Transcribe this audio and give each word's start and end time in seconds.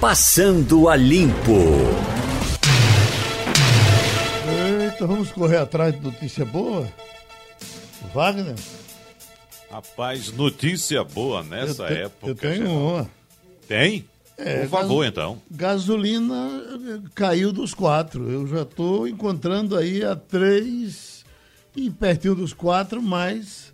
Passando 0.00 0.88
a 0.88 0.96
Limpo. 0.96 1.60
Eita, 4.82 5.06
vamos 5.06 5.30
correr 5.30 5.58
atrás 5.58 5.94
de 5.94 6.00
notícia 6.00 6.42
boa? 6.42 6.88
Wagner? 8.14 8.54
Rapaz, 9.70 10.32
notícia 10.32 11.04
boa 11.04 11.42
nessa 11.42 11.82
eu 11.82 11.86
te, 11.88 12.00
época. 12.00 12.26
Eu 12.28 12.34
tenho 12.34 12.70
uma. 12.70 13.10
Tem? 13.68 14.06
É, 14.38 14.60
Por 14.60 14.70
favor, 14.70 15.04
então. 15.04 15.38
Gasolina 15.50 16.48
eh, 16.66 17.08
caiu 17.14 17.52
dos 17.52 17.74
quatro. 17.74 18.30
Eu 18.30 18.46
já 18.46 18.62
estou 18.62 19.06
encontrando 19.06 19.76
aí 19.76 20.02
a 20.02 20.16
três 20.16 21.26
e 21.76 21.90
pertinho 21.90 22.34
dos 22.34 22.54
quatro, 22.54 23.02
mas 23.02 23.70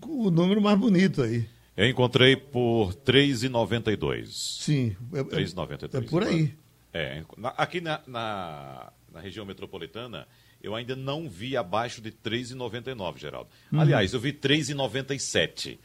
o 0.00 0.30
número 0.30 0.62
mais 0.62 0.78
bonito 0.78 1.20
aí. 1.20 1.46
Eu 1.76 1.88
encontrei 1.88 2.36
por 2.36 2.94
3,92. 2.94 4.26
Sim. 4.30 4.96
É, 5.12 5.22
3,92. 5.22 5.94
É, 5.94 5.96
é 5.96 6.00
por 6.02 6.22
aí. 6.22 6.54
É, 6.92 7.24
aqui 7.56 7.80
na, 7.80 8.00
na, 8.06 8.92
na, 9.12 9.20
região 9.20 9.44
metropolitana, 9.44 10.28
eu 10.62 10.74
ainda 10.76 10.94
não 10.94 11.28
vi 11.28 11.56
abaixo 11.56 12.00
de 12.00 12.12
3,99, 12.12 13.18
Geraldo. 13.18 13.50
Uhum. 13.72 13.80
Aliás, 13.80 14.14
eu 14.14 14.20
vi 14.20 14.32
3,97. 14.32 15.78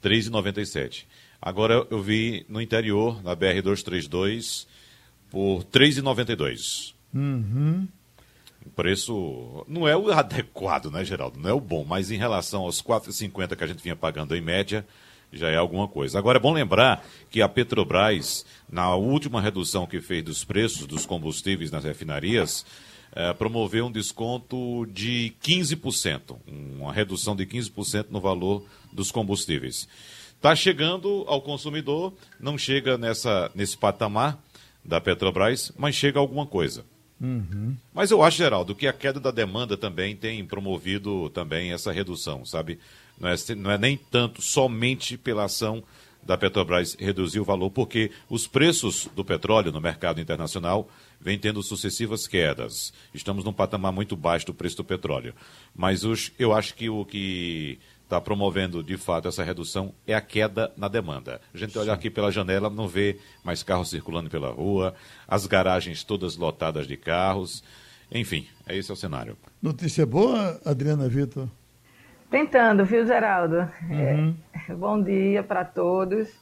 3,97. 0.00 1.04
Agora 1.40 1.84
eu 1.90 2.00
vi 2.00 2.46
no 2.48 2.60
interior, 2.60 3.20
na 3.24 3.34
BR-232, 3.34 4.66
por 5.28 5.64
3,92. 5.64 6.94
Uhum. 7.12 7.88
O 8.64 8.70
preço 8.70 9.64
não 9.66 9.88
é 9.88 9.96
o 9.96 10.10
adequado, 10.12 10.88
né, 10.92 11.04
Geraldo? 11.04 11.40
Não 11.40 11.50
é 11.50 11.52
o 11.52 11.60
bom, 11.60 11.84
mas 11.84 12.12
em 12.12 12.16
relação 12.16 12.62
aos 12.62 12.80
4,50 12.80 13.56
que 13.56 13.64
a 13.64 13.66
gente 13.66 13.82
vinha 13.82 13.96
pagando 13.96 14.36
em 14.36 14.40
média, 14.40 14.86
já 15.32 15.48
é 15.48 15.56
alguma 15.56 15.88
coisa. 15.88 16.18
Agora 16.18 16.38
é 16.38 16.40
bom 16.40 16.52
lembrar 16.52 17.04
que 17.30 17.40
a 17.40 17.48
Petrobras, 17.48 18.44
na 18.70 18.94
última 18.94 19.40
redução 19.40 19.86
que 19.86 20.00
fez 20.00 20.22
dos 20.22 20.44
preços 20.44 20.86
dos 20.86 21.06
combustíveis 21.06 21.70
nas 21.70 21.84
refinarias, 21.84 22.66
eh, 23.14 23.32
promoveu 23.34 23.86
um 23.86 23.92
desconto 23.92 24.86
de 24.86 25.34
15%, 25.42 26.36
uma 26.46 26.92
redução 26.92 27.36
de 27.36 27.46
15% 27.46 28.06
no 28.10 28.20
valor 28.20 28.64
dos 28.92 29.10
combustíveis. 29.10 29.88
Está 30.36 30.56
chegando 30.56 31.24
ao 31.28 31.40
consumidor, 31.40 32.12
não 32.40 32.58
chega 32.58 32.98
nessa, 32.98 33.50
nesse 33.54 33.76
patamar 33.76 34.42
da 34.84 35.00
Petrobras, 35.00 35.72
mas 35.76 35.94
chega 35.94 36.18
alguma 36.18 36.46
coisa. 36.46 36.84
Uhum. 37.20 37.76
Mas 37.94 38.10
eu 38.10 38.20
acho, 38.20 38.38
Geraldo, 38.38 38.74
que 38.74 38.88
a 38.88 38.92
queda 38.92 39.20
da 39.20 39.30
demanda 39.30 39.76
também 39.76 40.16
tem 40.16 40.44
promovido 40.44 41.30
também 41.30 41.72
essa 41.72 41.92
redução, 41.92 42.44
sabe? 42.44 42.80
Não 43.22 43.28
é, 43.28 43.54
não 43.54 43.70
é 43.70 43.78
nem 43.78 43.96
tanto 43.96 44.42
somente 44.42 45.16
pela 45.16 45.44
ação 45.44 45.82
da 46.24 46.36
Petrobras 46.36 46.96
reduzir 46.98 47.40
o 47.40 47.44
valor, 47.44 47.70
porque 47.70 48.10
os 48.28 48.46
preços 48.46 49.08
do 49.14 49.24
petróleo 49.24 49.72
no 49.72 49.80
mercado 49.80 50.20
internacional 50.20 50.88
vêm 51.20 51.38
tendo 51.38 51.62
sucessivas 51.62 52.26
quedas. 52.26 52.92
Estamos 53.14 53.44
num 53.44 53.52
patamar 53.52 53.92
muito 53.92 54.16
baixo 54.16 54.46
do 54.46 54.54
preço 54.54 54.76
do 54.76 54.84
petróleo. 54.84 55.34
Mas 55.74 56.04
os, 56.04 56.32
eu 56.38 56.52
acho 56.52 56.74
que 56.74 56.88
o 56.88 57.04
que 57.04 57.78
está 58.02 58.20
promovendo 58.20 58.82
de 58.82 58.96
fato 58.96 59.28
essa 59.28 59.42
redução 59.42 59.94
é 60.06 60.14
a 60.14 60.20
queda 60.20 60.72
na 60.76 60.88
demanda. 60.88 61.40
A 61.54 61.58
gente 61.58 61.78
olha 61.78 61.92
aqui 61.92 62.10
pela 62.10 62.30
janela, 62.30 62.68
não 62.68 62.86
vê 62.86 63.18
mais 63.42 63.62
carros 63.62 63.90
circulando 63.90 64.28
pela 64.28 64.50
rua, 64.50 64.94
as 65.26 65.46
garagens 65.46 66.04
todas 66.04 66.36
lotadas 66.36 66.86
de 66.86 66.96
carros. 66.96 67.62
Enfim, 68.10 68.46
é 68.66 68.76
esse 68.76 68.90
é 68.90 68.94
o 68.94 68.96
cenário. 68.96 69.36
Notícia 69.62 70.04
boa, 70.04 70.60
Adriana 70.64 71.08
Vitor? 71.08 71.48
Tentando, 72.32 72.82
viu, 72.86 73.04
Geraldo? 73.04 73.68
Uhum. 73.90 74.34
É, 74.66 74.72
bom 74.72 75.02
dia 75.02 75.42
para 75.42 75.66
todos. 75.66 76.34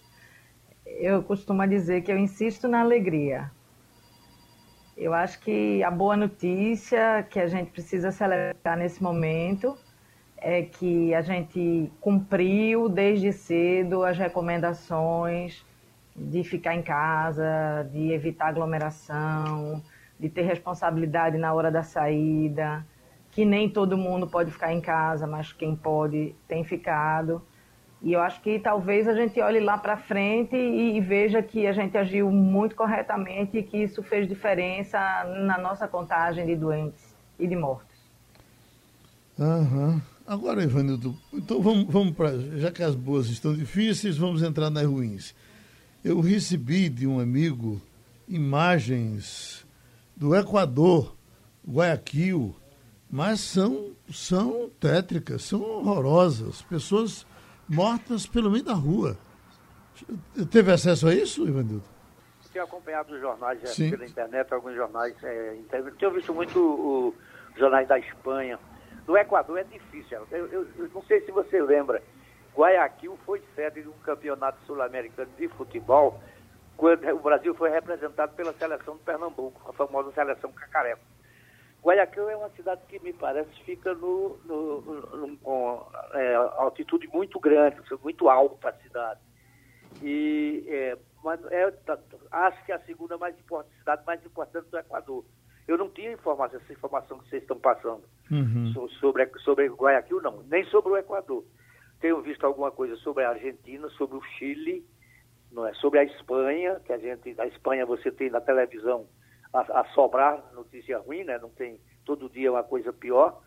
Eu 0.86 1.20
costumo 1.20 1.66
dizer 1.66 2.02
que 2.02 2.12
eu 2.12 2.16
insisto 2.16 2.68
na 2.68 2.80
alegria. 2.80 3.50
Eu 4.96 5.12
acho 5.12 5.40
que 5.40 5.82
a 5.82 5.90
boa 5.90 6.16
notícia 6.16 7.26
que 7.28 7.40
a 7.40 7.48
gente 7.48 7.72
precisa 7.72 8.12
celebrar 8.12 8.76
nesse 8.76 9.02
momento 9.02 9.76
é 10.36 10.62
que 10.62 11.12
a 11.12 11.22
gente 11.22 11.90
cumpriu 12.00 12.88
desde 12.88 13.32
cedo 13.32 14.04
as 14.04 14.16
recomendações 14.16 15.66
de 16.14 16.44
ficar 16.44 16.76
em 16.76 16.82
casa, 16.82 17.84
de 17.90 18.12
evitar 18.12 18.46
aglomeração, 18.46 19.82
de 20.20 20.28
ter 20.28 20.42
responsabilidade 20.42 21.36
na 21.36 21.52
hora 21.52 21.68
da 21.68 21.82
saída, 21.82 22.86
que 23.30 23.44
nem 23.44 23.68
todo 23.68 23.96
mundo 23.96 24.26
pode 24.26 24.50
ficar 24.50 24.72
em 24.72 24.80
casa, 24.80 25.26
mas 25.26 25.52
quem 25.52 25.76
pode 25.76 26.34
tem 26.48 26.64
ficado. 26.64 27.42
E 28.02 28.12
eu 28.14 28.20
acho 28.20 28.40
que 28.40 28.58
talvez 28.58 29.06
a 29.06 29.14
gente 29.14 29.38
olhe 29.40 29.60
lá 29.60 29.76
para 29.76 29.96
frente 29.96 30.56
e, 30.56 30.96
e, 30.96 31.00
veja 31.00 31.42
que 31.42 31.66
a 31.66 31.72
gente 31.72 31.96
agiu 31.98 32.30
muito 32.30 32.74
corretamente 32.74 33.58
e 33.58 33.62
que 33.62 33.76
isso 33.76 34.02
fez 34.02 34.26
diferença 34.26 34.98
na 35.44 35.58
nossa 35.58 35.86
contagem 35.86 36.46
de 36.46 36.56
doentes 36.56 37.14
e 37.38 37.46
de 37.46 37.54
mortos. 37.54 37.94
Uhum. 39.38 40.00
Agora, 40.26 40.62
Ivanildo, 40.62 41.14
então 41.32 41.60
vamos, 41.60 41.92
vamos 41.92 42.14
para. 42.14 42.38
Já 42.58 42.70
que 42.70 42.82
as 42.82 42.94
boas 42.94 43.28
estão 43.28 43.54
difíceis, 43.54 44.16
vamos 44.16 44.42
entrar 44.42 44.70
nas 44.70 44.86
ruins. 44.86 45.34
Eu 46.02 46.20
recebi 46.20 46.88
de 46.88 47.06
um 47.06 47.20
amigo 47.20 47.80
imagens 48.26 49.66
do 50.16 50.34
Equador, 50.34 51.14
Guayaquil, 51.68 52.54
mas 53.10 53.40
são, 53.40 53.92
são 54.12 54.70
tétricas, 54.80 55.42
são 55.42 55.60
horrorosas. 55.62 56.62
Pessoas 56.62 57.26
mortas 57.68 58.26
pelo 58.26 58.50
meio 58.50 58.64
da 58.64 58.74
rua. 58.74 59.16
Teve 60.50 60.72
acesso 60.72 61.08
a 61.08 61.14
isso, 61.14 61.46
Ivanildo? 61.46 61.82
Tenho 62.52 62.64
acompanhado 62.64 63.14
os 63.14 63.20
jornais 63.20 63.62
é, 63.62 63.90
pela 63.90 64.04
internet, 64.04 64.52
alguns 64.52 64.74
jornais. 64.74 65.14
É, 65.22 65.56
tenho 65.98 66.10
visto 66.12 66.34
muito 66.34 67.14
os 67.52 67.58
jornais 67.58 67.86
da 67.86 67.98
Espanha 67.98 68.58
do 69.10 69.16
Equador 69.16 69.58
é 69.58 69.64
difícil. 69.64 70.24
Eu, 70.30 70.46
eu, 70.46 70.68
eu, 70.78 70.88
não 70.94 71.02
sei 71.02 71.20
se 71.22 71.32
você 71.32 71.60
lembra, 71.60 72.00
Guayaquil 72.54 73.18
foi 73.26 73.42
sede 73.56 73.82
de 73.82 73.88
um 73.88 73.98
campeonato 74.04 74.58
sul-americano 74.66 75.30
de 75.36 75.48
futebol 75.48 76.20
quando 76.76 77.08
o 77.08 77.18
Brasil 77.18 77.52
foi 77.54 77.70
representado 77.70 78.34
pela 78.34 78.52
seleção 78.52 78.96
de 78.96 79.02
Pernambuco, 79.02 79.68
a 79.68 79.72
famosa 79.72 80.12
seleção 80.12 80.52
Cacareco. 80.52 81.02
Guayaquil 81.82 82.28
é 82.28 82.36
uma 82.36 82.50
cidade 82.50 82.82
que 82.88 82.98
me 82.98 83.12
parece 83.12 83.50
fica 83.64 83.94
no, 83.94 84.36
no, 84.44 84.80
no 84.82 85.36
com 85.38 85.86
é, 86.12 86.34
altitude 86.34 87.08
muito 87.08 87.40
grande, 87.40 87.76
muito 88.02 88.28
alta 88.28 88.68
a 88.68 88.72
cidade. 88.74 89.20
E 90.02 90.64
é, 90.68 90.98
mas 91.24 91.40
é, 91.46 91.72
acho 92.30 92.64
que 92.64 92.72
é 92.72 92.74
a 92.74 92.80
segunda 92.80 93.16
mais 93.18 93.38
importante, 93.38 93.76
cidade 93.78 94.02
mais 94.06 94.24
importante 94.24 94.68
do 94.68 94.78
Equador. 94.78 95.24
Eu 95.66 95.78
não 95.78 95.88
tinha 95.88 96.12
informação, 96.12 96.58
essa 96.58 96.72
informação 96.72 97.18
que 97.18 97.28
vocês 97.28 97.42
estão 97.42 97.58
passando 97.58 98.02
uhum. 98.30 98.88
sobre, 99.00 99.26
sobre 99.40 99.68
Guayaquil, 99.68 100.20
não, 100.20 100.42
nem 100.44 100.64
sobre 100.64 100.92
o 100.92 100.96
Equador. 100.96 101.44
Tenho 102.00 102.20
visto 102.22 102.44
alguma 102.44 102.70
coisa 102.70 102.96
sobre 102.96 103.24
a 103.24 103.30
Argentina, 103.30 103.88
sobre 103.90 104.16
o 104.16 104.22
Chile, 104.22 104.84
não 105.52 105.66
é? 105.66 105.74
sobre 105.74 105.98
a 105.98 106.04
Espanha, 106.04 106.80
que 106.84 106.92
a 106.92 106.98
gente, 106.98 107.38
a 107.38 107.46
Espanha 107.46 107.86
você 107.86 108.10
tem 108.10 108.30
na 108.30 108.40
televisão 108.40 109.06
a, 109.52 109.80
a 109.80 109.84
sobrar 109.94 110.42
notícia 110.54 110.98
ruim, 110.98 111.24
né? 111.24 111.38
Não 111.38 111.50
tem 111.50 111.80
todo 112.04 112.28
dia 112.28 112.52
uma 112.52 112.62
coisa 112.62 112.92
pior. 112.92 113.42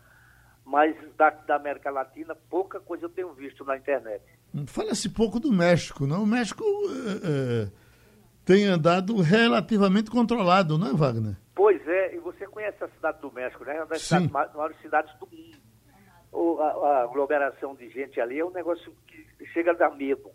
Mas 0.64 0.96
da, 1.16 1.30
da 1.30 1.56
América 1.56 1.90
Latina, 1.90 2.34
pouca 2.48 2.80
coisa 2.80 3.04
eu 3.04 3.10
tenho 3.10 3.32
visto 3.34 3.64
na 3.64 3.76
internet. 3.76 4.22
Fala-se 4.66 5.10
pouco 5.10 5.38
do 5.38 5.52
México, 5.52 6.06
não? 6.06 6.22
O 6.22 6.26
México 6.26 6.64
é, 6.64 7.64
é, 7.64 7.68
tem 8.44 8.64
andado 8.64 9.20
relativamente 9.20 10.10
controlado, 10.10 10.78
não 10.78 10.88
é, 10.88 10.92
Wagner? 10.94 11.36
Pois 11.54 11.86
é, 11.86 12.14
e 12.14 12.18
você 12.18 12.46
conhece 12.46 12.82
a 12.82 12.88
cidade 12.88 13.20
do 13.20 13.30
México, 13.32 13.64
né? 13.64 13.76
É 13.76 13.80
uma 13.80 13.86
das 13.86 14.02
cidades, 14.02 14.30
maiores 14.30 14.80
cidades 14.80 15.14
do 15.18 15.26
mundo. 15.26 15.58
O, 16.32 16.58
a, 16.60 16.66
a, 16.66 17.02
aglomeração 17.04 17.74
de 17.74 17.88
gente 17.90 18.20
ali 18.20 18.38
é 18.38 18.44
um 18.44 18.50
negócio 18.50 18.92
que 19.06 19.46
chega 19.52 19.72
a 19.72 19.74
dar 19.74 19.94
medo. 19.94 20.30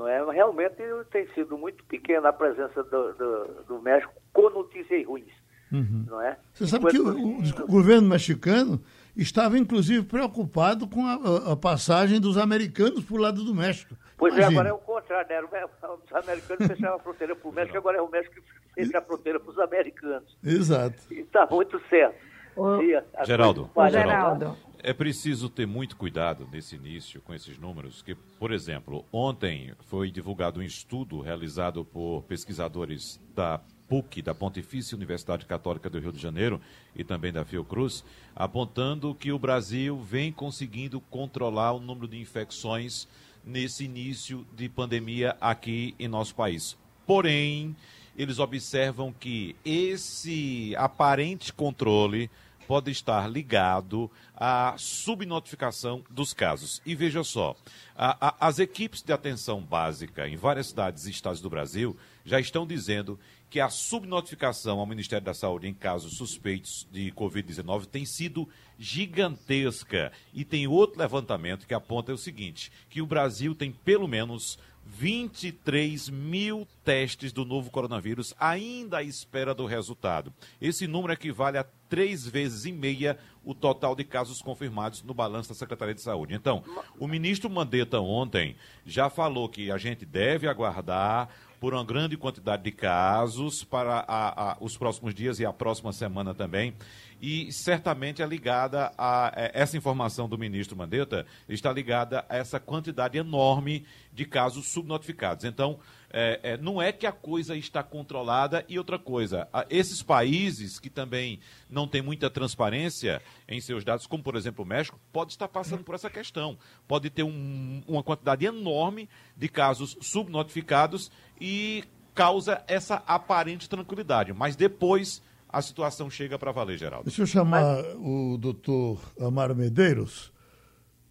Não 0.00 0.08
é? 0.08 0.32
Realmente 0.32 0.76
tem 1.10 1.28
sido 1.34 1.58
muito 1.58 1.84
pequena 1.84 2.30
a 2.30 2.32
presença 2.32 2.82
do, 2.84 3.12
do, 3.12 3.64
do 3.68 3.82
México 3.82 4.10
com 4.32 4.48
notícias 4.48 5.06
ruins. 5.06 5.30
Uhum. 5.70 6.06
Não 6.08 6.22
é? 6.22 6.38
Você 6.54 6.66
sabe 6.66 6.86
Enquanto... 6.88 7.14
que 7.14 7.60
o, 7.60 7.64
o, 7.64 7.66
governo 7.66 8.08
mexicano 8.08 8.80
estava, 9.14 9.58
inclusive, 9.58 10.02
preocupado 10.06 10.88
com 10.88 11.04
a, 11.04 11.52
a 11.52 11.56
passagem 11.56 12.18
dos 12.18 12.38
americanos 12.38 13.04
para 13.04 13.14
o 13.14 13.18
lado 13.18 13.44
do 13.44 13.54
México. 13.54 13.94
Pois 14.16 14.32
Imagina. 14.32 14.52
é, 14.52 14.54
agora 14.54 14.68
é 14.70 14.72
o 14.72 14.78
contrário, 14.78 15.48
né? 15.52 15.66
Os 15.66 16.14
americanos 16.14 16.66
fecharam 16.66 16.96
a 16.96 16.98
fronteira 16.98 17.36
para 17.36 17.48
o 17.48 17.52
México, 17.52 17.76
agora 17.76 17.98
é 17.98 18.00
o 18.00 18.08
México 18.08 18.34
que 18.36 18.74
fecha 18.74 18.98
a 18.98 19.02
fronteira 19.02 19.38
para 19.38 19.50
os 19.50 19.58
americanos. 19.58 20.38
Exato. 20.42 20.96
E 21.10 21.20
está 21.20 21.46
muito 21.46 21.78
certo. 21.90 22.16
O... 22.56 22.78
Geraldo, 23.24 23.70
Geraldo. 23.90 24.56
É 24.82 24.94
preciso 24.94 25.50
ter 25.50 25.66
muito 25.66 25.94
cuidado 25.94 26.48
nesse 26.50 26.74
início 26.74 27.20
com 27.20 27.34
esses 27.34 27.58
números, 27.58 28.00
que, 28.00 28.14
por 28.14 28.50
exemplo, 28.50 29.04
ontem 29.12 29.74
foi 29.88 30.10
divulgado 30.10 30.60
um 30.60 30.62
estudo 30.62 31.20
realizado 31.20 31.84
por 31.84 32.22
pesquisadores 32.22 33.20
da 33.34 33.60
PUC, 33.88 34.22
da 34.22 34.34
Pontifícia 34.34 34.96
Universidade 34.96 35.44
Católica 35.44 35.90
do 35.90 35.98
Rio 35.98 36.12
de 36.12 36.18
Janeiro, 36.18 36.58
e 36.96 37.04
também 37.04 37.30
da 37.30 37.44
Fiocruz, 37.44 38.02
apontando 38.34 39.14
que 39.14 39.30
o 39.30 39.38
Brasil 39.38 39.98
vem 39.98 40.32
conseguindo 40.32 40.98
controlar 40.98 41.72
o 41.72 41.80
número 41.80 42.08
de 42.08 42.18
infecções 42.18 43.06
nesse 43.44 43.84
início 43.84 44.46
de 44.56 44.66
pandemia 44.66 45.36
aqui 45.42 45.94
em 45.98 46.08
nosso 46.08 46.34
país. 46.34 46.78
Porém, 47.06 47.76
eles 48.16 48.38
observam 48.38 49.12
que 49.12 49.54
esse 49.62 50.74
aparente 50.76 51.52
controle 51.52 52.30
pode 52.70 52.92
estar 52.92 53.28
ligado 53.28 54.08
à 54.32 54.76
subnotificação 54.78 56.04
dos 56.08 56.32
casos. 56.32 56.80
E 56.86 56.94
veja 56.94 57.24
só, 57.24 57.56
a, 57.96 58.28
a, 58.28 58.46
as 58.46 58.60
equipes 58.60 59.02
de 59.02 59.12
atenção 59.12 59.60
básica 59.60 60.28
em 60.28 60.36
várias 60.36 60.68
cidades 60.68 61.04
e 61.04 61.10
estados 61.10 61.40
do 61.40 61.50
Brasil 61.50 61.96
já 62.24 62.38
estão 62.38 62.64
dizendo 62.64 63.18
que 63.50 63.58
a 63.58 63.68
subnotificação 63.68 64.78
ao 64.78 64.86
Ministério 64.86 65.24
da 65.24 65.34
Saúde 65.34 65.66
em 65.66 65.74
casos 65.74 66.16
suspeitos 66.16 66.86
de 66.92 67.10
Covid-19 67.10 67.86
tem 67.86 68.04
sido 68.04 68.48
gigantesca. 68.78 70.12
E 70.32 70.44
tem 70.44 70.68
outro 70.68 71.00
levantamento 71.00 71.66
que 71.66 71.74
aponta 71.74 72.12
o 72.12 72.18
seguinte: 72.18 72.70
que 72.88 73.02
o 73.02 73.06
Brasil 73.06 73.52
tem 73.52 73.72
pelo 73.72 74.06
menos 74.06 74.60
23 74.84 76.08
mil 76.10 76.66
testes 76.84 77.32
do 77.32 77.44
novo 77.44 77.70
coronavírus 77.70 78.34
ainda 78.38 78.98
à 78.98 79.02
espera 79.02 79.54
do 79.54 79.66
resultado. 79.66 80.32
Esse 80.60 80.86
número 80.86 81.12
equivale 81.12 81.58
a 81.58 81.66
três 81.88 82.26
vezes 82.26 82.64
e 82.64 82.72
meia 82.72 83.18
o 83.44 83.54
total 83.54 83.96
de 83.96 84.04
casos 84.04 84.42
confirmados 84.42 85.02
no 85.02 85.14
balanço 85.14 85.48
da 85.48 85.54
Secretaria 85.54 85.94
de 85.94 86.02
Saúde. 86.02 86.34
Então, 86.34 86.62
o 86.98 87.08
ministro 87.08 87.48
Mandetta 87.48 88.00
ontem 88.00 88.56
já 88.84 89.08
falou 89.08 89.48
que 89.48 89.70
a 89.70 89.78
gente 89.78 90.04
deve 90.04 90.46
aguardar 90.46 91.28
por 91.60 91.74
uma 91.74 91.84
grande 91.84 92.16
quantidade 92.16 92.62
de 92.62 92.72
casos 92.72 93.62
para 93.62 94.02
a, 94.08 94.52
a, 94.52 94.56
os 94.60 94.78
próximos 94.78 95.14
dias 95.14 95.38
e 95.38 95.44
a 95.44 95.52
próxima 95.52 95.92
semana 95.92 96.34
também. 96.34 96.74
E 97.20 97.52
certamente 97.52 98.22
é 98.22 98.26
ligada 98.26 98.90
a, 98.96 99.30
é, 99.36 99.50
essa 99.52 99.76
informação 99.76 100.26
do 100.26 100.38
ministro 100.38 100.74
Mandetta 100.74 101.26
está 101.46 101.70
ligada 101.70 102.24
a 102.30 102.36
essa 102.38 102.58
quantidade 102.58 103.18
enorme 103.18 103.84
de 104.10 104.24
casos 104.24 104.68
subnotificados. 104.68 105.44
Então, 105.44 105.78
é, 106.12 106.40
é, 106.42 106.56
não 106.56 106.82
é 106.82 106.92
que 106.92 107.06
a 107.06 107.12
coisa 107.12 107.56
está 107.56 107.82
controlada 107.82 108.64
e 108.68 108.78
outra 108.78 108.98
coisa, 108.98 109.48
esses 109.68 110.02
países 110.02 110.78
que 110.78 110.90
também 110.90 111.38
não 111.68 111.86
têm 111.86 112.02
muita 112.02 112.28
transparência 112.28 113.22
em 113.48 113.60
seus 113.60 113.84
dados, 113.84 114.06
como 114.06 114.22
por 114.22 114.34
exemplo 114.34 114.64
o 114.64 114.68
México, 114.68 114.98
pode 115.12 115.32
estar 115.32 115.48
passando 115.48 115.84
por 115.84 115.94
essa 115.94 116.10
questão. 116.10 116.58
Pode 116.88 117.10
ter 117.10 117.22
um, 117.22 117.82
uma 117.86 118.02
quantidade 118.02 118.44
enorme 118.44 119.08
de 119.36 119.48
casos 119.48 119.96
subnotificados 120.00 121.10
e 121.40 121.84
causa 122.14 122.62
essa 122.66 122.96
aparente 123.06 123.68
tranquilidade. 123.68 124.32
Mas 124.32 124.56
depois 124.56 125.22
a 125.48 125.62
situação 125.62 126.10
chega 126.10 126.38
para 126.38 126.52
valer, 126.52 126.78
Geraldo. 126.78 127.04
Deixa 127.04 127.22
eu 127.22 127.26
chamar 127.26 127.82
o 127.96 128.36
doutor 128.36 129.00
Amaro 129.20 129.54
Medeiros, 129.54 130.32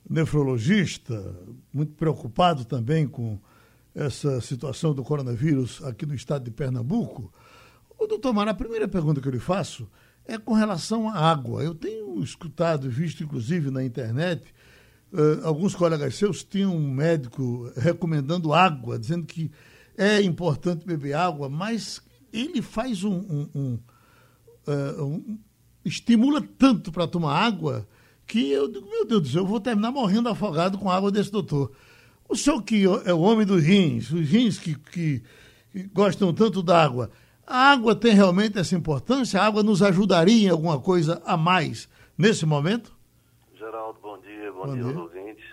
nefrologista, 0.10 1.36
muito 1.74 1.94
preocupado 1.94 2.66
também 2.66 3.08
com 3.08 3.40
essa 3.94 4.40
situação 4.42 4.94
do 4.94 5.04
coronavírus 5.04 5.84
aqui 5.84 6.06
no 6.06 6.14
estado 6.14 6.46
de 6.46 6.52
Pernambuco. 6.52 7.34
O 7.98 8.08
doutor 8.08 8.34
Mara, 8.34 8.52
a 8.52 8.56
primeira 8.56 8.88
pergunta 8.88 9.20
que 9.20 9.28
eu 9.28 9.32
lhe 9.32 9.40
faço 9.40 9.90
é 10.26 10.38
com 10.38 10.54
relação 10.54 11.10
à 11.10 11.16
água. 11.16 11.64
Eu 11.64 11.74
tenho 11.74 12.22
escutado 12.24 12.90
visto, 12.90 13.24
inclusive, 13.24 13.72
na 13.72 13.84
internet, 13.84 14.44
uh, 15.12 15.46
alguns 15.46 15.76
colegas 15.76 16.16
seus 16.16 16.44
tinham 16.44 16.76
um 16.76 16.92
médico 16.92 17.72
recomendando 17.76 18.54
água, 18.54 18.98
dizendo 18.98 19.26
que 19.26 19.52
é 19.98 20.22
importante 20.22 20.86
beber 20.86 21.14
água, 21.14 21.50
mas 21.50 22.02
ele 22.32 22.62
faz 22.62 23.04
um. 23.04 23.18
um, 23.18 23.50
um, 23.56 23.80
uh, 24.68 25.04
um 25.04 25.40
estimula 25.84 26.42
tanto 26.42 26.92
para 26.92 27.08
tomar 27.08 27.36
água 27.36 27.88
que 28.28 28.52
eu 28.52 28.68
digo, 28.68 28.88
meu 28.88 29.06
Deus 29.06 29.22
do 29.24 29.28
céu, 29.28 29.42
eu 29.42 29.48
vou 29.48 29.60
terminar 29.60 29.92
morrendo 29.92 30.30
afogado 30.30 30.78
com 30.78 30.90
a 30.90 30.96
água 30.96 31.12
desse 31.12 31.32
doutor. 31.32 31.72
O 32.30 32.36
senhor 32.36 32.62
que 32.62 32.86
é 33.08 33.12
o 33.12 33.22
homem 33.22 33.44
dos 33.44 33.64
rins, 33.64 34.12
os 34.12 34.30
rins 34.30 34.60
que, 34.60 34.78
que, 34.78 35.24
que 35.72 35.84
gostam 35.92 36.32
tanto 36.32 36.62
da 36.62 36.84
água, 36.84 37.10
a 37.46 37.72
água 37.72 37.96
tem 37.96 38.14
realmente 38.14 38.60
essa 38.60 38.76
importância? 38.76 39.42
A 39.42 39.48
água 39.48 39.64
nos 39.64 39.82
ajudaria 39.82 40.48
em 40.48 40.52
alguma 40.52 40.80
coisa 40.80 41.20
a 41.26 41.36
mais 41.36 41.90
nesse 42.16 42.46
momento? 42.46 42.96
Geraldo, 43.56 44.00
bom 44.00 44.20
dia, 44.20 44.52
bom, 44.52 44.68
bom 44.68 44.74
dia, 44.74 44.84
dia 44.84 44.92
aos 44.92 44.98
ouvintes. 44.98 45.46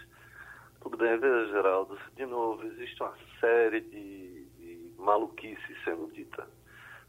Tudo 0.82 0.98
bem, 0.98 1.18
veja, 1.18 1.46
Geraldo, 1.48 1.96
de 2.14 2.26
novo, 2.26 2.62
existe 2.66 3.02
uma 3.02 3.14
série 3.40 3.80
de, 3.80 4.44
de 4.58 4.90
maluquices 4.98 5.82
sendo 5.82 6.12
dita. 6.12 6.46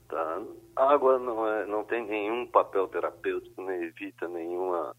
Tá? 0.08 0.42
A 0.78 0.94
água 0.94 1.20
não, 1.20 1.46
é, 1.46 1.66
não 1.66 1.84
tem 1.84 2.08
nenhum 2.08 2.48
papel 2.48 2.88
terapêutico, 2.88 3.62
nem 3.62 3.84
evita 3.84 4.30
nenhuma 4.30 4.96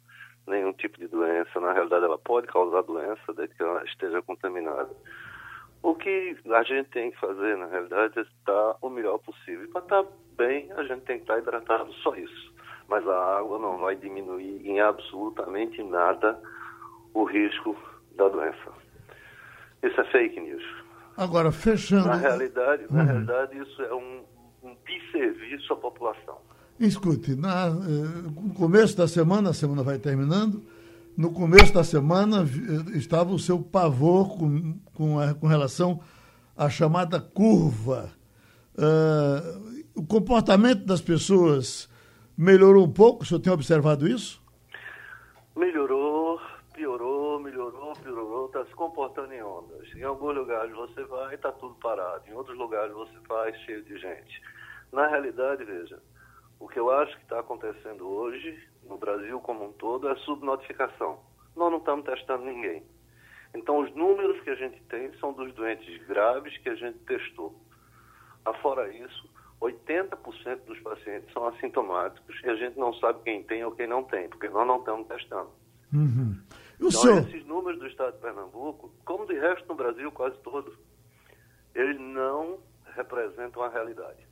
nenhum 0.49 0.73
tipo 0.73 0.99
de 0.99 1.07
doença. 1.07 1.61
Na 1.61 1.73
realidade, 1.73 2.05
ela 2.05 2.19
pode 2.19 2.47
causar 2.47 2.83
doença 2.83 3.33
desde 3.35 3.55
que 3.55 3.63
ela 3.63 3.85
esteja 3.85 4.23
contaminada. 4.23 4.91
O 5.83 5.95
que 5.95 6.37
a 6.51 6.63
gente 6.65 6.91
tem 6.91 7.11
que 7.11 7.21
fazer, 7.21 7.57
na 7.57 7.67
realidade, 7.67 8.19
é 8.19 8.23
estar 8.23 8.77
o 8.83 8.91
melhor 8.91 9.19
possível. 9.19 9.69
Para 9.71 9.83
estar 9.83 10.05
bem, 10.37 10.71
a 10.73 10.83
gente 10.83 11.03
tem 11.03 11.17
que 11.17 11.23
estar 11.23 11.39
hidratado, 11.39 11.93
só 11.95 12.15
isso. 12.17 12.53
Mas 12.89 13.07
a 13.07 13.39
água 13.39 13.59
não 13.59 13.79
vai 13.79 13.95
diminuir 13.95 14.67
em 14.67 14.81
absolutamente 14.81 15.83
nada 15.83 16.41
o 17.15 17.25
risco 17.25 17.77
da 18.17 18.29
doença. 18.29 18.73
Isso 19.83 20.01
é 20.01 20.05
fake 20.05 20.41
news. 20.41 20.65
Agora, 21.17 21.53
fechando. 21.53 22.09
Na 22.09 22.17
realidade, 22.17 22.85
uhum. 22.85 22.97
na 22.97 23.03
realidade 23.03 23.59
isso 23.59 23.83
é 23.83 23.95
um, 23.95 24.25
um 24.63 24.77
desserviço 24.87 25.73
à 25.73 25.77
população. 25.77 26.39
Escute, 26.81 27.35
na, 27.35 27.67
eh, 27.67 28.31
no 28.33 28.55
começo 28.55 28.97
da 28.97 29.09
semana, 29.09 29.51
a 29.51 29.53
semana 29.53 29.83
vai 29.83 29.99
terminando, 29.99 30.63
no 31.17 31.33
começo 31.33 31.75
da 31.75 31.83
semana 31.83 32.43
eh, 32.43 32.97
estava 32.97 33.33
o 33.33 33.39
seu 33.39 33.61
pavor 33.61 34.39
com, 34.39 34.79
com, 34.95 35.19
a, 35.19 35.35
com 35.35 35.49
relação 35.49 36.01
à 36.57 36.71
chamada 36.71 37.21
curva. 37.21 38.13
Uh, 38.77 39.83
o 39.97 40.07
comportamento 40.07 40.85
das 40.85 41.01
pessoas 41.01 41.91
melhorou 42.37 42.85
um 42.85 42.93
pouco? 42.93 43.25
O 43.25 43.27
senhor 43.27 43.41
tem 43.41 43.53
observado 43.53 44.07
isso? 44.07 44.41
Melhorou, 45.57 46.41
piorou, 46.73 47.41
melhorou, 47.41 47.93
piorou, 47.95 48.47
está 48.47 48.65
se 48.65 48.75
comportando 48.77 49.33
em 49.33 49.43
ondas. 49.43 49.93
Em 49.97 50.05
alguns 50.05 50.37
lugares 50.37 50.73
você 50.77 51.03
vai 51.03 51.33
e 51.33 51.35
está 51.35 51.51
tudo 51.51 51.75
parado, 51.75 52.23
em 52.29 52.35
outros 52.35 52.57
lugares 52.57 52.93
você 52.93 53.19
vai 53.29 53.53
cheio 53.65 53.83
de 53.83 53.99
gente. 53.99 54.41
Na 54.93 55.09
realidade, 55.09 55.65
veja, 55.65 55.99
o 56.61 56.69
que 56.69 56.79
eu 56.79 56.91
acho 56.91 57.17
que 57.17 57.23
está 57.23 57.41
acontecendo 57.41 58.09
hoje, 58.09 58.59
no 58.85 58.99
Brasil 58.99 59.41
como 59.41 59.67
um 59.67 59.73
todo, 59.73 60.09
é 60.09 60.17
subnotificação. 60.17 61.21
Nós 61.55 61.71
não 61.71 61.79
estamos 61.79 62.05
testando 62.05 62.45
ninguém. 62.45 62.83
Então, 63.55 63.79
os 63.79 63.95
números 63.95 64.41
que 64.43 64.51
a 64.51 64.55
gente 64.55 64.81
tem 64.85 65.13
são 65.19 65.33
dos 65.33 65.53
doentes 65.55 66.07
graves 66.07 66.57
que 66.59 66.69
a 66.69 66.75
gente 66.75 66.99
testou. 67.01 67.55
Afora 68.45 68.93
isso, 68.93 69.29
80% 69.61 70.65
dos 70.67 70.79
pacientes 70.81 71.33
são 71.33 71.47
assintomáticos 71.47 72.41
e 72.45 72.49
a 72.49 72.55
gente 72.55 72.79
não 72.79 72.93
sabe 72.95 73.23
quem 73.25 73.43
tem 73.43 73.65
ou 73.65 73.73
quem 73.73 73.87
não 73.87 74.05
tem, 74.05 74.29
porque 74.29 74.49
nós 74.49 74.67
não 74.67 74.79
estamos 74.79 75.07
testando. 75.09 75.51
Uhum. 75.93 76.39
Então, 76.77 76.91
senhor... 76.91 77.19
esses 77.19 77.45
números 77.47 77.81
do 77.81 77.87
estado 77.87 78.15
de 78.15 78.21
Pernambuco, 78.21 78.93
como 79.05 79.27
de 79.27 79.35
resto 79.35 79.67
no 79.69 79.75
Brasil 79.75 80.13
quase 80.13 80.37
todo, 80.39 80.77
eles 81.75 81.99
não 81.99 82.59
representam 82.95 83.63
a 83.63 83.69
realidade. 83.69 84.27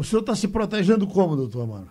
O 0.00 0.02
senhor 0.02 0.22
está 0.22 0.34
se 0.34 0.48
protegendo 0.48 1.06
como, 1.06 1.36
doutor 1.36 1.64
Amaro? 1.64 1.90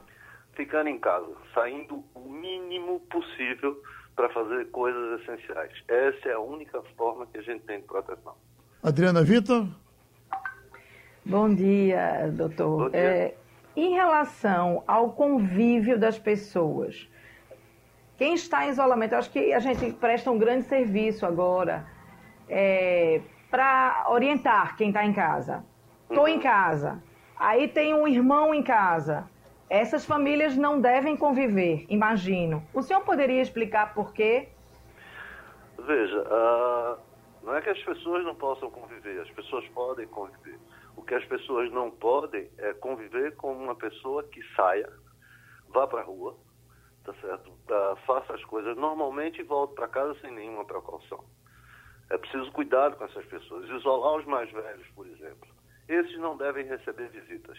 Ficando 0.53 0.89
em 0.89 0.97
casa, 0.97 1.27
saindo 1.53 2.03
o 2.15 2.27
mínimo 2.27 3.01
possível 3.01 3.79
para 4.15 4.27
fazer 4.29 4.65
coisas 4.71 5.21
essenciais. 5.21 5.71
Essa 5.87 6.29
é 6.29 6.33
a 6.33 6.39
única 6.39 6.81
forma 6.97 7.27
que 7.27 7.37
a 7.37 7.41
gente 7.43 7.65
tem 7.65 7.81
de 7.81 7.85
proteção. 7.85 8.33
Adriana 8.81 9.21
Vitor? 9.21 9.67
Bom 11.23 11.53
dia, 11.53 12.31
doutor. 12.33 12.85
Bom 12.85 12.89
dia. 12.89 12.99
É, 12.99 13.35
em 13.75 13.91
relação 13.91 14.83
ao 14.87 15.11
convívio 15.11 15.99
das 15.99 16.17
pessoas, 16.17 17.07
quem 18.17 18.33
está 18.33 18.65
em 18.65 18.69
isolamento, 18.69 19.13
eu 19.13 19.19
acho 19.19 19.29
que 19.29 19.53
a 19.53 19.59
gente 19.59 19.93
presta 19.93 20.31
um 20.31 20.39
grande 20.39 20.63
serviço 20.63 21.27
agora 21.27 21.85
é, 22.49 23.21
para 23.51 24.07
orientar 24.09 24.75
quem 24.77 24.87
está 24.87 25.05
em 25.05 25.13
casa. 25.13 25.63
Estou 26.09 26.23
uhum. 26.23 26.27
em 26.27 26.39
casa, 26.39 27.03
Aí 27.39 27.69
tem 27.69 27.93
um 27.93 28.05
irmão 28.05 28.53
em 28.53 28.61
casa. 28.61 29.25
Essas 29.69 30.05
famílias 30.05 30.57
não 30.57 30.81
devem 30.81 31.15
conviver, 31.15 31.85
imagino. 31.87 32.61
O 32.73 32.81
senhor 32.81 32.99
poderia 33.01 33.41
explicar 33.41 33.93
por 33.93 34.11
quê? 34.11 34.49
Veja, 35.77 36.21
uh, 36.21 36.99
não 37.41 37.55
é 37.55 37.61
que 37.61 37.69
as 37.69 37.81
pessoas 37.81 38.25
não 38.25 38.35
possam 38.35 38.69
conviver, 38.69 39.21
as 39.21 39.31
pessoas 39.31 39.65
podem 39.69 40.05
conviver. 40.07 40.59
O 40.97 41.01
que 41.01 41.15
as 41.15 41.23
pessoas 41.23 41.71
não 41.71 41.89
podem 41.89 42.49
é 42.57 42.73
conviver 42.73 43.33
com 43.37 43.53
uma 43.53 43.73
pessoa 43.73 44.21
que 44.23 44.41
saia, 44.53 44.91
vá 45.69 45.87
para 45.87 46.01
a 46.01 46.03
rua, 46.03 46.35
tá 47.05 47.13
certo? 47.21 47.51
Uh, 47.51 47.95
faça 48.05 48.33
as 48.33 48.43
coisas 48.43 48.75
normalmente 48.75 49.39
e 49.39 49.43
volte 49.45 49.75
para 49.75 49.87
casa 49.87 50.13
sem 50.19 50.31
nenhuma 50.31 50.65
precaução. 50.65 51.23
É 52.09 52.17
preciso 52.17 52.51
cuidado 52.51 52.97
com 52.97 53.05
essas 53.05 53.25
pessoas, 53.27 53.69
isolar 53.69 54.17
os 54.17 54.25
mais 54.25 54.51
velhos, 54.51 54.87
por 54.89 55.07
exemplo 55.07 55.58
esses 55.89 56.17
não 56.19 56.37
devem 56.37 56.65
receber 56.65 57.09
visitas, 57.09 57.57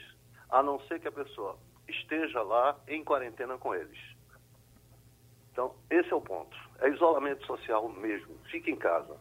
a 0.49 0.62
não 0.62 0.78
ser 0.87 1.00
que 1.00 1.08
a 1.08 1.12
pessoa 1.12 1.58
esteja 1.88 2.40
lá 2.42 2.78
em 2.87 3.02
quarentena 3.02 3.58
com 3.58 3.75
eles. 3.75 3.99
Então, 5.52 5.75
esse 5.90 6.10
é 6.12 6.14
o 6.14 6.20
ponto. 6.20 6.56
É 6.78 6.88
isolamento 6.88 7.44
social 7.44 7.88
mesmo. 7.88 8.34
Fique 8.50 8.70
em 8.70 8.76
casa. 8.76 9.16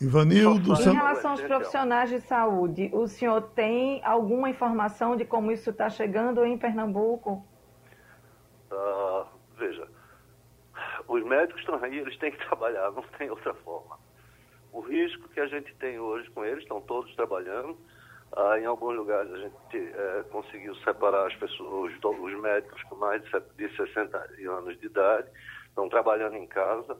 Ivanildo... 0.00 0.74
Em 0.80 0.92
relação 0.94 1.32
aos 1.32 1.40
profissionais 1.40 2.08
de 2.08 2.20
saúde, 2.20 2.88
o 2.92 3.08
senhor 3.08 3.42
tem 3.50 4.00
alguma 4.04 4.48
informação 4.48 5.16
de 5.16 5.24
como 5.24 5.50
isso 5.50 5.70
está 5.70 5.90
chegando 5.90 6.44
em 6.44 6.56
Pernambuco? 6.56 7.44
Uh, 8.70 9.26
veja, 9.56 9.88
os 11.08 11.24
médicos 11.24 11.60
estão 11.60 11.82
aí, 11.82 11.98
eles 11.98 12.16
têm 12.18 12.30
que 12.30 12.38
trabalhar, 12.46 12.92
não 12.92 13.02
tem 13.18 13.28
outra 13.28 13.52
forma. 13.54 13.98
O 14.72 14.80
risco 14.80 15.28
que 15.28 15.40
a 15.40 15.46
gente 15.46 15.74
tem 15.76 15.98
hoje 15.98 16.28
com 16.30 16.44
eles, 16.44 16.62
estão 16.62 16.80
todos 16.80 17.14
trabalhando. 17.14 17.76
Ah, 18.36 18.58
em 18.58 18.66
alguns 18.66 18.94
lugares 18.94 19.32
a 19.32 19.38
gente 19.38 19.76
é, 19.76 20.24
conseguiu 20.30 20.74
separar 20.76 21.26
as 21.26 21.34
pessoas, 21.36 21.92
os, 21.94 22.04
os 22.04 22.40
médicos 22.40 22.82
com 22.84 22.96
mais 22.96 23.22
de 23.22 23.76
60 23.76 24.18
anos 24.50 24.78
de 24.78 24.86
idade, 24.86 25.28
estão 25.66 25.88
trabalhando 25.88 26.36
em 26.36 26.46
casa, 26.46 26.96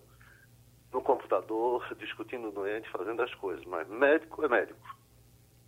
no 0.93 1.03
computador, 1.03 1.87
discutindo 1.99 2.51
doente, 2.51 2.89
fazendo 2.91 3.23
as 3.23 3.35
coisas. 3.35 3.65
Mas 3.67 3.87
médico 3.89 4.45
é 4.45 4.49
médico. 4.49 4.97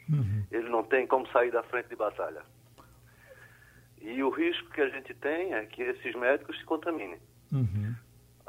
Uhum. 0.08 0.44
Ele 0.50 0.68
não 0.68 0.82
tem 0.82 1.06
como 1.06 1.26
sair 1.28 1.50
da 1.50 1.62
frente 1.64 1.88
de 1.88 1.96
batalha. 1.96 2.42
E 4.00 4.22
o 4.22 4.30
risco 4.30 4.70
que 4.70 4.80
a 4.80 4.88
gente 4.88 5.12
tem 5.14 5.52
é 5.52 5.66
que 5.66 5.82
esses 5.82 6.14
médicos 6.14 6.58
se 6.58 6.64
contaminem. 6.64 7.20
Uhum. 7.52 7.94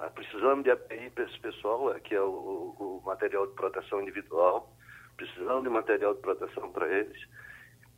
Ah, 0.01 0.09
precisamos 0.09 0.63
de 0.63 0.71
API 0.71 1.11
para 1.11 1.25
esse 1.25 1.39
pessoal, 1.39 1.93
é, 1.93 1.99
que 1.99 2.15
é 2.15 2.21
o, 2.21 2.25
o, 2.25 3.03
material 3.05 3.45
de 3.45 3.53
proteção 3.53 4.01
individual. 4.01 4.75
Precisamos 5.15 5.61
de 5.61 5.69
material 5.69 6.15
de 6.15 6.21
proteção 6.21 6.71
para 6.71 6.91
eles. 6.91 7.21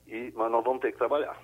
E, 0.05 0.33
mas 0.35 0.51
nós 0.51 0.61
vamos 0.65 0.81
ter 0.81 0.91
que 0.91 0.97
trabalhar. 0.97 1.41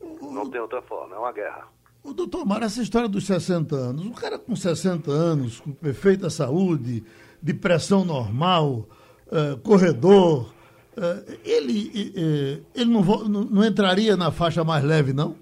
O, 0.00 0.32
não 0.32 0.48
tem 0.48 0.58
outra 0.58 0.80
forma, 0.80 1.14
é 1.14 1.18
uma 1.18 1.32
guerra. 1.32 1.68
O 2.02 2.14
doutor 2.14 2.46
Mar, 2.46 2.62
essa 2.62 2.80
história 2.80 3.10
dos 3.10 3.26
60 3.26 3.76
anos, 3.76 4.06
um 4.06 4.12
cara 4.12 4.38
com 4.38 4.56
60 4.56 5.10
anos, 5.10 5.60
com 5.60 5.70
perfeita 5.70 6.30
saúde, 6.30 7.04
de 7.42 7.52
pressão 7.52 8.02
normal, 8.02 8.88
uh, 9.26 9.58
corredor, 9.62 10.50
uh, 10.96 11.38
ele, 11.44 12.14
uh, 12.16 12.66
ele 12.74 12.90
não, 12.90 13.02
não, 13.28 13.62
entraria 13.62 14.16
na 14.16 14.32
faixa 14.32 14.64
mais 14.64 14.82
leve, 14.82 15.12
não? 15.12 15.36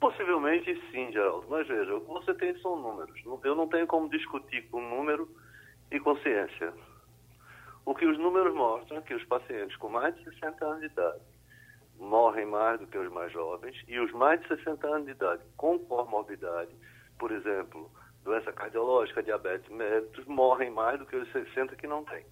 Possivelmente 0.00 0.80
sim, 0.90 1.12
Geraldo. 1.12 1.46
Mas 1.48 1.66
veja, 1.66 1.94
o 1.94 2.00
que 2.00 2.06
você 2.06 2.34
tem 2.34 2.56
são 2.60 2.76
números. 2.76 3.20
Eu 3.44 3.54
não 3.54 3.68
tenho 3.68 3.86
como 3.86 4.08
discutir 4.08 4.68
com 4.70 4.80
número 4.80 5.28
e 5.90 5.98
consciência. 5.98 6.72
O 7.84 7.94
que 7.94 8.06
os 8.06 8.18
números 8.18 8.54
mostram 8.54 8.98
é 8.98 9.00
que 9.00 9.14
os 9.14 9.24
pacientes 9.24 9.76
com 9.78 9.88
mais 9.88 10.14
de 10.16 10.24
60 10.24 10.64
anos 10.64 10.80
de 10.80 10.86
idade 10.86 11.22
morrem 11.98 12.46
mais 12.46 12.78
do 12.78 12.86
que 12.86 12.98
os 12.98 13.10
mais 13.10 13.32
jovens 13.32 13.76
e 13.88 13.98
os 13.98 14.12
mais 14.12 14.40
de 14.40 14.48
60 14.48 14.86
anos 14.86 15.06
de 15.06 15.12
idade 15.12 15.42
com 15.56 15.78
comorbidade, 15.80 16.70
por 17.18 17.32
exemplo, 17.32 17.90
doença 18.22 18.52
cardiológica, 18.52 19.22
diabetes 19.22 19.68
mellitus, 19.70 20.24
morrem 20.26 20.70
mais 20.70 20.98
do 20.98 21.06
que 21.06 21.16
os 21.16 21.30
60 21.32 21.74
que 21.76 21.86
não 21.86 22.04
têm. 22.04 22.24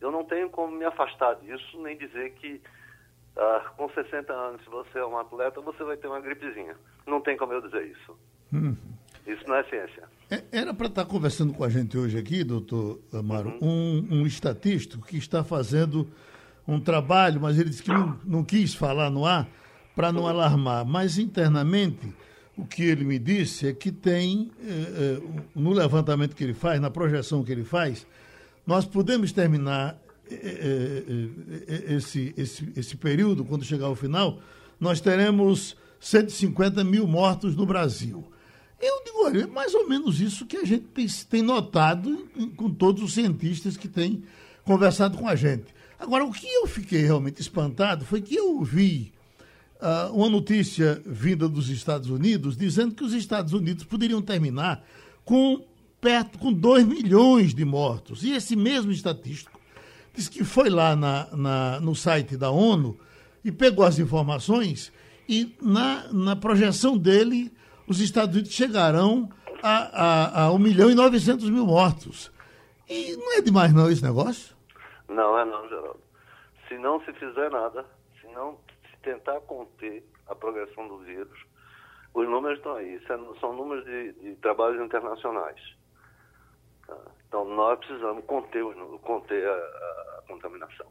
Eu 0.00 0.10
não 0.10 0.24
tenho 0.24 0.48
como 0.48 0.74
me 0.74 0.84
afastar 0.84 1.34
disso, 1.36 1.82
nem 1.82 1.96
dizer 1.98 2.32
que 2.34 2.62
ah, 3.36 3.72
com 3.76 3.88
60 3.88 4.32
anos, 4.32 4.62
se 4.62 4.70
você 4.70 4.98
é 4.98 5.06
um 5.06 5.18
atleta, 5.18 5.60
você 5.60 5.82
vai 5.82 5.96
ter 5.96 6.06
uma 6.06 6.20
gripezinha. 6.20 6.76
Não 7.06 7.20
tem 7.20 7.36
como 7.36 7.52
eu 7.52 7.60
dizer 7.60 7.86
isso. 7.86 8.16
Hum. 8.52 8.76
Isso 9.26 9.42
não 9.48 9.56
é 9.56 9.64
ciência. 9.64 10.04
É, 10.30 10.42
era 10.52 10.74
para 10.74 10.86
estar 10.86 11.04
conversando 11.06 11.52
com 11.52 11.64
a 11.64 11.68
gente 11.68 11.96
hoje 11.96 12.18
aqui, 12.18 12.44
doutor 12.44 13.00
Amaro, 13.12 13.50
uhum. 13.60 14.04
um, 14.10 14.20
um 14.20 14.26
estatístico 14.26 15.06
que 15.06 15.16
está 15.16 15.42
fazendo 15.42 16.08
um 16.68 16.78
trabalho, 16.78 17.40
mas 17.40 17.58
ele 17.58 17.70
disse 17.70 17.82
que 17.82 17.90
não, 17.90 18.18
não 18.24 18.44
quis 18.44 18.74
falar 18.74 19.10
no 19.10 19.26
ar 19.26 19.48
para 19.94 20.12
não 20.12 20.26
alarmar. 20.26 20.84
Mas 20.84 21.18
internamente, 21.18 22.14
o 22.56 22.64
que 22.64 22.84
ele 22.84 23.04
me 23.04 23.18
disse 23.18 23.68
é 23.68 23.72
que 23.72 23.90
tem, 23.90 24.50
eh, 24.60 25.20
eh, 25.20 25.42
no 25.54 25.72
levantamento 25.72 26.34
que 26.34 26.44
ele 26.44 26.54
faz, 26.54 26.80
na 26.80 26.90
projeção 26.90 27.42
que 27.42 27.52
ele 27.52 27.64
faz, 27.64 28.06
nós 28.66 28.84
podemos 28.84 29.32
terminar 29.32 29.98
esse, 31.88 32.34
esse, 32.36 32.72
esse 32.76 32.96
período, 32.96 33.44
quando 33.44 33.64
chegar 33.64 33.86
ao 33.86 33.94
final, 33.94 34.40
nós 34.80 35.00
teremos 35.00 35.76
150 36.00 36.84
mil 36.84 37.06
mortos 37.06 37.56
no 37.56 37.66
Brasil. 37.66 38.24
Eu 38.80 39.02
digo, 39.04 39.24
olha, 39.24 39.42
é 39.42 39.46
mais 39.46 39.74
ou 39.74 39.88
menos 39.88 40.20
isso 40.20 40.44
que 40.46 40.56
a 40.56 40.64
gente 40.64 40.86
tem, 41.28 41.42
notado 41.42 42.28
com 42.56 42.70
todos 42.70 43.02
os 43.02 43.14
cientistas 43.14 43.76
que 43.76 43.88
têm 43.88 44.22
conversado 44.64 45.16
com 45.16 45.28
a 45.28 45.34
gente. 45.34 45.74
Agora, 45.98 46.24
o 46.24 46.32
que 46.32 46.46
eu 46.46 46.66
fiquei 46.66 47.02
realmente 47.02 47.40
espantado 47.40 48.04
foi 48.04 48.20
que 48.20 48.34
eu 48.34 48.62
vi 48.62 49.12
uh, 49.80 50.14
uma 50.14 50.28
notícia 50.28 51.00
vinda 51.06 51.48
dos 51.48 51.70
Estados 51.70 52.10
Unidos 52.10 52.56
dizendo 52.56 52.94
que 52.94 53.04
os 53.04 53.14
Estados 53.14 53.52
Unidos 53.52 53.84
poderiam 53.84 54.20
terminar 54.20 54.84
com 55.24 55.64
perto 56.00 56.38
com 56.38 56.52
2 56.52 56.86
milhões 56.86 57.54
de 57.54 57.64
mortos. 57.64 58.22
E 58.22 58.32
esse 58.32 58.54
mesmo 58.54 58.92
estatístico 58.92 59.53
disse 60.14 60.30
que 60.30 60.44
foi 60.44 60.70
lá 60.70 60.94
na, 60.94 61.28
na, 61.32 61.80
no 61.80 61.94
site 61.94 62.36
da 62.36 62.50
ONU 62.50 62.98
e 63.44 63.50
pegou 63.50 63.84
as 63.84 63.98
informações 63.98 64.92
e 65.28 65.56
na, 65.60 66.12
na 66.12 66.36
projeção 66.36 66.96
dele 66.96 67.52
os 67.86 68.00
Estados 68.00 68.34
Unidos 68.34 68.52
chegarão 68.52 69.28
a, 69.62 70.42
a, 70.42 70.44
a 70.44 70.52
1 70.52 70.58
milhão 70.58 70.90
e 70.90 70.94
900 70.94 71.50
mil 71.50 71.66
mortos. 71.66 72.32
E 72.88 73.16
não 73.16 73.32
é 73.32 73.40
demais 73.40 73.72
não 73.72 73.90
esse 73.90 74.02
negócio? 74.02 74.54
Não 75.08 75.38
é 75.38 75.44
não, 75.44 75.68
Geraldo. 75.68 76.00
Se 76.68 76.78
não 76.78 77.00
se 77.04 77.12
fizer 77.14 77.50
nada, 77.50 77.84
se 78.20 78.26
não 78.28 78.58
se 78.90 78.96
tentar 79.02 79.40
conter 79.40 80.04
a 80.28 80.34
progressão 80.34 80.86
do 80.88 80.98
vírus, 80.98 81.38
os 82.14 82.28
números 82.28 82.58
estão 82.58 82.76
aí. 82.76 82.96
É, 82.96 83.40
são 83.40 83.54
números 83.54 83.84
de, 83.84 84.12
de 84.12 84.36
trabalhos 84.36 84.80
internacionais. 84.82 85.60
Então, 87.34 87.44
nós 87.46 87.80
precisamos 87.80 88.24
conter, 88.26 88.62
conter 89.02 89.44
a, 89.44 89.52
a, 89.52 90.18
a 90.18 90.22
contaminação. 90.28 90.86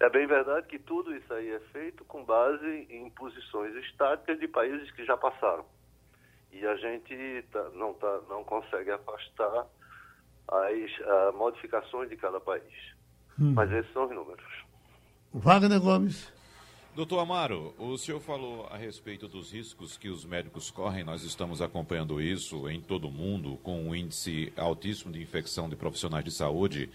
É 0.00 0.10
bem 0.10 0.26
verdade 0.26 0.66
que 0.66 0.80
tudo 0.80 1.14
isso 1.14 1.32
aí 1.32 1.48
é 1.48 1.60
feito 1.72 2.04
com 2.06 2.24
base 2.24 2.88
em 2.90 3.08
posições 3.10 3.72
estáticas 3.84 4.40
de 4.40 4.48
países 4.48 4.90
que 4.90 5.04
já 5.04 5.16
passaram. 5.16 5.64
E 6.50 6.66
a 6.66 6.74
gente 6.74 7.44
tá, 7.52 7.70
não, 7.72 7.94
tá, 7.94 8.20
não 8.28 8.42
consegue 8.42 8.90
afastar 8.90 9.68
as 10.48 10.90
uh, 10.98 11.38
modificações 11.38 12.10
de 12.10 12.16
cada 12.16 12.40
país. 12.40 12.74
Hum. 13.40 13.52
Mas 13.54 13.70
esses 13.70 13.92
são 13.92 14.06
os 14.06 14.10
números. 14.10 14.64
Wagner 15.32 15.80
Gomes. 15.80 16.32
Doutor 16.92 17.20
Amaro, 17.20 17.72
o 17.78 17.96
senhor 17.96 18.20
falou 18.20 18.66
a 18.68 18.76
respeito 18.76 19.28
dos 19.28 19.52
riscos 19.52 19.96
que 19.96 20.08
os 20.08 20.24
médicos 20.24 20.72
correm, 20.72 21.04
nós 21.04 21.22
estamos 21.22 21.62
acompanhando 21.62 22.20
isso 22.20 22.68
em 22.68 22.80
todo 22.80 23.06
o 23.06 23.12
mundo, 23.12 23.56
com 23.62 23.80
um 23.80 23.94
índice 23.94 24.52
altíssimo 24.56 25.12
de 25.12 25.22
infecção 25.22 25.68
de 25.68 25.76
profissionais 25.76 26.24
de 26.24 26.32
saúde. 26.32 26.90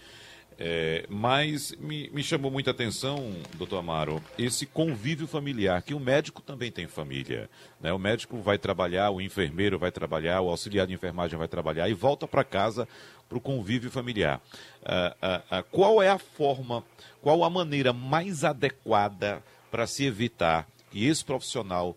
É, 0.58 1.06
mas 1.08 1.74
me, 1.78 2.10
me, 2.10 2.22
chamou 2.22 2.50
muita 2.50 2.72
atenção, 2.72 3.34
doutor 3.54 3.78
Amaro, 3.78 4.22
esse 4.38 4.66
convívio 4.66 5.26
familiar, 5.26 5.82
que 5.82 5.94
o 5.94 6.00
médico 6.00 6.42
também 6.42 6.70
tem 6.70 6.86
família. 6.86 7.48
Né? 7.80 7.90
O 7.90 7.98
médico 7.98 8.36
vai 8.38 8.58
trabalhar, 8.58 9.10
o 9.10 9.20
enfermeiro 9.20 9.78
vai 9.78 9.90
trabalhar, 9.90 10.42
o 10.42 10.50
auxiliar 10.50 10.86
de 10.86 10.92
enfermagem 10.92 11.38
vai 11.38 11.48
trabalhar 11.48 11.88
e 11.88 11.94
volta 11.94 12.28
para 12.28 12.44
casa 12.44 12.86
para 13.28 13.38
o 13.38 13.40
convívio 13.40 13.90
familiar. 13.90 14.40
Ah, 14.84 15.16
ah, 15.20 15.42
ah, 15.50 15.62
qual 15.62 16.02
é 16.02 16.08
a 16.08 16.18
forma, 16.18 16.84
qual 17.22 17.42
a 17.44 17.50
maneira 17.50 17.92
mais 17.92 18.44
adequada 18.44 19.42
para 19.70 19.86
se 19.86 20.06
evitar 20.06 20.66
que 20.90 21.06
esse 21.06 21.24
profissional 21.24 21.96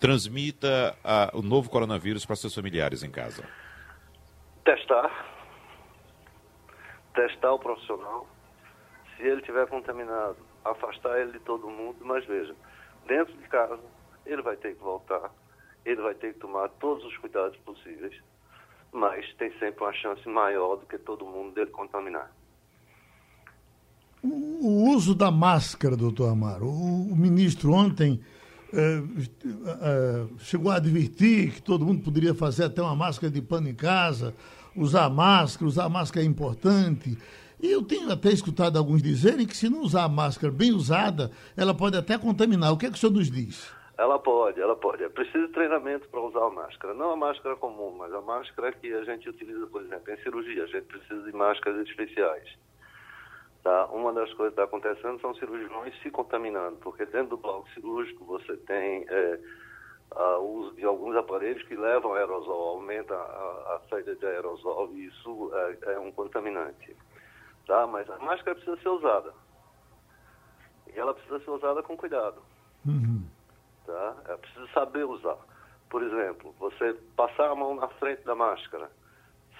transmita 0.00 0.96
o 1.32 1.42
novo 1.42 1.68
coronavírus 1.68 2.24
para 2.24 2.36
seus 2.36 2.54
familiares 2.54 3.02
em 3.02 3.10
casa? 3.10 3.44
Testar 4.64 5.28
testar 7.18 7.52
o 7.52 7.58
profissional. 7.58 8.28
Se 9.16 9.22
ele 9.24 9.40
estiver 9.40 9.66
contaminado, 9.66 10.36
afastar 10.64 11.20
ele 11.20 11.32
de 11.32 11.40
todo 11.40 11.68
mundo. 11.68 11.96
Mas 12.00 12.24
veja, 12.26 12.54
dentro 13.06 13.36
de 13.36 13.48
casa, 13.48 13.80
ele 14.24 14.40
vai 14.40 14.56
ter 14.56 14.76
que 14.76 14.80
voltar, 14.80 15.32
ele 15.84 16.00
vai 16.00 16.14
ter 16.14 16.34
que 16.34 16.38
tomar 16.38 16.68
todos 16.80 17.04
os 17.04 17.16
cuidados 17.18 17.56
possíveis, 17.58 18.14
mas 18.92 19.34
tem 19.34 19.50
sempre 19.58 19.82
uma 19.82 19.92
chance 19.92 20.28
maior 20.28 20.76
do 20.76 20.86
que 20.86 20.96
todo 20.98 21.26
mundo 21.26 21.52
dele 21.54 21.70
contaminar. 21.72 22.30
O 24.22 24.90
uso 24.90 25.14
da 25.14 25.30
máscara, 25.30 25.96
doutor 25.96 26.30
Amaro, 26.30 26.66
o, 26.66 27.16
ministro 27.16 27.72
ontem 27.72 28.20
é, 28.72 29.02
é, 29.80 30.26
chegou 30.40 30.72
a 30.72 30.76
advertir 30.76 31.52
que 31.52 31.62
todo 31.62 31.84
mundo 31.84 32.02
poderia 32.02 32.34
fazer 32.34 32.64
até 32.64 32.82
uma 32.82 32.96
máscara 32.96 33.32
de 33.32 33.40
pano 33.40 33.68
em 33.68 33.74
casa, 33.74 34.34
usar 34.74 35.08
máscara, 35.08 35.66
usar 35.66 35.88
máscara 35.88 36.24
é 36.24 36.28
importante. 36.28 37.16
E 37.60 37.70
eu 37.70 37.82
tenho 37.82 38.10
até 38.10 38.30
escutado 38.30 38.76
alguns 38.76 39.02
dizerem 39.02 39.46
que 39.46 39.56
se 39.56 39.68
não 39.68 39.82
usar 39.82 40.04
a 40.04 40.08
máscara 40.08 40.52
bem 40.52 40.72
usada, 40.72 41.30
ela 41.56 41.74
pode 41.74 41.96
até 41.96 42.16
contaminar. 42.16 42.72
O 42.72 42.76
que 42.76 42.86
é 42.86 42.90
que 42.90 42.96
o 42.96 42.98
senhor 42.98 43.12
nos 43.12 43.30
diz? 43.30 43.72
Ela 43.96 44.16
pode, 44.16 44.60
ela 44.60 44.76
pode. 44.76 45.02
É 45.02 45.08
preciso 45.08 45.48
treinamento 45.48 46.08
para 46.08 46.20
usar 46.20 46.46
a 46.46 46.50
máscara. 46.50 46.94
Não 46.94 47.10
a 47.10 47.16
máscara 47.16 47.56
comum, 47.56 47.96
mas 47.98 48.12
a 48.14 48.20
máscara 48.20 48.72
que 48.72 48.92
a 48.92 49.02
gente 49.02 49.28
utiliza, 49.28 49.66
por 49.66 49.82
exemplo, 49.82 50.12
em 50.12 50.16
cirurgia. 50.18 50.62
A 50.62 50.66
gente 50.68 50.84
precisa 50.84 51.20
de 51.22 51.32
máscaras 51.32 51.88
especiais. 51.88 52.48
Tá? 53.68 53.84
Uma 53.92 54.14
das 54.14 54.32
coisas 54.32 54.54
que 54.54 54.62
está 54.62 54.64
acontecendo 54.64 55.20
são 55.20 55.34
cirurgiões 55.34 55.94
se 56.00 56.10
contaminando, 56.10 56.76
porque 56.76 57.04
dentro 57.04 57.36
do 57.36 57.36
bloco 57.36 57.68
cirúrgico 57.72 58.24
você 58.24 58.56
tem 58.56 59.04
é, 59.06 59.38
o 60.38 60.60
uso 60.60 60.74
de 60.74 60.86
alguns 60.86 61.14
aparelhos 61.14 61.62
que 61.64 61.76
levam 61.76 62.14
aerosol, 62.14 62.78
aumenta 62.78 63.14
a, 63.14 63.74
a 63.76 63.80
saída 63.90 64.16
de 64.16 64.24
aerosol 64.24 64.90
e 64.94 65.08
isso 65.08 65.50
é, 65.52 65.92
é 65.92 65.98
um 65.98 66.10
contaminante. 66.10 66.96
tá? 67.66 67.86
Mas 67.86 68.08
a 68.08 68.16
máscara 68.20 68.54
precisa 68.54 68.80
ser 68.80 68.88
usada. 68.88 69.34
E 70.86 70.98
ela 70.98 71.12
precisa 71.12 71.38
ser 71.40 71.50
usada 71.50 71.82
com 71.82 71.94
cuidado. 71.94 72.40
Uhum. 72.86 73.22
Tá? 73.84 74.16
É 74.30 74.36
preciso 74.38 74.66
saber 74.68 75.04
usar. 75.04 75.36
Por 75.90 76.02
exemplo, 76.02 76.54
você 76.58 76.94
passar 77.14 77.50
a 77.50 77.54
mão 77.54 77.74
na 77.74 77.88
frente 77.88 78.24
da 78.24 78.34
máscara 78.34 78.90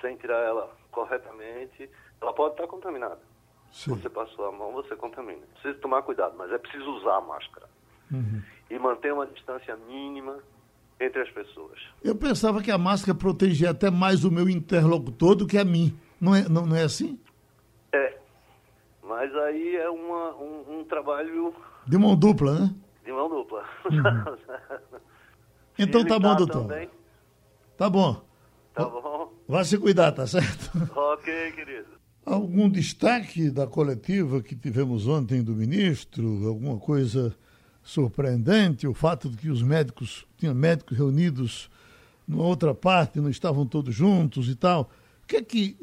sem 0.01 0.17
tirar 0.17 0.43
ela 0.47 0.75
corretamente, 0.91 1.91
ela 2.23 2.33
pode 2.33 2.55
estar 2.55 2.67
contaminada. 2.67 3.28
Sim. 3.73 3.95
Você 3.95 4.09
passou 4.09 4.47
a 4.47 4.53
mão, 4.53 4.73
você 4.73 4.97
contamina. 4.97 5.43
Precisa 5.55 5.75
tomar 5.81 6.03
cuidado, 6.03 6.35
mas 6.37 6.51
é 6.51 6.59
preciso 6.59 6.91
usar 6.97 7.17
a 7.17 7.21
máscara. 7.21 7.67
Uhum. 8.11 8.43
E 8.71 8.79
manter 8.79 9.13
uma 9.13 9.27
distância 9.27 9.77
mínima 9.89 10.39
entre 11.01 11.23
as 11.23 11.31
pessoas. 11.31 11.79
Eu 12.03 12.15
pensava 12.17 12.63
que 12.63 12.71
a 12.71 12.79
máscara 12.79 13.17
protegia 13.17 13.71
até 13.71 13.91
mais 13.91 14.25
o 14.25 14.31
meu 14.31 14.49
interlocutor 14.49 15.35
do 15.35 15.47
que 15.47 15.59
a 15.59 15.65
mim. 15.65 15.99
Não 16.21 16.35
é, 16.35 16.49
não, 16.49 16.67
não 16.67 16.77
é 16.77 16.83
assim? 16.83 17.21
É. 17.93 18.19
Mas 19.03 19.35
aí 19.35 19.77
é 19.77 19.89
uma, 19.89 20.35
um, 20.37 20.81
um 20.81 20.85
trabalho. 20.85 21.55
De 21.87 21.97
mão 21.97 22.17
dupla, 22.17 22.59
né? 22.59 22.75
De 23.05 23.13
mão 23.13 23.29
dupla. 23.29 23.65
Uhum. 23.85 24.99
então 25.79 26.05
tá 26.05 26.19
bom, 26.19 26.35
doutor. 26.35 26.63
Também. 26.63 26.91
Tá 27.77 27.89
bom. 27.89 28.21
Tá 28.75 28.85
bom. 28.85 29.33
Vai 29.47 29.65
se 29.65 29.79
cuidar, 29.79 30.13
tá 30.13 30.27
certo? 30.27 30.71
Ok, 30.95 31.53
querido. 31.53 31.98
Algum 32.29 32.69
destaque 32.69 33.49
da 33.49 33.67
coletiva 33.67 34.43
que 34.43 34.55
tivemos 34.55 35.07
ontem 35.07 35.43
do 35.43 35.55
ministro? 35.55 36.47
Alguma 36.47 36.77
coisa 36.77 37.35
surpreendente? 37.83 38.87
O 38.87 38.93
fato 38.93 39.31
de 39.31 39.37
que 39.39 39.49
os 39.49 39.63
médicos, 39.63 40.27
tinha 40.37 40.53
médicos 40.53 40.99
reunidos 40.99 41.71
numa 42.27 42.45
outra 42.45 42.75
parte, 42.75 43.19
não 43.19 43.31
estavam 43.31 43.65
todos 43.65 43.95
juntos 43.95 44.47
e 44.51 44.55
tal. 44.55 44.91
O 45.23 45.27
que 45.27 45.37
é 45.37 45.43
que, 45.43 45.79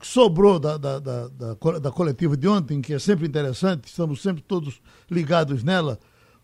que 0.00 0.06
sobrou 0.06 0.58
da, 0.58 0.78
da, 0.78 0.98
da, 0.98 1.28
da 1.28 1.90
coletiva 1.90 2.38
de 2.38 2.48
ontem, 2.48 2.80
que 2.80 2.94
é 2.94 2.98
sempre 2.98 3.26
interessante, 3.26 3.84
estamos 3.84 4.22
sempre 4.22 4.42
todos 4.42 4.80
ligados 5.10 5.62
nela? 5.62 6.00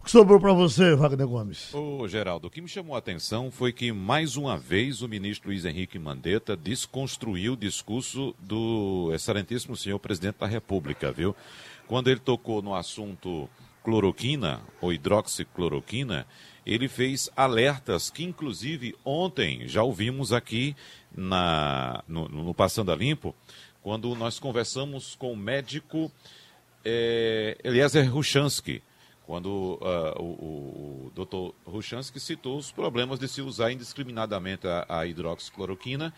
Que 0.09 0.13
sobrou 0.13 0.41
para 0.41 0.55
você, 0.55 0.95
Wagner 0.95 1.27
Gomes? 1.27 1.75
Ô, 1.75 2.09
Geraldo, 2.09 2.47
o 2.47 2.51
que 2.51 2.63
me 2.63 2.69
chamou 2.69 2.97
a 2.97 2.99
atenção 2.99 3.51
foi 3.51 3.75
que, 3.75 3.93
mais 3.93 4.39
uma 4.39 4.57
vez, 4.57 5.03
o 5.03 5.07
ministro 5.07 5.51
Luiz 5.51 5.67
Henrique 5.67 5.99
Mandetta 5.99 6.57
desconstruiu 6.57 7.53
o 7.53 7.57
discurso 7.59 8.35
do 8.39 9.11
excelentíssimo 9.13 9.77
senhor 9.77 9.99
presidente 9.99 10.37
da 10.39 10.47
República, 10.47 11.13
viu? 11.13 11.37
Quando 11.87 12.09
ele 12.09 12.21
tocou 12.21 12.63
no 12.63 12.75
assunto 12.75 13.51
cloroquina 13.85 14.63
ou 14.81 14.95
hidroxicloroquina, 14.95 16.27
ele 16.65 16.89
fez 16.89 17.29
alertas 17.37 18.09
que, 18.09 18.25
inclusive, 18.25 18.97
ontem 19.05 19.69
já 19.69 19.83
ouvimos 19.83 20.33
aqui 20.33 20.75
na, 21.15 22.03
no, 22.09 22.31
no 22.31 22.55
Passando 22.55 22.91
a 22.91 22.97
Limpo, 22.97 23.35
quando 23.83 24.15
nós 24.15 24.39
conversamos 24.39 25.15
com 25.15 25.35
o 25.35 25.37
médico 25.37 26.11
é, 26.83 27.59
Eliezer 27.63 28.11
Ruchansky, 28.11 28.83
quando 29.29 29.79
uh, 29.83 30.23
o, 30.23 30.25
o, 30.25 31.07
o 31.07 31.13
doutor 31.15 31.55
Ruchansky 31.67 32.19
citou 32.19 32.57
os 32.57 32.73
problemas 32.73 33.19
de 33.19 33.29
se 33.29 33.43
usar 33.43 33.71
indiscriminadamente 33.71 34.67
a, 34.67 34.87
a 34.89 35.07
hidroxicloroquina, 35.07 36.15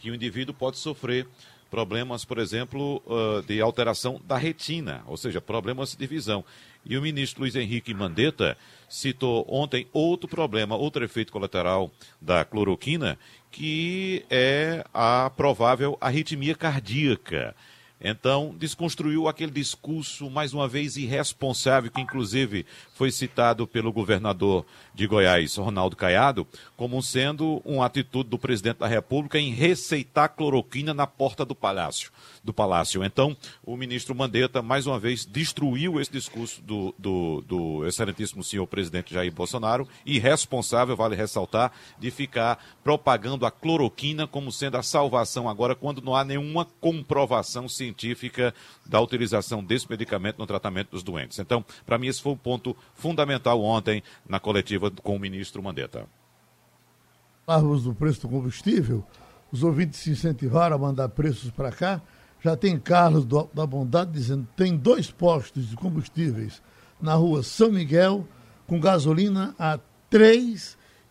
que 0.00 0.10
o 0.10 0.14
indivíduo 0.14 0.54
pode 0.54 0.78
sofrer 0.78 1.28
problemas, 1.70 2.24
por 2.24 2.38
exemplo, 2.38 3.02
uh, 3.04 3.42
de 3.42 3.60
alteração 3.60 4.18
da 4.24 4.38
retina, 4.38 5.02
ou 5.06 5.14
seja, 5.14 5.42
problemas 5.42 5.94
de 5.94 6.06
visão. 6.06 6.42
E 6.86 6.96
o 6.96 7.02
ministro 7.02 7.42
Luiz 7.42 7.54
Henrique 7.54 7.92
Mandetta 7.92 8.56
citou 8.88 9.44
ontem 9.46 9.86
outro 9.92 10.26
problema, 10.26 10.74
outro 10.74 11.04
efeito 11.04 11.30
colateral 11.30 11.90
da 12.18 12.46
cloroquina, 12.46 13.18
que 13.50 14.24
é 14.30 14.86
a 14.94 15.30
provável 15.36 15.98
arritmia 16.00 16.54
cardíaca. 16.54 17.54
Então, 18.00 18.54
desconstruiu 18.56 19.26
aquele 19.26 19.50
discurso, 19.50 20.30
mais 20.30 20.54
uma 20.54 20.68
vez, 20.68 20.96
irresponsável, 20.96 21.90
que 21.90 22.00
inclusive 22.00 22.64
foi 22.94 23.10
citado 23.10 23.66
pelo 23.66 23.92
governador 23.92 24.64
de 24.94 25.06
Goiás, 25.06 25.56
Ronaldo 25.56 25.96
Caiado, 25.96 26.46
como 26.76 27.02
sendo 27.02 27.60
uma 27.64 27.86
atitude 27.86 28.28
do 28.28 28.38
presidente 28.38 28.78
da 28.78 28.86
República 28.86 29.38
em 29.38 29.52
receitar 29.52 30.28
cloroquina 30.28 30.94
na 30.94 31.08
porta 31.08 31.44
do 31.44 31.56
palácio. 31.56 32.12
Do 32.44 32.54
palácio. 32.54 33.02
Então, 33.02 33.36
o 33.64 33.76
ministro 33.76 34.14
Mandetta, 34.14 34.62
mais 34.62 34.86
uma 34.86 34.98
vez, 34.98 35.26
destruiu 35.26 36.00
esse 36.00 36.12
discurso 36.12 36.62
do, 36.62 36.94
do, 36.96 37.42
do 37.42 37.86
excelentíssimo 37.86 38.44
senhor 38.44 38.66
presidente 38.68 39.12
Jair 39.12 39.32
Bolsonaro, 39.32 39.88
irresponsável, 40.06 40.96
vale 40.96 41.16
ressaltar, 41.16 41.72
de 41.98 42.12
ficar 42.12 42.64
propagando 42.84 43.44
a 43.44 43.50
cloroquina 43.50 44.26
como 44.26 44.52
sendo 44.52 44.76
a 44.76 44.82
salvação 44.84 45.48
agora, 45.48 45.74
quando 45.74 46.00
não 46.00 46.14
há 46.14 46.24
nenhuma 46.24 46.64
comprovação 46.64 47.68
científica 47.68 47.87
da 48.86 49.00
utilização 49.00 49.62
desse 49.62 49.88
medicamento 49.88 50.38
no 50.38 50.46
tratamento 50.46 50.90
dos 50.90 51.02
doentes. 51.02 51.38
Então, 51.38 51.64
para 51.86 51.98
mim, 51.98 52.08
esse 52.08 52.22
foi 52.22 52.32
o 52.32 52.36
ponto 52.36 52.76
fundamental 52.94 53.62
ontem 53.62 54.02
na 54.28 54.40
coletiva 54.40 54.90
com 54.90 55.16
o 55.16 55.18
ministro 55.18 55.62
Mandetta. 55.62 56.06
Falarmos 57.46 57.84
do 57.84 57.94
preço 57.94 58.22
do 58.22 58.28
combustível, 58.28 59.04
os 59.50 59.62
ouvintes 59.62 60.00
se 60.00 60.10
incentivaram 60.10 60.76
a 60.76 60.78
mandar 60.78 61.08
preços 61.08 61.50
para 61.50 61.72
cá. 61.72 62.00
Já 62.40 62.56
tem 62.56 62.78
Carlos 62.78 63.24
do, 63.24 63.48
da 63.52 63.66
Bondade 63.66 64.12
dizendo 64.12 64.46
tem 64.56 64.76
dois 64.76 65.10
postos 65.10 65.68
de 65.68 65.76
combustíveis 65.76 66.62
na 67.00 67.14
rua 67.14 67.42
São 67.42 67.72
Miguel 67.72 68.26
com 68.66 68.78
gasolina 68.78 69.54
a 69.58 69.78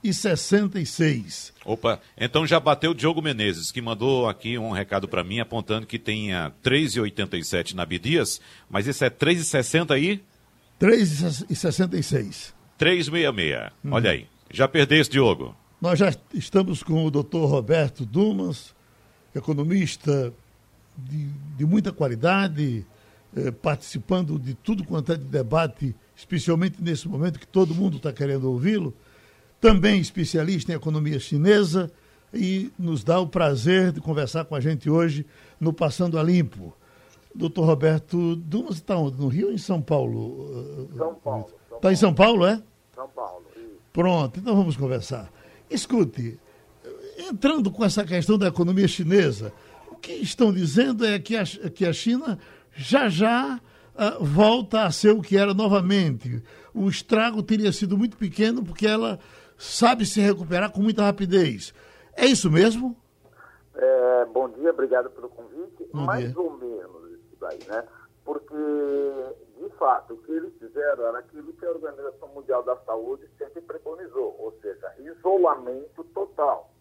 3,66. 0.04 1.52
Opa, 1.66 2.00
então 2.18 2.46
já 2.46 2.60
bateu 2.60 2.92
o 2.92 2.96
Diogo 2.96 3.22
Menezes, 3.22 3.72
que 3.72 3.82
mandou 3.82 4.30
aqui 4.30 4.58
um 4.58 4.72
recado 4.72 5.08
para 5.08 5.24
mim 5.24 5.40
apontando 5.40 5.88
que 5.88 6.00
tem 6.00 6.30
3,87 6.64 7.74
na 7.74 7.86
Bidias, 7.86 8.40
mas 8.70 8.88
esse 8.88 9.06
é 9.06 9.10
3,60 9.10 9.92
aí? 9.92 10.24
3,66. 10.80 12.54
366. 12.78 13.74
Hum. 13.84 13.90
Olha 13.92 14.12
aí. 14.12 14.28
Já 14.52 14.68
perdeste, 14.68 15.14
Diogo? 15.14 15.56
Nós 15.82 16.00
já 16.00 16.14
estamos 16.34 16.82
com 16.82 17.06
o 17.06 17.12
doutor 17.12 17.48
Roberto 17.48 18.06
Dumas, 18.06 18.74
economista 19.36 20.34
de, 20.98 21.28
de 21.56 21.66
muita 21.66 21.92
qualidade, 21.92 22.86
eh, 23.36 23.52
participando 23.52 24.40
de 24.40 24.54
tudo 24.56 24.84
quanto 24.84 25.12
é 25.12 25.18
de 25.18 25.26
debate, 25.26 25.94
especialmente 26.16 26.82
nesse 26.82 27.08
momento 27.08 27.40
que 27.40 27.48
todo 27.48 27.76
mundo 27.76 27.98
está 27.98 28.12
querendo 28.12 28.50
ouvi-lo. 28.50 28.94
Também 29.60 30.00
especialista 30.00 30.72
em 30.72 30.76
economia 30.76 31.20
chinesa 31.20 31.92
e 32.34 32.72
nos 32.78 33.04
dá 33.04 33.20
o 33.20 33.28
prazer 33.28 33.92
de 33.92 34.02
conversar 34.02 34.46
com 34.46 34.56
a 34.56 34.60
gente 34.60 34.90
hoje 34.90 35.26
no 35.60 35.74
Passando 35.74 36.20
a 36.20 36.24
Limpo. 36.24 36.76
Doutor 37.34 37.66
Roberto 37.66 38.36
Dumas 38.36 38.76
está 38.76 38.98
onde? 38.98 39.18
No 39.18 39.28
Rio 39.28 39.48
ou 39.48 39.54
em 39.54 39.58
São 39.58 39.82
Paulo? 39.82 40.88
São 40.96 41.16
Paulo. 41.16 41.50
Está 41.76 41.92
em 41.92 41.96
São 41.96 42.14
Paulo, 42.14 42.46
é? 42.46 42.62
São 42.96 43.08
Paulo. 43.10 43.46
Pronto, 43.94 44.40
então 44.40 44.56
vamos 44.56 44.76
conversar. 44.76 45.32
Escute, 45.70 46.40
entrando 47.18 47.72
com 47.72 47.84
essa 47.84 48.04
questão 48.04 48.38
da 48.38 48.48
economia 48.48 48.88
chinesa, 48.88 49.52
o 49.92 49.96
que 49.96 50.14
estão 50.14 50.54
dizendo 50.54 51.06
é 51.06 51.18
que 51.20 51.36
a, 51.36 51.44
que 51.46 51.86
a 51.86 51.94
China 51.94 52.38
já 52.76 53.10
já 53.10 53.60
uh, 53.96 54.24
volta 54.24 54.84
a 54.84 54.92
ser 54.92 55.12
o 55.12 55.22
que 55.22 55.36
era 55.36 55.54
novamente. 55.54 56.42
O 56.74 56.88
estrago 56.88 57.42
teria 57.42 57.72
sido 57.72 57.98
muito 57.98 58.18
pequeno 58.18 58.64
porque 58.64 58.86
ela 58.86 59.20
sabe 59.58 60.06
se 60.06 60.22
recuperar 60.22 60.72
com 60.72 60.82
muita 60.82 61.04
rapidez. 61.04 61.74
É 62.16 62.26
isso 62.26 62.50
mesmo? 62.50 62.96
É, 63.76 64.26
bom 64.26 64.50
dia, 64.50 64.72
obrigado 64.72 65.10
pelo 65.12 65.30
convite. 65.30 65.88
Bom 65.94 66.02
Mais 66.02 66.32
dia. 66.32 66.40
ou 66.40 66.58
menos 66.58 67.12
isso 67.12 67.38
daí, 67.40 67.60
né? 67.68 67.84
Porque, 68.26 68.56
de 68.56 69.70
fato, 69.78 70.16
o 70.16 70.18
que 70.18 70.32
eles 70.32 70.54
fizeram 70.58 71.06
era 71.06 71.20
aquilo 71.20 71.54
que 71.54 71.66
a 71.66 71.70
Organização 71.70 72.28
Mundial 72.30 72.64
da 72.64 72.76
Saúde 72.78 73.30
sempre 73.38 73.62
preconizou, 73.62 74.36
ou 74.40 74.54
seja, 74.62 74.94
isolamento 75.00 76.04
total. 76.14 76.72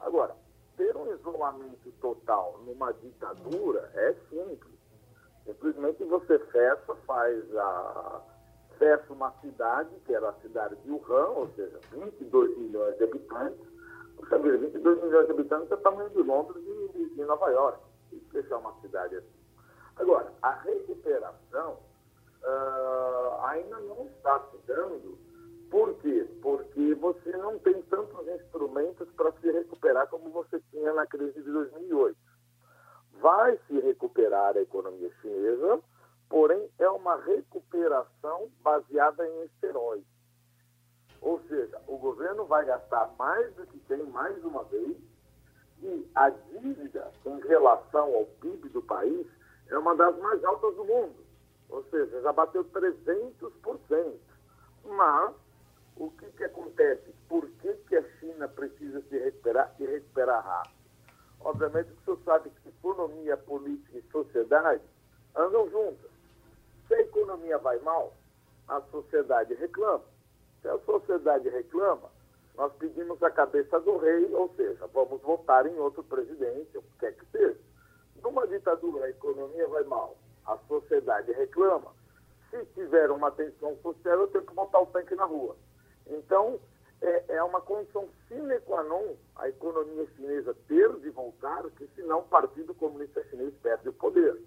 Agora, 0.00 0.34
ter 0.76 0.94
um 0.96 1.12
isolamento 1.14 1.90
total 2.00 2.60
numa 2.66 2.92
ditadura 2.92 3.90
é 3.94 4.14
simples. 4.28 4.74
Simplesmente 5.46 6.04
você 6.04 6.38
fecha, 6.38 6.94
faz 7.06 7.56
a. 7.56 8.20
fecha 8.84 9.12
uma 9.14 9.32
cidade, 9.40 9.88
que 10.04 10.14
era 10.14 10.28
a 10.28 10.32
cidade 10.34 10.76
de 10.76 10.90
Wuhan, 10.90 11.28
ou 11.28 11.48
seja, 11.56 11.80
22 11.90 12.58
milhões 12.58 12.96
de 12.98 13.04
habitantes. 13.04 13.66
Puxa 14.16 14.38
vida, 14.38 14.58
22 14.58 15.02
milhões 15.02 15.26
de 15.26 15.32
habitantes 15.32 15.70
é 15.70 15.74
o 15.74 15.78
tamanho 15.78 16.10
de 16.10 16.22
Londres 16.22 16.62
e 16.66 17.14
de, 17.14 17.24
Nova 17.24 17.50
York. 17.50 17.78
E 18.12 18.20
fechar 18.30 18.58
uma 18.58 18.74
cidade 18.82 19.16
assim. 19.16 19.26
Agora, 19.96 20.30
a 20.42 20.50
recuperação 20.50 21.78
uh, 22.42 23.44
ainda 23.46 23.78
não 23.80 24.04
está 24.04 24.38
se 24.50 24.58
dando. 24.66 25.18
Por 25.70 25.94
quê? 25.94 26.28
Porque 26.42 26.94
você 26.94 27.36
não 27.38 27.58
tem 27.60 27.80
tantos 27.84 28.28
instrumentos 28.28 29.08
para 29.16 29.32
se 29.32 29.50
recuperar 29.50 30.08
como 30.08 30.28
você 30.28 30.60
tinha 30.70 30.92
na 30.92 31.06
crise 31.06 31.40
de 31.42 31.50
2008. 31.50 32.16
Vai 33.20 33.58
se 33.66 33.80
recuperar 33.80 34.56
a 34.56 34.60
economia 34.60 35.10
chinesa, 35.22 35.80
porém 36.34 36.68
é 36.80 36.88
uma 36.88 37.14
recuperação 37.14 38.50
baseada 38.60 39.24
em 39.24 39.44
esteroides. 39.44 40.08
Ou 41.20 41.40
seja, 41.42 41.80
o 41.86 41.96
governo 41.96 42.44
vai 42.44 42.64
gastar 42.64 43.14
mais 43.16 43.54
do 43.54 43.64
que 43.68 43.78
tem 43.86 44.02
mais 44.06 44.44
uma 44.44 44.64
vez 44.64 44.96
e 45.80 46.10
a 46.12 46.30
dívida 46.30 47.12
em 47.24 47.38
relação 47.42 48.12
ao 48.12 48.26
PIB 48.40 48.68
do 48.70 48.82
país 48.82 49.24
é 49.68 49.78
uma 49.78 49.94
das 49.94 50.18
mais 50.18 50.42
altas 50.42 50.74
do 50.74 50.84
mundo. 50.84 51.14
Ou 51.68 51.84
seja, 51.84 52.20
já 52.20 52.32
bateu 52.32 52.64
300%. 52.64 54.18
Mas, 54.86 55.34
o 55.94 56.10
que, 56.10 56.26
que 56.32 56.42
acontece? 56.42 57.14
Por 57.28 57.48
que, 57.48 57.74
que 57.74 57.94
a 57.94 58.02
China 58.18 58.48
precisa 58.48 59.00
se 59.02 59.16
recuperar 59.16 59.72
e 59.78 59.86
recuperar 59.86 60.44
rápido? 60.44 60.74
Obviamente, 61.42 61.92
o 61.92 62.04
senhor 62.04 62.18
sabe 62.24 62.50
que 62.50 62.70
economia, 62.70 63.36
política 63.36 63.98
e 63.98 64.02
sociedade 64.10 64.82
andam 65.36 65.70
juntas. 65.70 66.13
Se 66.86 66.94
a 66.94 67.00
economia 67.00 67.58
vai 67.58 67.78
mal, 67.80 68.12
a 68.68 68.80
sociedade 68.82 69.54
reclama. 69.54 70.04
Se 70.60 70.68
a 70.68 70.78
sociedade 70.78 71.48
reclama, 71.48 72.10
nós 72.56 72.72
pedimos 72.74 73.22
a 73.22 73.30
cabeça 73.30 73.80
do 73.80 73.96
rei, 73.98 74.32
ou 74.34 74.48
seja, 74.56 74.86
vamos 74.88 75.20
votar 75.22 75.66
em 75.66 75.78
outro 75.78 76.02
presidente, 76.04 76.78
o 76.78 76.82
que 76.82 76.98
quer 77.00 77.12
que 77.12 77.26
seja. 77.26 77.58
Numa 78.22 78.46
ditadura, 78.46 79.04
a 79.04 79.10
economia 79.10 79.66
vai 79.68 79.84
mal, 79.84 80.16
a 80.46 80.56
sociedade 80.68 81.32
reclama. 81.32 81.92
Se 82.50 82.64
tiver 82.66 83.10
uma 83.10 83.30
tensão 83.32 83.76
social, 83.82 84.20
eu 84.20 84.28
tenho 84.28 84.46
que 84.46 84.54
botar 84.54 84.80
o 84.80 84.86
tanque 84.86 85.14
na 85.14 85.24
rua. 85.24 85.56
Então, 86.06 86.60
é, 87.02 87.36
é 87.36 87.42
uma 87.42 87.60
condição 87.60 88.08
sine 88.28 88.58
qua 88.60 88.82
non 88.84 89.14
a 89.36 89.48
economia 89.48 90.06
chinesa 90.16 90.54
ter 90.68 90.90
de 91.00 91.10
voltar, 91.10 91.64
que 91.76 91.86
senão 91.94 92.20
o 92.20 92.28
Partido 92.28 92.74
Comunista 92.74 93.22
Chinês 93.24 93.52
perde 93.62 93.88
o 93.88 93.92
poder. 93.92 94.40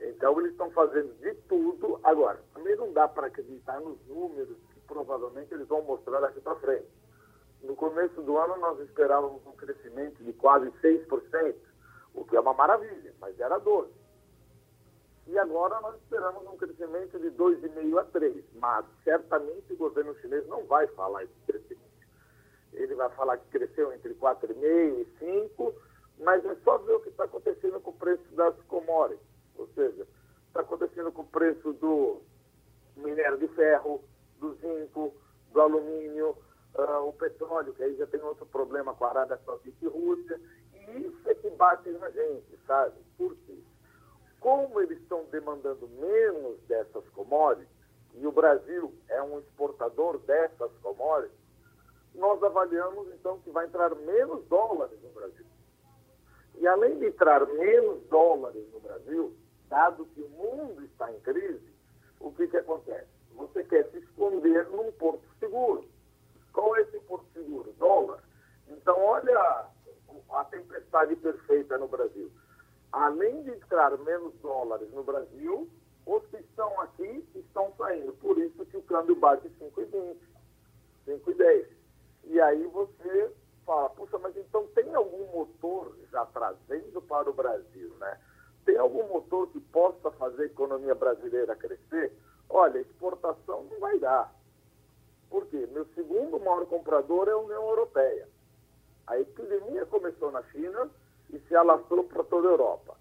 Então, 0.00 0.38
eles 0.40 0.52
estão 0.52 0.70
fazendo 0.70 1.12
de 1.20 1.34
tudo. 1.48 2.00
Agora, 2.02 2.40
também 2.54 2.74
não 2.76 2.92
dá 2.92 3.06
para 3.06 3.26
acreditar 3.26 3.80
nos 3.80 3.98
números 4.06 4.56
que 4.72 4.80
provavelmente 4.86 5.52
eles 5.52 5.68
vão 5.68 5.82
mostrar 5.82 6.20
daqui 6.20 6.40
para 6.40 6.56
frente. 6.56 6.88
No 7.62 7.76
começo 7.76 8.22
do 8.22 8.38
ano, 8.38 8.56
nós 8.56 8.80
esperávamos 8.80 9.46
um 9.46 9.52
crescimento 9.52 10.24
de 10.24 10.32
quase 10.32 10.70
6%, 10.82 11.54
o 12.14 12.24
que 12.24 12.34
é 12.34 12.40
uma 12.40 12.54
maravilha, 12.54 13.14
mas 13.20 13.38
era 13.38 13.60
12%. 13.60 13.88
E 15.26 15.38
agora 15.38 15.78
nós 15.80 15.94
esperamos 15.96 16.44
um 16.44 16.56
crescimento 16.56 17.18
de 17.18 17.30
2,5% 17.30 17.98
a 17.98 18.04
3%. 18.06 18.44
Mas 18.54 18.84
certamente 19.04 19.72
o 19.72 19.76
governo 19.76 20.16
chinês 20.16 20.46
não 20.48 20.64
vai 20.64 20.86
falar 20.88 21.22
esse 21.22 21.40
crescimento. 21.46 21.80
Ele 22.72 22.94
vai 22.94 23.08
falar 23.10 23.36
que 23.36 23.48
cresceu 23.50 23.92
entre 23.92 24.14
4,5% 24.14 25.06
e 25.20 25.50
5%, 25.56 25.74
mas 26.18 26.44
é 26.44 26.54
só 26.64 26.78
ver 26.78 26.94
o 26.94 27.00
que 27.00 27.10
está 27.10 27.24
acontecendo 27.24 27.80
com 27.80 27.90
o 27.90 27.94
preço 27.94 28.24
das 28.34 28.54
commodities. 28.62 29.29
Ou 29.60 29.68
seja, 29.74 30.06
está 30.48 30.60
acontecendo 30.60 31.12
com 31.12 31.22
o 31.22 31.26
preço 31.26 31.72
do 31.74 32.22
minério 32.96 33.38
de 33.38 33.48
ferro, 33.48 34.02
do 34.38 34.54
zinco, 34.54 35.14
do 35.52 35.60
alumínio, 35.60 36.36
uh, 36.74 37.06
o 37.06 37.12
petróleo, 37.12 37.74
que 37.74 37.82
aí 37.82 37.94
já 37.96 38.06
tem 38.06 38.22
outro 38.22 38.46
problema 38.46 38.94
com 38.94 39.04
a 39.04 39.10
Arábia 39.10 39.38
Saudita 39.44 39.84
e 39.84 39.88
Rússia. 39.88 40.40
E 40.74 41.06
isso 41.06 41.28
é 41.28 41.34
que 41.34 41.50
bate 41.50 41.90
na 41.90 42.10
gente, 42.10 42.58
sabe? 42.66 42.96
Por 43.18 43.36
quê? 43.46 43.58
Como 44.40 44.80
eles 44.80 44.98
estão 45.00 45.24
demandando 45.30 45.86
menos 45.88 46.58
dessas 46.62 47.06
commodities, 47.10 47.68
e 48.14 48.26
o 48.26 48.32
Brasil 48.32 48.92
é 49.08 49.22
um 49.22 49.38
exportador 49.38 50.18
dessas 50.20 50.72
commodities, 50.82 51.38
nós 52.14 52.42
avaliamos 52.42 53.08
então 53.12 53.38
que 53.40 53.50
vai 53.50 53.66
entrar 53.66 53.94
menos 53.94 54.44
dólares 54.46 54.98
no 55.02 55.10
Brasil. 55.10 55.46
E 56.58 56.66
além 56.66 56.98
de 56.98 57.06
entrar 57.06 57.46
menos 57.46 58.02
dólares 58.08 58.66
no 58.72 58.80
Brasil, 58.80 59.34
dado 59.70 60.04
que 60.14 60.20
o 60.20 60.28
mundo 60.28 60.84
está 60.84 61.10
em 61.10 61.20
crise, 61.20 61.72
o 62.20 62.30
que, 62.32 62.46
que 62.48 62.58
acontece? 62.58 63.08
Você 63.34 63.64
quer 63.64 63.88
se 63.90 63.98
esconder 63.98 64.68
num 64.68 64.92
porto 64.92 65.24
seguro. 65.38 65.88
Qual 66.52 66.76
é 66.76 66.82
esse 66.82 67.00
porto 67.00 67.24
seguro? 67.32 67.72
Dólar. 67.78 68.22
Então, 68.68 69.02
olha 69.02 69.66
a 70.32 70.44
tempestade 70.44 71.16
perfeita 71.16 71.78
no 71.78 71.88
Brasil 71.88 72.30
além 72.92 73.42
de 73.42 73.50
entrar 73.50 73.96
menos 73.98 74.34
dólares 74.40 74.90
no 74.92 75.02
Brasil, 75.02 75.68
os 76.06 76.26
que 76.26 76.36
estão 76.38 76.80
aqui 76.80 77.24
estão 77.34 77.72
saindo. 77.78 78.12
Por 78.14 78.38
isso 78.38 78.64
que 78.66 78.76
o 78.76 78.82
câmbio 78.82 79.16
bate 79.16 79.48
5,20, 79.60 80.16
5,10. 81.06 81.66
E 82.24 82.40
aí 82.40 82.66
você 82.66 83.32
fala, 83.64 83.90
puxa, 83.90 84.18
mas 84.18 84.36
então 84.36 84.66
tem 84.68 84.92
algum 84.94 85.26
motor 85.32 85.96
já 86.10 86.24
trazendo 86.26 87.00
para 87.02 87.30
o 87.30 87.32
Brasil, 87.32 87.94
né? 87.98 88.18
Tem 88.64 88.76
algum 88.76 89.06
motor 89.08 89.48
que 89.48 89.60
possa 89.60 90.10
fazer 90.12 90.44
a 90.44 90.48
economia 90.70 90.94
brasileira 90.94 91.56
crescer? 91.56 92.12
Olha, 92.48 92.78
exportação 92.78 93.64
não 93.64 93.80
vai 93.80 93.98
dar. 93.98 94.32
Por 95.28 95.46
quê? 95.46 95.68
Meu 95.72 95.84
segundo 95.94 96.38
maior 96.38 96.64
comprador 96.66 97.28
é 97.28 97.32
a 97.32 97.38
União 97.38 97.68
Europeia. 97.68 98.28
A 99.06 99.18
epidemia 99.18 99.84
começou 99.86 100.30
na 100.30 100.42
China, 100.44 100.88
e 101.32 101.38
se 101.40 101.54
alastrou 101.54 102.04
para 102.04 102.24
toda 102.24 102.48
a 102.48 102.50
Europa. 102.50 102.96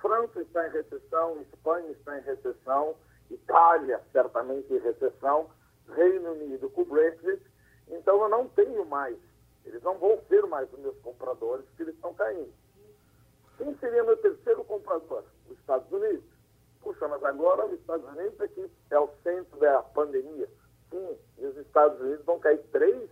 França 0.00 0.40
está 0.42 0.66
em 0.66 0.70
recessão, 0.72 1.40
Espanha 1.42 1.90
está 1.92 2.18
em 2.18 2.22
recessão, 2.22 2.96
Itália 3.30 4.00
certamente 4.10 4.72
em 4.72 4.78
recessão, 4.78 5.48
Reino 5.94 6.32
Unido 6.32 6.68
com 6.70 6.82
o 6.82 6.84
Brexit. 6.84 7.40
Então 7.88 8.20
eu 8.20 8.28
não 8.28 8.48
tenho 8.48 8.84
mais, 8.84 9.16
eles 9.64 9.80
não 9.82 9.96
vão 9.96 10.20
ser 10.28 10.44
mais 10.46 10.72
os 10.72 10.78
meus 10.80 10.98
compradores, 10.98 11.64
porque 11.66 11.84
eles 11.84 11.94
estão 11.94 12.12
caindo. 12.14 12.52
Quem 13.58 13.76
seria 13.78 14.02
meu 14.02 14.16
terceiro 14.16 14.64
comprador? 14.64 15.22
Os 15.48 15.56
Estados 15.58 15.90
Unidos. 15.92 16.31
Puxa, 16.82 17.06
mas 17.08 17.22
agora 17.24 17.66
os 17.66 17.72
Estados 17.78 18.06
Unidos 18.08 18.40
é 18.40 18.48
que 18.48 18.70
é 18.90 18.98
o 18.98 19.08
centro 19.22 19.58
da 19.58 19.82
pandemia. 19.82 20.48
Sim, 20.90 21.18
e 21.38 21.46
os 21.46 21.56
Estados 21.56 22.00
Unidos 22.00 22.24
vão 22.24 22.38
cair 22.38 22.60
3% 22.72 23.08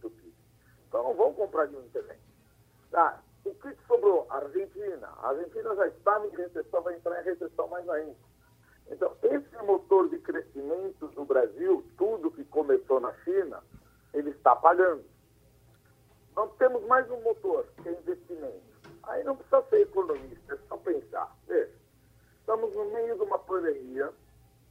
do 0.00 0.10
PIB. 0.10 0.32
Então 0.88 1.02
não 1.04 1.14
vão 1.14 1.34
comprar 1.34 1.66
de 1.66 1.76
também. 1.90 2.18
Tá, 2.90 3.22
o 3.44 3.54
que 3.54 3.74
sobrou? 3.86 4.26
A 4.30 4.36
Argentina. 4.36 5.08
A 5.18 5.28
Argentina 5.28 5.74
já 5.74 5.86
estava 5.88 6.26
em 6.26 6.30
recessão, 6.30 6.82
vai 6.82 6.94
entrar 6.94 7.20
em 7.20 7.24
recessão 7.24 7.68
mais 7.68 7.88
ainda. 7.88 8.16
Então, 8.90 9.16
esse 9.22 9.56
motor 9.64 10.08
de 10.08 10.18
crescimento 10.18 11.08
do 11.08 11.24
Brasil, 11.24 11.84
tudo 11.96 12.30
que 12.30 12.44
começou 12.44 12.98
na 13.00 13.12
China, 13.24 13.62
ele 14.12 14.30
está 14.30 14.56
pagando. 14.56 15.04
Nós 16.34 16.50
temos 16.56 16.84
mais 16.86 17.08
um 17.10 17.20
motor, 17.20 17.66
que 17.82 17.88
é 17.88 17.92
investimento. 17.92 18.70
Aí 19.04 19.22
não 19.24 19.36
precisa 19.36 19.62
ser 19.70 19.82
economista, 19.82 20.54
é 20.54 20.58
só 20.68 20.76
pensar. 20.78 21.36
Veja, 21.46 21.72
estamos 22.50 22.74
no 22.74 22.84
meio 22.86 23.14
de 23.14 23.22
uma 23.22 23.38
pandemia, 23.38 24.10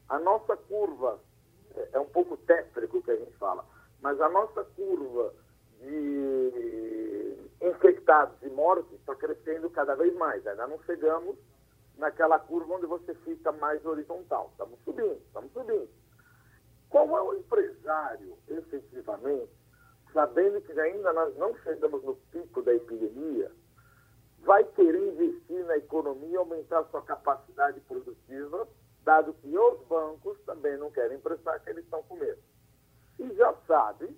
a 0.10 0.20
nossa 0.20 0.58
curva, 0.58 1.18
é, 1.78 1.90
é 1.94 2.00
um 2.00 2.08
pouco 2.08 2.36
tétrico 2.36 3.02
que 3.02 3.12
a 3.12 3.16
gente 3.16 3.32
fala, 3.38 3.64
mas 4.02 4.20
a 4.20 4.28
nossa 4.28 4.66
curva 4.66 5.34
de 5.80 7.38
infectados 7.62 8.36
e 8.42 8.50
mortes 8.50 8.92
está 9.00 9.16
crescendo 9.16 9.70
cada 9.70 9.96
vez 9.96 10.14
mais. 10.16 10.46
Ainda 10.46 10.68
não 10.68 10.78
chegamos 10.84 11.38
naquela 11.98 12.38
curva 12.38 12.76
onde 12.76 12.86
você 12.86 13.14
fica 13.14 13.50
mais 13.54 13.86
horizontal. 13.86 14.50
Estamos 14.52 14.78
subindo, 14.84 15.22
estamos 15.28 15.52
subindo. 15.54 15.90
Qual 16.90 17.18
é 17.18 17.22
o 17.22 17.34
empresário, 17.36 18.38
efetivamente, 18.50 19.54
sabendo 20.12 20.60
que 20.62 20.78
ainda 20.78 21.14
nós 21.14 21.34
não 21.38 21.56
chegamos 21.60 22.04
no 22.04 22.16
pico 22.30 22.62
da 22.62 22.74
epidemia, 22.74 23.50
vai 24.44 24.64
querer 24.64 25.08
investir 25.08 25.66
na 25.66 25.78
economia 25.78 26.30
e 26.30 26.38
aumentar 26.38 26.84
sua 26.86 27.02
capacidade 27.02 27.80
produtiva, 27.82 28.68
dado 29.04 29.34
que 29.34 29.58
os 29.58 29.80
bancos 29.88 30.38
também 30.46 30.78
não 30.78 30.92
querem 30.92 31.18
emprestar, 31.18 31.62
que 31.64 31.70
eles 31.70 31.84
estão 31.84 32.04
com 32.04 32.16
medo. 32.16 32.42
E 33.20 33.34
já 33.34 33.54
sabe 33.68 34.16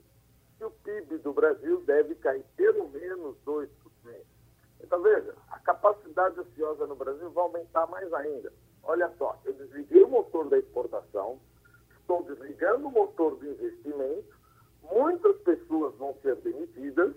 que 0.58 0.66
o 0.66 0.72
PIB 0.72 1.18
do 1.20 1.34
Brasil 1.34 1.82
deve 1.82 2.16
cair 2.16 2.46
pelo 2.56 2.88
menos 2.90 3.36
2%. 3.46 3.68
Então, 4.84 5.02
veja, 5.02 5.34
a 5.50 5.60
capacidade 5.60 6.40
ociosa 6.40 6.86
no 6.86 6.96
Brasil 6.96 7.30
vai 7.32 7.44
aumentar 7.44 7.88
mais 7.88 8.12
ainda. 8.14 8.52
Olha 8.84 9.12
só, 9.18 9.40
eu 9.46 9.54
desliguei 9.54 10.04
o 10.04 10.10
motor 10.10 10.50
da 10.50 10.58
exportação, 10.58 11.40
estou 12.00 12.24
desligando 12.24 12.88
o 12.88 12.92
motor 12.92 13.36
do 13.36 13.48
investimento, 13.48 14.36
muitas 14.84 15.38
pessoas 15.42 15.96
vão 15.96 16.16
ser 16.22 16.36
demitidas, 16.38 17.16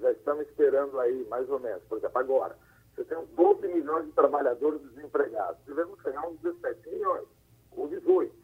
já 0.00 0.12
estamos 0.12 0.46
esperando 0.46 0.98
aí 1.00 1.26
mais 1.28 1.48
ou 1.50 1.58
menos, 1.58 1.82
por 1.84 1.98
exemplo, 1.98 2.18
agora, 2.18 2.56
você 2.94 3.04
tem 3.04 3.18
uns 3.18 3.28
12 3.30 3.68
milhões 3.68 4.06
de 4.06 4.12
trabalhadores 4.12 4.80
desempregados, 4.82 5.60
devemos 5.66 6.00
chegar 6.02 6.26
uns 6.26 6.38
17 6.40 6.88
milhões, 6.88 7.26
ou 7.72 7.88
18. 7.88 8.34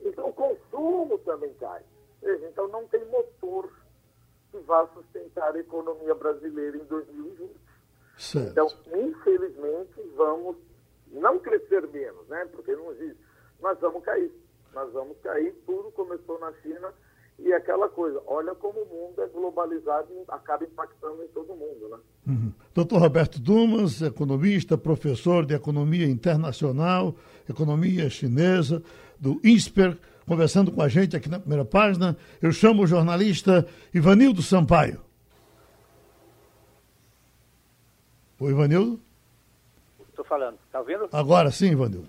Então 0.00 0.28
o 0.28 0.32
consumo 0.32 1.18
também 1.18 1.52
cai 1.54 1.82
seja, 2.24 2.46
então 2.48 2.66
não 2.68 2.86
tem 2.88 3.04
motor 3.04 3.70
que 4.50 4.58
vá 4.60 4.86
sustentar 4.88 5.54
a 5.54 5.58
economia 5.58 6.14
brasileira 6.14 6.76
em 6.76 6.84
2020. 6.84 7.54
Certo. 8.16 8.50
Então, 8.50 8.68
infelizmente, 8.94 10.00
vamos 10.16 10.56
não 11.08 11.38
crescer 11.38 11.86
menos, 11.88 12.26
né? 12.28 12.46
Porque 12.46 12.74
não 12.74 12.92
existe. 12.92 13.18
Nós 13.60 13.78
vamos 13.80 14.02
cair. 14.04 14.32
Nós 14.72 14.92
vamos 14.92 15.18
cair. 15.18 15.52
Tudo 15.66 15.90
começou 15.92 16.38
na 16.38 16.52
China 16.54 16.94
e 17.38 17.52
aquela 17.52 17.88
coisa. 17.88 18.20
Olha 18.26 18.54
como 18.54 18.80
o 18.80 18.86
mundo 18.86 19.22
é 19.22 19.26
globalizado 19.26 20.08
e 20.12 20.24
acaba 20.28 20.64
impactando 20.64 21.22
em 21.22 21.28
todo 21.28 21.54
mundo, 21.54 21.88
né? 21.90 21.98
Uhum. 22.26 22.52
Doutor 22.74 23.00
Roberto 23.00 23.40
Dumas, 23.40 24.00
economista, 24.02 24.78
professor 24.78 25.44
de 25.44 25.54
economia 25.54 26.06
internacional, 26.06 27.14
economia 27.48 28.08
chinesa, 28.08 28.82
do 29.18 29.40
INSPER 29.44 29.96
conversando 30.26 30.72
com 30.72 30.82
a 30.82 30.88
gente 30.88 31.16
aqui 31.16 31.28
na 31.28 31.38
primeira 31.38 31.64
página. 31.64 32.16
Eu 32.40 32.52
chamo 32.52 32.82
o 32.82 32.86
jornalista 32.86 33.66
Ivanildo 33.92 34.42
Sampaio. 34.42 35.00
Oi, 38.40 38.50
Ivanildo. 38.50 39.00
Estou 40.08 40.24
falando. 40.24 40.58
Está 40.66 40.80
ouvindo? 40.80 41.08
Agora 41.12 41.50
sim, 41.50 41.74
Vandildo. 41.74 42.08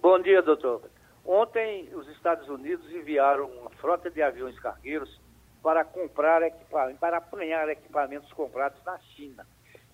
Bom 0.00 0.18
dia, 0.20 0.42
doutor. 0.42 0.82
Ontem, 1.24 1.88
os 1.94 2.08
Estados 2.08 2.48
Unidos 2.48 2.90
enviaram 2.90 3.46
uma 3.46 3.70
frota 3.70 4.10
de 4.10 4.20
aviões 4.20 4.58
cargueiros 4.58 5.20
para 5.62 5.84
comprar 5.84 6.42
equipamentos, 6.42 6.98
para 6.98 7.18
apanhar 7.18 7.68
equipamentos 7.68 8.32
comprados 8.32 8.82
na 8.84 8.98
China. 8.98 9.46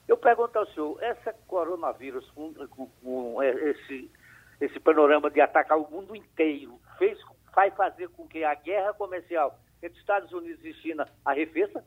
Eu 0.07 0.17
pergunto 0.17 0.59
ao 0.59 0.67
senhor, 0.69 1.03
essa 1.03 1.35
coronavírus, 1.47 2.29
com, 2.31 2.55
com, 2.69 2.87
com 2.87 3.43
esse, 3.43 4.11
esse 4.59 4.81
panorama 4.81 5.31
de 5.31 5.41
atacar 5.41 5.79
o 5.79 5.91
mundo 5.91 6.17
inteiro, 6.17 6.81
fez, 6.97 7.19
vai 7.55 7.71
fazer 7.73 8.09
com 8.11 8.27
que 8.27 8.43
a 8.43 8.55
guerra 8.55 8.95
comercial 8.95 9.59
entre 9.83 9.99
Estados 10.01 10.33
Unidos 10.33 10.65
e 10.65 10.73
China 10.75 11.07
arrefeça? 11.25 11.85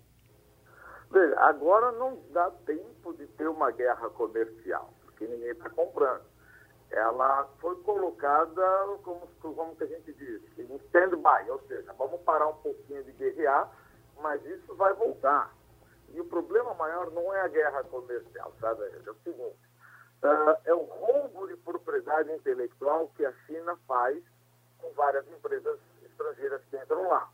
Veja, 1.10 1.40
agora 1.40 1.92
não 1.94 2.22
dá 2.30 2.52
tempo 2.66 3.14
de 3.16 3.26
ter 3.28 3.48
uma 3.48 3.72
guerra 3.72 4.08
comercial, 4.12 4.94
porque 5.04 5.26
ninguém 5.26 5.50
está 5.50 5.70
comprando 5.72 6.31
ela 6.92 7.48
foi 7.60 7.76
colocada, 7.84 8.62
como, 9.04 9.28
como 9.42 9.76
que 9.76 9.84
a 9.84 9.88
gente 9.88 10.14
diz, 10.14 10.42
em 10.58 10.76
stand-by, 10.76 11.50
ou 11.50 11.60
seja, 11.68 11.94
vamos 11.94 12.22
parar 12.22 12.48
um 12.48 12.58
pouquinho 12.58 13.04
de 13.04 13.12
guerrear, 13.14 13.72
mas 14.20 14.46
isso 14.46 14.76
vai 14.76 14.94
voltar. 14.94 15.54
E 16.10 16.20
o 16.20 16.26
problema 16.26 16.74
maior 16.74 17.10
não 17.12 17.34
é 17.34 17.42
a 17.42 17.48
guerra 17.48 17.84
comercial, 17.86 18.54
sabe? 18.60 18.84
É 18.84 19.10
o 19.10 19.16
seguinte, 19.24 19.58
uh, 20.24 20.58
é 20.66 20.74
o 20.74 20.84
roubo 20.84 21.48
de 21.48 21.56
propriedade 21.58 22.32
intelectual 22.34 23.08
que 23.16 23.26
a 23.26 23.32
China 23.46 23.78
faz 23.88 24.22
com 24.80 24.92
várias 24.92 25.26
empresas 25.30 25.80
estrangeiras 26.04 26.62
que 26.70 26.78
entram 26.78 27.08
lá. 27.08 27.30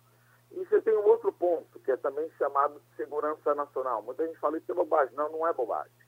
E 0.52 0.64
você 0.66 0.80
tem 0.82 0.96
um 0.96 1.06
outro 1.06 1.32
ponto, 1.34 1.80
que 1.80 1.92
é 1.92 1.98
também 1.98 2.30
chamado 2.38 2.80
de 2.80 2.96
segurança 2.96 3.56
nacional. 3.56 4.02
Muita 4.04 4.26
gente 4.26 4.40
fala 4.40 4.58
isso 4.58 4.72
é 4.72 4.76
bobagem. 4.76 5.16
Não, 5.16 5.30
não 5.32 5.48
é 5.48 5.54
bobagem. 5.54 6.07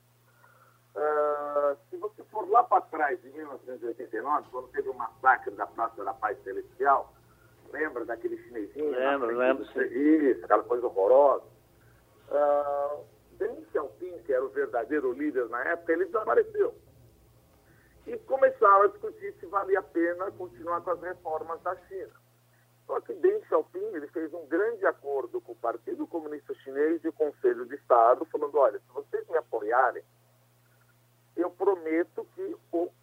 Uh, 0.94 1.76
se 1.88 1.96
você 1.96 2.22
for 2.24 2.48
lá 2.50 2.64
para 2.64 2.80
trás, 2.82 3.24
em 3.24 3.30
1989, 3.30 4.48
quando 4.50 4.68
teve 4.68 4.88
o 4.88 4.94
massacre 4.94 5.52
da 5.52 5.66
Praça 5.66 6.04
da 6.04 6.12
Paz 6.12 6.42
Celestial, 6.42 7.12
lembra 7.72 8.04
daquele 8.04 8.36
chinesinho? 8.44 8.90
Lembro, 8.90 9.36
lembro. 9.36 9.64
Isso, 9.64 10.44
aquela 10.44 10.64
coisa 10.64 10.86
horrorosa. 10.86 11.44
Uh, 12.28 13.04
Deng 13.38 13.64
Xiaoping, 13.72 14.18
que 14.24 14.32
era 14.32 14.44
o 14.44 14.48
verdadeiro 14.48 15.12
líder 15.12 15.48
na 15.48 15.62
época, 15.64 15.92
ele 15.92 16.06
desapareceu. 16.06 16.74
E 18.06 18.16
começaram 18.18 18.82
a 18.82 18.88
discutir 18.88 19.32
se 19.38 19.46
valia 19.46 19.78
a 19.78 19.82
pena 19.82 20.30
continuar 20.32 20.80
com 20.82 20.90
as 20.90 21.00
reformas 21.00 21.60
da 21.62 21.76
China. 21.86 22.12
Só 22.86 23.00
que 23.00 23.14
Deng 23.14 23.40
Xiaoping 23.46 23.94
ele 23.94 24.08
fez 24.08 24.34
um 24.34 24.46
grande 24.46 24.84
acordo 24.84 25.40
com 25.40 25.52
o 25.52 25.56
Partido 25.56 26.06
Comunista 26.06 26.52
Chinês 26.54 27.02
e 27.04 27.08
o 27.08 27.12
Conselho 27.12 27.64
de 27.66 27.76
Estado, 27.76 28.24
falando, 28.26 28.58
olha, 28.58 28.78
se 28.80 28.92
vocês 28.92 29.26
me 29.28 29.36
apoiarem, 29.36 30.02
eu 31.40 31.50
prometo 31.50 32.26
que 32.34 32.56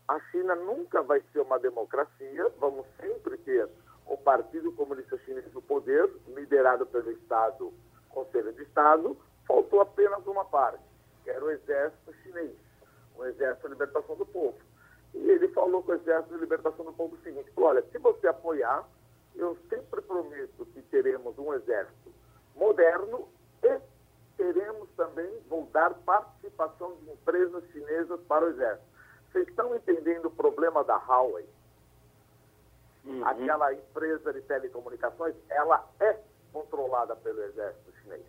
a 0.08 0.19
China 0.32 0.56
nunca 0.56 1.02
vai 1.02 1.21
ser 1.32 1.41
uma 1.41 1.60
democracia, 1.60 2.50
vamos 2.60 2.86
sempre 3.00 3.38
ter 3.38 3.67
o 4.06 4.17
Partido 4.17 4.71
Comunista 4.71 5.17
Chinês 5.19 5.52
no 5.54 5.62
poder, 5.62 6.10
liderado 6.28 6.86
pelo 6.86 7.12
Estado, 7.12 7.73
Conselho 8.10 8.54
de 8.54 8.63
Estado, 8.63 9.17
faltou 9.47 9.82
apenas 9.82 10.26
uma 10.26 10.45
parte, 10.45 10.84
que 11.23 11.30
era 11.30 11.43
o 11.43 11.52
Exército 11.52 12.13
Chinês, 12.23 12.56
o 13.17 13.26
Exército 13.26 13.67
de 13.67 13.73
Libertação 13.73 14.15
do 14.15 14.26
Povo. 14.26 14.58
E 15.13 15.30
ele 15.30 15.47
falou 15.50 15.84
com 15.84 15.91
o 15.91 15.95
Exército 15.95 16.34
de 16.34 16.39
Libertação 16.39 16.86
do 16.86 16.93
Povo 16.93 17.15
o 17.15 17.23
seguinte, 17.23 17.52
olha, 17.58 17.84
se 17.91 17.97
você 17.97 18.28
apoiar, 18.28 18.88
eu 19.36 19.58
sempre 19.69 20.02
prometo 20.02 20.65
que 20.73 20.82
teremos 20.84 21.38
um 21.38 21.54
exército 21.54 22.12
moderno 22.56 23.28
teremos 24.38 24.89
também, 24.95 25.39
vou 25.50 25.65
dar 25.73 25.93
participação 25.93 26.95
de 26.97 27.12
empresas 27.12 27.63
chinesas 27.71 28.19
para 28.28 28.45
o 28.45 28.50
exército. 28.50 28.88
Vocês 29.32 29.47
estão 29.47 29.76
entendendo 29.76 30.28
o 30.28 30.32
problema 30.32 30.84
da 30.84 30.95
Huawei? 30.95 31.47
Uhum. 33.04 33.26
Aquela 33.26 33.73
empresa 33.73 34.32
de 34.32 34.41
telecomunicações, 34.41 35.36
ela 35.50 35.86
é 36.00 36.17
controlada 36.54 37.15
pelo 37.15 37.41
exército 37.43 37.91
chinês. 38.02 38.26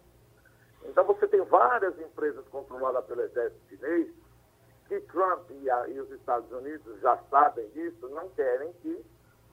Então 0.84 1.04
você 1.04 1.26
tem 1.26 1.42
várias 1.42 1.98
empresas 2.00 2.46
controladas 2.48 3.04
pelo 3.06 3.22
exército 3.22 3.68
chinês 3.68 4.08
que 4.86 5.00
Trump 5.00 5.50
e, 5.50 5.70
a, 5.70 5.88
e 5.88 6.00
os 6.00 6.10
Estados 6.12 6.50
Unidos 6.50 7.00
já 7.00 7.16
sabem 7.30 7.68
disso, 7.70 8.08
não 8.08 8.28
querem 8.30 8.72
que 8.74 9.04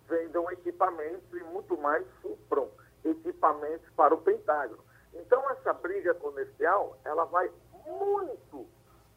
vendam 0.08 0.50
equipamentos 0.52 1.34
e 1.34 1.44
muito 1.44 1.78
mais 1.78 2.06
supram 2.22 2.70
equipamentos 3.04 3.88
para 3.96 4.14
o 4.14 4.22
Pentágono. 4.22 4.84
Então, 5.16 5.50
essa 5.52 5.74
briga 5.74 6.14
comercial, 6.16 6.98
ela 7.04 7.26
vai 7.26 7.52
muito 7.86 8.68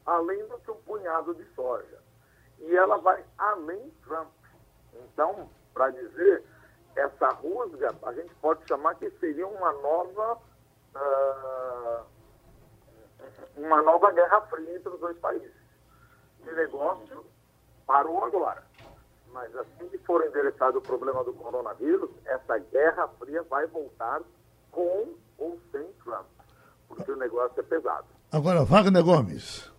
além 0.07 0.47
do 0.47 0.59
que 0.59 0.71
um 0.71 0.77
punhado 0.83 1.35
de 1.35 1.45
soja. 1.55 1.99
E 2.61 2.75
ela 2.75 2.97
vai 2.99 3.25
além 3.37 3.91
Trump. 4.05 4.33
Então, 4.95 5.51
para 5.75 5.91
dizer, 5.91 6.45
essa 6.97 7.29
rusga, 7.31 7.95
a 8.03 8.13
gente 8.13 8.35
pode 8.37 8.67
chamar 8.67 8.95
que 8.95 9.11
seria 9.13 9.47
uma 9.47 9.73
nova, 9.73 10.39
uh, 10.95 12.05
uma 13.57 13.83
nova 13.83 14.11
guerra 14.13 14.41
fria 14.43 14.77
entre 14.77 14.89
os 14.89 15.01
dois 15.01 15.17
países. 15.19 15.53
De 16.41 16.53
negócio 16.53 17.25
parou 17.87 18.25
agora. 18.25 18.65
Mas 19.33 19.55
assim 19.57 19.89
que 19.89 19.99
for 19.99 20.25
endereçado 20.25 20.79
o 20.79 20.83
problema 20.83 21.23
do 21.23 21.35
coronavírus, 21.35 22.11
essa 22.25 22.59
guerra 22.59 23.09
fria 23.19 23.43
vai 23.43 23.67
voltar 23.67 24.23
com 24.71 25.15
ou 25.39 25.59
sem 25.73 25.85
Trump, 26.05 26.27
porque 26.89 27.11
o 27.11 27.17
negócio 27.17 27.59
é 27.59 27.63
pesado. 27.63 28.07
Agora, 28.31 28.65
Wagner 28.65 29.03
Gomes. 29.03 29.71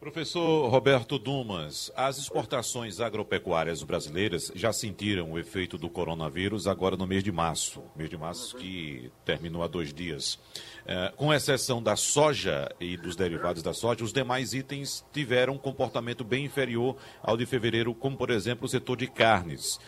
Professor 0.00 0.70
Roberto 0.70 1.18
Dumas, 1.18 1.92
as 1.94 2.16
exportações 2.16 3.00
agropecuárias 3.00 3.82
brasileiras 3.82 4.50
já 4.54 4.72
sentiram 4.72 5.30
o 5.30 5.38
efeito 5.38 5.76
do 5.76 5.90
coronavírus 5.90 6.66
agora 6.66 6.96
no 6.96 7.06
mês 7.06 7.22
de 7.22 7.30
março, 7.30 7.82
mês 7.94 8.08
de 8.08 8.16
março 8.16 8.56
que 8.56 9.12
terminou 9.26 9.62
há 9.62 9.66
dois 9.66 9.92
dias. 9.92 10.38
É, 10.86 11.12
com 11.14 11.34
exceção 11.34 11.82
da 11.82 11.96
soja 11.96 12.74
e 12.80 12.96
dos 12.96 13.14
derivados 13.14 13.62
da 13.62 13.74
soja, 13.74 14.02
os 14.02 14.10
demais 14.10 14.54
itens 14.54 15.04
tiveram 15.12 15.52
um 15.52 15.58
comportamento 15.58 16.24
bem 16.24 16.46
inferior 16.46 16.96
ao 17.22 17.36
de 17.36 17.44
fevereiro, 17.44 17.94
como 17.94 18.16
por 18.16 18.30
exemplo 18.30 18.64
o 18.64 18.68
setor 18.70 18.96
de 18.96 19.06
carnes 19.06 19.78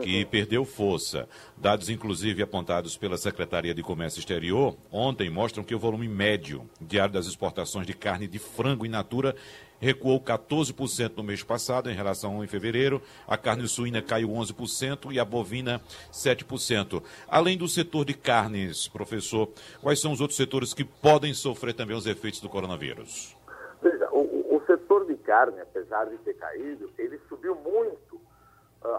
que 0.00 0.24
perdeu 0.24 0.64
força. 0.64 1.28
Dados, 1.56 1.88
inclusive, 1.88 2.42
apontados 2.42 2.96
pela 2.96 3.16
Secretaria 3.16 3.74
de 3.74 3.82
Comércio 3.82 4.18
Exterior 4.18 4.76
ontem 4.90 5.28
mostram 5.28 5.64
que 5.64 5.74
o 5.74 5.78
volume 5.78 6.08
médio 6.08 6.68
diário 6.80 7.12
das 7.12 7.26
exportações 7.26 7.86
de 7.86 7.94
carne 7.94 8.26
de 8.26 8.38
frango 8.38 8.86
in 8.86 8.88
natura 8.88 9.34
recuou 9.82 10.20
14% 10.20 11.16
no 11.16 11.24
mês 11.24 11.42
passado 11.42 11.90
em 11.90 11.94
relação 11.94 12.36
ao 12.36 12.44
em 12.44 12.46
fevereiro. 12.46 13.02
A 13.26 13.36
carne 13.36 13.66
suína 13.66 14.00
caiu 14.00 14.28
11% 14.28 15.12
e 15.12 15.18
a 15.18 15.24
bovina 15.24 15.80
7%. 16.12 17.02
Além 17.26 17.58
do 17.58 17.66
setor 17.66 18.04
de 18.04 18.14
carnes, 18.14 18.86
professor, 18.86 19.48
quais 19.80 20.00
são 20.00 20.12
os 20.12 20.20
outros 20.20 20.36
setores 20.36 20.72
que 20.72 20.84
podem 20.84 21.34
sofrer 21.34 21.74
também 21.74 21.96
os 21.96 22.06
efeitos 22.06 22.40
do 22.40 22.48
coronavírus? 22.48 23.36
Veja, 23.82 24.08
o, 24.12 24.56
o 24.56 24.62
setor 24.66 25.04
de 25.04 25.16
carne, 25.16 25.60
apesar 25.60 26.04
de 26.04 26.16
ter 26.18 26.34
caído, 26.34 26.88
ele 26.96 27.18
subiu 27.28 27.56
muito 27.56 28.11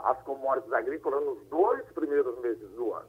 as 0.03 0.21
commodities 0.23 0.71
agrícolas 0.73 1.23
nos 1.23 1.43
dois 1.47 1.83
primeiros 1.91 2.37
meses 2.39 2.69
do 2.71 2.93
ano. 2.93 3.07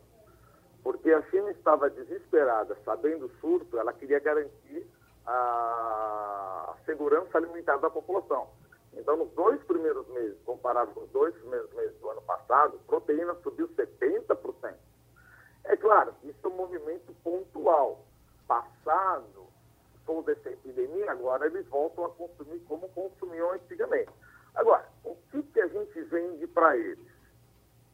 Porque 0.83 1.11
a 1.13 1.23
China 1.31 1.51
estava 1.51 1.89
desesperada, 1.89 2.77
sabendo 2.85 3.27
o 3.27 3.31
surto, 3.41 3.79
ela 3.79 3.93
queria 3.93 4.21
garantir 4.21 4.87
a 5.27 6.75
segurança 6.85 7.39
alimentar 7.39 7.79
da 7.79 7.89
população. 7.89 8.49
Então, 8.93 9.17
nos 9.17 9.31
dois 9.33 9.63
primeiros 9.65 10.07
meses, 10.09 10.37
comparado 10.45 10.93
com 10.93 11.01
os 11.01 11.11
dois 11.11 11.35
primeiros 11.35 11.73
meses 11.73 11.99
do 12.01 12.11
ano 12.11 12.23
passado, 12.23 12.79
proteína 12.87 13.35
subiu 13.43 13.69
70%. 13.69 14.75
É 15.65 15.77
claro, 15.77 16.15
isso 16.23 16.39
é 16.45 16.49
um 16.49 16.57
movimento 16.57 17.15
pontual. 17.25 18.05
Passado 18.47 19.45
toda 20.05 20.33
essa 20.33 20.51
epidemia, 20.51 21.11
agora 21.11 21.47
eles 21.47 21.67
voltam 21.69 22.05
a 22.05 22.11
consumir 22.11 22.59
como 22.69 22.89
consumiam 22.91 23.53
antigamente. 23.53 24.13
Agora, 24.55 24.89
o 25.05 25.17
que, 25.31 25.43
que 25.43 25.61
a 25.61 25.67
gente 25.67 26.01
vende 26.03 26.47
para 26.47 26.77
eles? 26.77 27.13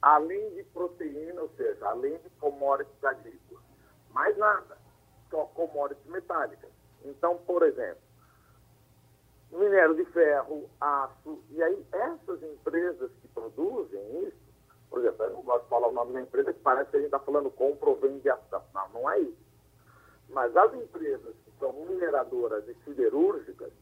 Além 0.02 0.54
de 0.54 0.64
proteína, 0.64 1.42
ou 1.42 1.48
seja, 1.56 1.86
além 1.86 2.18
de 2.18 2.30
commodities 2.38 3.04
agrícolas. 3.04 3.64
Mais 4.10 4.36
nada, 4.36 4.76
só 5.30 5.44
commodities 5.46 6.06
metálicas. 6.06 6.70
Então, 7.04 7.38
por 7.46 7.62
exemplo, 7.62 8.02
minério 9.52 9.94
de 9.94 10.04
ferro, 10.06 10.68
aço, 10.80 11.42
e 11.50 11.62
aí 11.62 11.86
essas 11.92 12.42
empresas 12.42 13.10
que 13.20 13.28
produzem 13.28 14.26
isso, 14.26 14.50
por 14.88 15.00
exemplo, 15.00 15.24
eu 15.24 15.32
não 15.34 15.42
gosto 15.42 15.62
de 15.64 15.70
falar 15.70 15.88
o 15.88 15.92
nome 15.92 16.12
da 16.12 16.20
empresa 16.20 16.52
que 16.52 16.60
parece 16.60 16.90
que 16.90 16.96
a 16.96 17.00
gente 17.00 17.06
está 17.06 17.20
falando 17.20 17.50
compra 17.50 17.90
ou 17.90 17.96
vende. 17.96 18.28
Não, 18.74 18.88
não 18.92 19.10
é 19.10 19.20
isso. 19.20 19.38
Mas 20.28 20.56
as 20.56 20.74
empresas 20.74 21.34
que 21.44 21.50
são 21.58 21.72
mineradoras 21.72 22.66
e 22.68 22.74
siderúrgicas, 22.84 23.72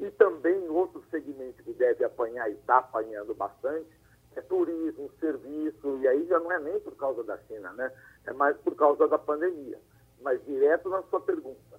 e 0.00 0.10
também 0.12 0.68
outro 0.70 1.04
segmento 1.10 1.62
que 1.62 1.74
deve 1.74 2.02
apanhar 2.04 2.50
e 2.50 2.54
está 2.54 2.78
apanhando 2.78 3.34
bastante, 3.34 3.90
é 4.34 4.40
turismo, 4.40 5.10
serviço, 5.20 5.98
e 5.98 6.08
aí 6.08 6.26
já 6.26 6.38
não 6.40 6.50
é 6.50 6.58
nem 6.58 6.80
por 6.80 6.96
causa 6.96 7.22
da 7.22 7.36
China, 7.42 7.72
né? 7.74 7.92
É 8.24 8.32
mais 8.32 8.56
por 8.58 8.74
causa 8.74 9.06
da 9.06 9.18
pandemia. 9.18 9.78
Mas 10.22 10.42
direto 10.46 10.88
na 10.88 11.02
sua 11.04 11.20
pergunta, 11.20 11.78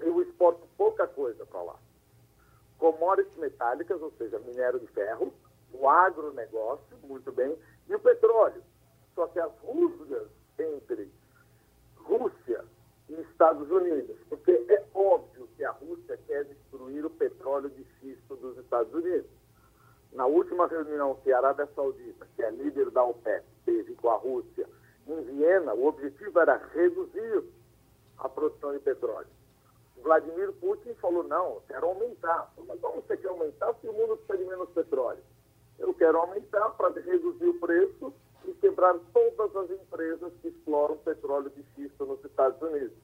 eu 0.00 0.20
exporto 0.22 0.66
pouca 0.76 1.06
coisa 1.06 1.46
para 1.46 1.62
lá. 1.62 1.76
commodities 2.78 3.36
metálicas, 3.36 4.02
ou 4.02 4.10
seja, 4.18 4.38
minério 4.40 4.80
de 4.80 4.86
ferro, 4.88 5.32
o 5.72 5.88
agronegócio, 5.88 6.96
muito 7.04 7.30
bem, 7.32 7.56
e 7.88 7.94
o 7.94 8.00
petróleo. 8.00 8.62
Só 9.14 9.26
que 9.28 9.38
as 9.38 9.52
rusgas 9.60 10.28
entre 10.58 11.10
Rússia 11.96 12.64
e 13.16 13.22
Estados 13.22 13.70
Unidos, 13.70 14.16
porque 14.28 14.50
é 14.68 14.84
óbvio 14.94 15.48
que 15.56 15.64
a 15.64 15.70
Rússia 15.70 16.18
quer 16.26 16.44
destruir 16.44 17.04
o 17.04 17.10
petróleo 17.10 17.70
de 17.70 17.84
xisto 18.00 18.36
dos 18.36 18.58
Estados 18.58 18.92
Unidos. 18.92 19.30
Na 20.12 20.26
última 20.26 20.66
reunião 20.66 21.16
que 21.22 21.32
a 21.32 21.38
Arábia 21.38 21.68
Saudita, 21.74 22.26
que 22.36 22.42
é 22.42 22.50
líder 22.50 22.90
da 22.90 23.02
OPEP, 23.02 23.44
teve 23.64 23.94
com 23.94 24.10
a 24.10 24.16
Rússia 24.16 24.68
em 25.06 25.22
Viena, 25.22 25.74
o 25.74 25.86
objetivo 25.86 26.38
era 26.38 26.56
reduzir 26.72 27.44
a 28.18 28.28
produção 28.28 28.72
de 28.72 28.78
petróleo. 28.78 29.28
Vladimir 30.02 30.52
Putin 30.52 30.94
falou, 30.94 31.24
não, 31.24 31.60
quero 31.66 31.86
aumentar. 31.86 32.52
Mas 32.66 32.78
como 32.80 33.02
você 33.02 33.16
quer 33.16 33.28
aumentar 33.28 33.74
se 33.80 33.88
o 33.88 33.92
mundo 33.92 34.16
precisa 34.18 34.38
de 34.38 34.50
menos 34.50 34.68
petróleo? 34.70 35.22
Eu 35.78 35.92
quero 35.94 36.18
aumentar 36.18 36.70
para 36.70 37.00
reduzir 37.00 37.48
o 37.48 37.58
preço 37.58 38.14
e 38.46 38.52
quebrar 38.54 38.94
todas 39.12 39.56
as 39.56 39.70
empresas 39.70 40.32
que 40.40 40.48
exploram 40.48 40.96
petróleo 40.98 41.50
de 41.50 41.62
xisto 41.74 42.04
nos 42.06 42.24
Estados 42.24 42.60
Unidos. 42.60 42.96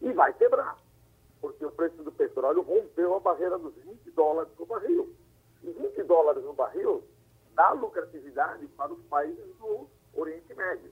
E 0.00 0.12
vai 0.12 0.32
quebrar, 0.34 0.76
porque 1.40 1.64
o 1.64 1.70
preço 1.70 2.02
do 2.02 2.12
petróleo 2.12 2.62
rompeu 2.62 3.14
a 3.14 3.20
barreira 3.20 3.58
dos 3.58 3.74
20 3.76 4.10
dólares 4.10 4.52
no 4.58 4.66
barril. 4.66 5.14
E 5.62 5.70
20 5.70 6.02
dólares 6.02 6.44
no 6.44 6.52
barril 6.52 7.02
dá 7.54 7.70
lucratividade 7.72 8.66
para 8.68 8.92
os 8.92 9.02
países 9.04 9.46
do 9.56 9.88
Oriente 10.14 10.54
Médio, 10.54 10.90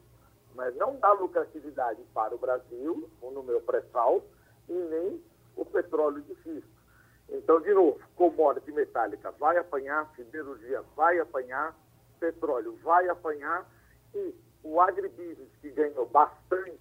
mas 0.54 0.74
não 0.76 0.96
dá 0.96 1.12
lucratividade 1.12 2.02
para 2.14 2.34
o 2.34 2.38
Brasil, 2.38 3.10
no 3.22 3.42
meu 3.42 3.60
pré-sal, 3.60 4.22
e 4.68 4.72
nem 4.72 5.22
o 5.56 5.64
petróleo 5.64 6.22
de 6.22 6.34
xisto. 6.36 6.82
Então, 7.28 7.60
de 7.60 7.72
novo, 7.72 7.98
commodity 8.16 8.72
metálica 8.72 9.30
vai 9.32 9.56
apanhar, 9.56 10.10
siderurgia 10.14 10.82
vai 10.94 11.18
apanhar, 11.18 11.74
petróleo 12.20 12.78
vai 12.82 13.08
apanhar 13.08 13.66
e 14.14 14.34
o 14.62 14.80
agribusiness 14.80 15.48
que 15.60 15.70
ganhou 15.70 16.06
bastante, 16.06 16.78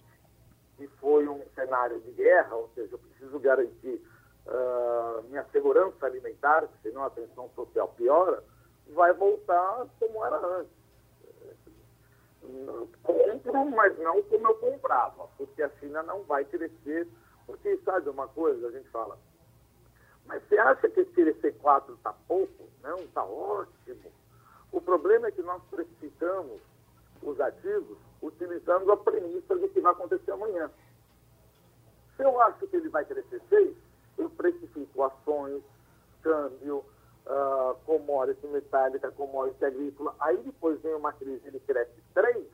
que 0.76 0.86
foi 1.00 1.26
um 1.28 1.42
cenário 1.54 2.00
de 2.00 2.12
guerra, 2.12 2.54
ou 2.54 2.70
seja, 2.74 2.94
eu 2.94 2.98
preciso 2.98 3.38
garantir 3.40 4.00
uh, 4.46 5.22
minha 5.28 5.44
segurança 5.52 6.06
alimentar, 6.06 6.68
senão 6.82 7.04
a 7.04 7.10
tensão 7.10 7.50
social 7.54 7.88
piora, 7.96 8.42
vai 8.88 9.12
voltar 9.12 9.86
como 9.98 10.24
era 10.24 10.36
antes. 10.36 10.82
Compro, 13.02 13.70
mas 13.70 13.96
não 13.98 14.22
como 14.24 14.48
eu 14.48 14.54
comprava, 14.56 15.28
porque 15.38 15.62
a 15.62 15.70
China 15.78 16.02
não 16.02 16.22
vai 16.24 16.44
crescer. 16.44 17.08
Porque, 17.46 17.76
sabe 17.84 18.08
uma 18.08 18.28
coisa, 18.28 18.68
a 18.68 18.70
gente 18.70 18.88
fala, 18.90 19.18
mas 20.26 20.42
você 20.44 20.58
acha 20.58 20.88
que 20.88 21.04
crescer 21.06 21.52
4 21.58 21.94
está 21.94 22.12
pouco? 22.26 22.68
Não, 22.82 22.98
está 22.98 23.24
ótimo. 23.24 24.12
O 24.70 24.80
problema 24.80 25.28
é 25.28 25.32
que 25.32 25.42
nós 25.42 25.62
precificamos 25.70 26.60
os 27.22 27.40
ativos 27.40 27.98
utilizando 28.20 28.90
a 28.92 28.96
premissa 28.96 29.56
do 29.56 29.68
que 29.68 29.80
vai 29.80 29.92
acontecer 29.92 30.30
amanhã. 30.30 30.70
Se 32.16 32.22
eu 32.22 32.40
acho 32.40 32.66
que 32.66 32.76
ele 32.76 32.88
vai 32.88 33.04
crescer 33.04 33.40
6, 33.48 33.76
eu 34.18 34.30
precifico 34.30 35.02
ações, 35.02 35.62
câmbio, 36.22 36.84
uh, 37.26 37.74
commodity 37.84 38.46
metálica, 38.46 39.10
commodity 39.12 39.64
agrícola. 39.64 40.14
Aí 40.20 40.36
depois 40.38 40.80
vem 40.82 40.94
uma 40.94 41.12
crise, 41.12 41.46
ele 41.46 41.60
cresce 41.60 42.02
3, 42.14 42.46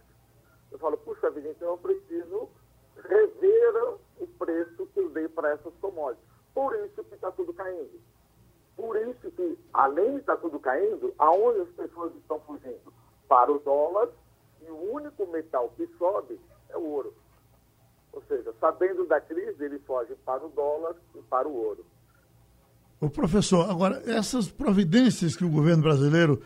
eu 0.71 0.79
falo, 0.79 0.97
puxa 0.99 1.31
vida, 1.31 1.49
então 1.49 1.69
eu 1.69 1.79
preciso 1.79 2.49
rever 2.97 3.99
o 4.21 4.27
preço 4.39 4.87
que 4.87 5.01
eu 5.01 5.11
dei 5.11 5.29
para 5.29 5.51
essas 5.51 5.73
commodities. 5.81 6.25
Por 6.55 6.75
isso 6.77 7.05
que 7.05 7.15
está 7.15 7.31
tudo 7.33 7.53
caindo. 7.53 8.01
Por 8.77 8.97
isso 8.97 9.31
que, 9.33 9.59
além 9.73 10.13
de 10.13 10.21
estar 10.21 10.37
tá 10.37 10.43
tudo 10.43 10.59
caindo, 10.61 11.13
aonde 11.19 11.63
as 11.63 11.69
pessoas 11.71 12.15
estão 12.15 12.41
fugindo? 12.41 12.93
Para 13.29 13.51
o 13.53 13.59
dólar, 13.59 14.09
e 14.67 14.71
o 14.71 14.93
único 14.93 15.27
metal 15.31 15.73
que 15.77 15.87
sobe 15.99 16.39
é 16.69 16.77
o 16.77 16.85
ouro. 16.85 17.15
Ou 18.13 18.23
seja, 18.23 18.53
sabendo 18.61 19.07
da 19.07 19.21
crise, 19.21 19.65
ele 19.65 19.79
foge 19.81 20.15
para 20.25 20.45
o 20.45 20.49
dólar 20.49 20.95
e 21.15 21.23
para 21.23 21.47
o 21.47 21.55
ouro. 21.55 21.85
O 23.01 23.09
professor, 23.09 23.71
agora, 23.71 24.03
essas 24.07 24.49
providências 24.49 25.37
que 25.37 25.45
o 25.45 25.51
governo 25.51 25.83
brasileiro 25.83 26.43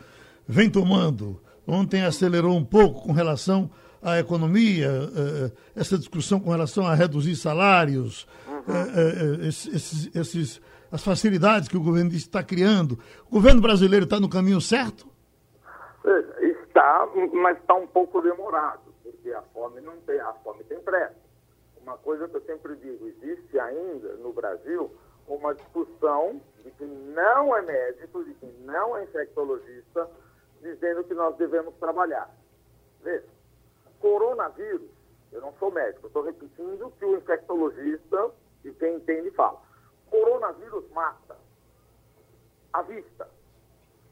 vem 0.47 0.69
tomando, 0.69 1.41
ontem 1.65 2.03
acelerou 2.03 2.55
um 2.55 2.63
pouco 2.63 3.01
com 3.01 3.11
relação 3.11 3.71
à 4.01 4.19
economia, 4.19 4.87
eh, 4.87 5.51
essa 5.75 5.97
discussão 5.97 6.39
com 6.39 6.51
relação 6.51 6.85
a 6.85 6.93
reduzir 6.93 7.35
salários, 7.35 8.27
uhum. 8.47 8.53
Eh, 8.67 9.43
eh, 9.43 9.47
esses, 9.47 10.15
esses, 10.15 10.61
as 10.91 11.03
facilidades 11.03 11.67
que 11.67 11.77
o 11.77 11.81
governo 11.81 12.11
está 12.11 12.43
criando. 12.43 12.99
O 13.27 13.31
governo 13.31 13.59
brasileiro 13.61 14.03
está 14.03 14.19
no 14.19 14.29
caminho 14.29 14.61
certo? 14.61 15.07
Está, 16.83 17.09
mas 17.31 17.57
está 17.59 17.75
um 17.75 17.87
pouco 17.87 18.21
demorado, 18.21 18.93
porque 19.01 19.31
a 19.31 19.41
fome 19.53 19.79
não 19.79 19.95
tem, 20.01 20.19
a 20.19 20.33
fome 20.33 20.65
tem 20.65 20.81
pressa 20.81 21.15
uma 21.83 21.97
coisa 21.97 22.27
que 22.27 22.37
eu 22.37 22.41
sempre 22.41 22.75
digo, 22.77 23.07
existe 23.07 23.59
ainda 23.59 24.15
no 24.15 24.33
Brasil 24.33 24.91
uma 25.27 25.53
discussão 25.53 26.41
de 26.63 26.71
quem 26.71 26.87
não 26.87 27.55
é 27.55 27.61
médico, 27.61 28.23
de 28.23 28.33
quem 28.35 28.51
não 28.61 28.97
é 28.97 29.03
infectologista, 29.03 30.09
dizendo 30.61 31.03
que 31.03 31.13
nós 31.13 31.35
devemos 31.37 31.73
trabalhar. 31.75 32.29
Veja, 33.01 33.27
coronavírus, 33.99 34.89
eu 35.31 35.41
não 35.41 35.53
sou 35.53 35.71
médico, 35.71 36.07
estou 36.07 36.23
repetindo 36.23 36.91
que 36.97 37.05
o 37.05 37.17
infectologista 37.17 38.31
e 38.63 38.71
quem 38.71 38.95
entende 38.95 39.31
fala. 39.31 39.61
Coronavírus 40.09 40.89
mata 40.91 41.37
a 42.71 42.81
vista. 42.81 43.29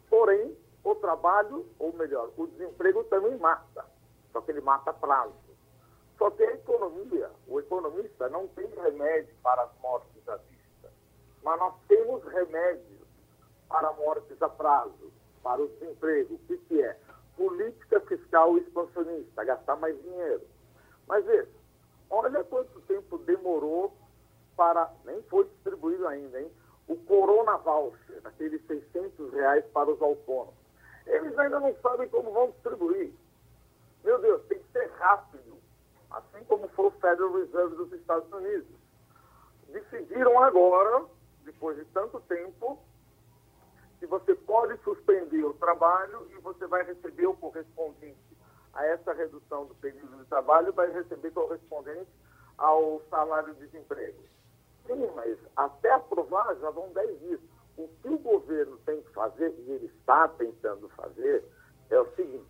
Porém, 0.10 0.56
o 0.84 0.96
trabalho, 0.96 1.66
ou 1.78 1.94
melhor, 1.94 2.30
o 2.38 2.48
desemprego 2.48 3.04
também 3.06 3.38
mata. 3.38 3.86
Só 4.32 4.42
que 4.42 4.52
ele 4.52 4.62
mata 4.62 4.94
prazo. 4.94 5.34
Só 6.18 6.30
que 6.30 6.44
a 6.44 6.54
economia, 6.54 7.32
o 7.48 7.60
economista 7.60 8.30
não 8.30 8.48
tem 8.50 8.68
remédio 8.68 9.34
para 9.42 9.64
as 9.64 9.72
mortes 9.82 10.30
à 10.30 10.38
vista, 10.38 10.92
mas 11.44 11.60
nós 11.60 11.74
temos 11.88 12.24
remédios 12.26 13.02
para 13.68 13.92
mortes 13.94 14.42
a 14.42 14.50
prazo, 14.50 15.12
para 15.42 15.62
o 15.62 15.68
desemprego. 15.68 16.36
O 16.36 16.40
que, 16.40 16.58
que 16.58 16.82
é? 16.82 16.98
Política 17.36 18.00
fiscal 18.02 18.58
expansionista, 18.58 19.44
gastar 19.44 19.76
mais 19.78 20.00
dinheiro. 20.04 20.44
Mas 21.08 21.26
veja, 21.26 21.50
olha 22.10 22.44
quanto 22.44 22.80
tempo 22.82 23.18
demorou 23.18 23.92
para, 24.56 24.94
nem 25.06 25.22
foi 25.24 25.46
distribuído 25.46 26.08
ainda, 26.08 26.40
hein? 26.40 26.52
O 26.88 26.96
Corona 26.98 27.58
Voucher, 27.58 28.22
aqueles 28.24 28.64
600 28.68 29.34
reais 29.34 29.66
para 29.74 29.90
os 29.90 30.02
autônomos. 30.02 30.61
Eles 31.12 31.38
ainda 31.38 31.60
não 31.60 31.76
sabem 31.82 32.08
como 32.10 32.32
vão 32.32 32.52
distribuir. 32.52 33.14
Meu 34.04 34.20
Deus, 34.20 34.42
tem 34.48 34.60
que 34.60 34.72
ser 34.72 34.90
rápido 34.98 35.62
assim 36.12 36.44
como 36.46 36.68
foi 36.70 36.88
o 36.88 36.92
Federal 36.92 37.34
Reserve 37.34 37.76
dos 37.76 37.92
Estados 37.94 38.32
Unidos. 38.32 38.68
Decidiram 39.70 40.40
agora, 40.44 41.06
depois 41.44 41.78
de 41.78 41.86
tanto 41.86 42.20
tempo, 42.22 42.80
que 44.00 44.06
você 44.06 44.36
pode 44.36 44.78
suspender 44.84 45.44
o 45.44 45.54
trabalho 45.54 46.28
e 46.32 46.40
você 46.40 46.66
vai 46.68 46.84
receber 46.84 47.28
o 47.28 47.36
correspondente 47.36 48.18
a 48.74 48.86
essa 48.86 49.14
redução 49.14 49.66
do 49.66 49.76
período 49.76 50.18
de 50.18 50.26
trabalho, 50.26 50.74
vai 50.74 50.92
receber 50.92 51.32
correspondente 51.32 52.10
ao 52.58 53.02
salário 53.10 53.54
de 53.56 53.68
desemprego. 53.68 54.24
Sim, 54.88 55.10
mas 55.16 55.38
até 55.56 55.92
aprovar 55.92 56.56
já 56.56 56.70
vão 56.72 56.92
10 56.94 57.20
dias. 57.20 57.40
O 57.78 57.88
que 57.88 58.10
o 58.10 58.18
governo 58.18 58.78
tem 58.86 59.02
que 59.02 59.10
fazer, 59.12 59.50
e 59.58 59.72
ele 59.72 59.86
está 59.86 60.28
tentando 60.28 60.90
fazer, 60.90 61.44
é 61.90 62.00
o 62.00 62.16
seguinte: 62.16 62.50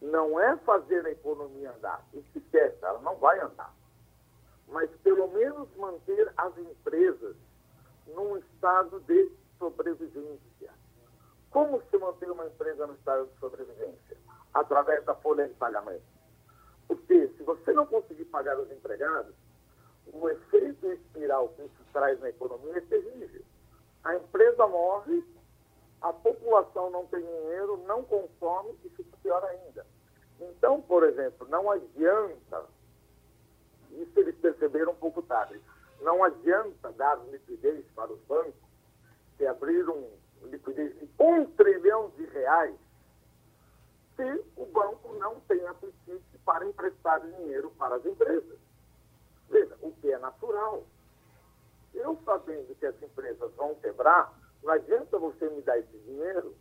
não 0.00 0.38
é 0.38 0.56
fazer 0.58 1.04
a 1.06 1.10
economia 1.10 1.72
andar. 1.72 2.06
Esquece, 2.34 2.78
ela 2.82 3.00
não 3.00 3.16
vai 3.16 3.40
andar. 3.40 3.74
Mas 4.68 4.90
pelo 5.02 5.28
menos 5.28 5.68
manter 5.76 6.32
as 6.36 6.56
empresas 6.58 7.36
num 8.06 8.36
estado 8.38 9.00
de 9.00 9.30
sobrevivência. 9.58 10.72
Como 11.50 11.80
se 11.90 11.98
manter 11.98 12.30
uma 12.30 12.46
empresa 12.46 12.86
no 12.86 12.94
estado 12.94 13.26
de 13.26 13.38
sobrevivência? 13.38 14.16
Através 14.52 15.04
da 15.04 15.14
folha 15.16 15.48
de 15.48 15.54
pagamento. 15.54 16.02
Porque 16.86 17.28
se 17.28 17.42
você 17.42 17.72
não 17.72 17.86
conseguir 17.86 18.24
pagar 18.26 18.58
os 18.58 18.70
empregados, 18.70 19.34
o 20.12 20.28
efeito 20.28 20.86
espiral 20.92 21.48
que 21.50 21.62
isso 21.62 21.84
traz 21.92 22.20
na 22.20 22.28
economia 22.28 22.76
é 22.76 22.80
terrível. 22.82 23.42
A 24.04 24.14
empresa 24.16 24.66
morre, 24.66 25.24
a 26.02 26.12
população 26.12 26.90
não 26.90 27.06
tem 27.06 27.20
dinheiro, 27.20 27.82
não 27.86 28.04
consome 28.04 28.78
e 28.84 28.90
fica 28.90 29.16
pior 29.22 29.42
ainda. 29.44 29.86
Então, 30.40 30.82
por 30.82 31.02
exemplo, 31.04 31.48
não 31.48 31.70
adianta, 31.70 32.64
isso 33.92 34.18
eles 34.20 34.36
perceberam 34.36 34.92
um 34.92 34.96
pouco 34.96 35.22
tarde, 35.22 35.60
não 36.00 36.22
adianta 36.22 36.92
dar 36.92 37.16
liquidez 37.30 37.84
para 37.94 38.12
os 38.12 38.20
bancos 38.22 38.54
que 39.38 39.46
abriram 39.46 40.06
liquidez 40.42 40.94
de 40.98 41.08
um 41.18 41.46
trilhão 41.52 42.10
de 42.10 42.26
reais 42.26 42.76
se 44.16 44.44
o 44.56 44.66
banco 44.66 45.14
não 45.14 45.40
tem 45.40 45.66
apetite 45.66 46.38
para 46.44 46.66
emprestar 46.66 47.20
dinheiro 47.20 47.70
para 47.78 47.96
as 47.96 48.04
empresas. 48.04 48.58
Veja, 49.48 49.76
o 49.80 49.90
que 49.92 50.12
é 50.12 50.18
natural. 50.18 50.84
Eu 51.94 52.18
sabendo 52.24 52.74
que 52.74 52.86
as 52.86 53.02
empresas 53.02 53.52
vão 53.54 53.74
quebrar, 53.76 54.32
Não 54.62 54.72
adianta 54.72 55.18
você 55.18 55.48
me 55.50 55.60
dar 55.60 55.78
esse 55.78 55.98
dinheiro, 55.98 56.54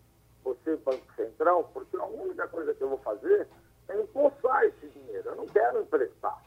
você, 0.44 0.76
Banco 0.76 1.14
Central, 1.16 1.70
porque 1.74 1.96
a 1.96 2.06
única 2.06 2.48
coisa 2.50 2.74
que 2.74 2.82
eu 2.82 2.90
vou 2.90 2.98
fazer 2.98 3.48
é 3.88 4.02
empossar 4.02 4.66
esse 4.66 4.88
dinheiro. 4.88 5.30
Eu 5.30 5.36
não 5.36 5.48
quero 5.48 5.82
emprestar. 5.82 6.44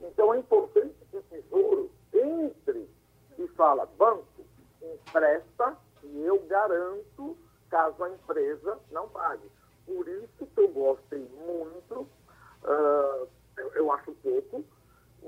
Então 0.00 0.32
é 0.32 0.38
importante 0.38 0.94
que 1.10 1.16
o 1.16 1.22
Tesouro 1.22 1.90
entre 2.12 2.88
e 3.38 3.46
fala, 3.48 3.86
banco, 3.98 4.24
empresta 4.82 5.76
e 6.02 6.24
eu 6.24 6.40
garanto 6.46 7.36
caso 7.68 8.02
a 8.02 8.10
empresa 8.10 8.78
não 8.90 9.08
pague. 9.08 9.50
Por 9.86 10.08
isso 10.08 10.46
que 10.46 10.60
eu 10.60 10.68
gostei 10.68 11.28
muito, 11.46 12.00
uh, 12.64 13.28
eu, 13.56 13.72
eu 13.74 13.92
acho 13.92 14.12
pouco, 14.22 14.64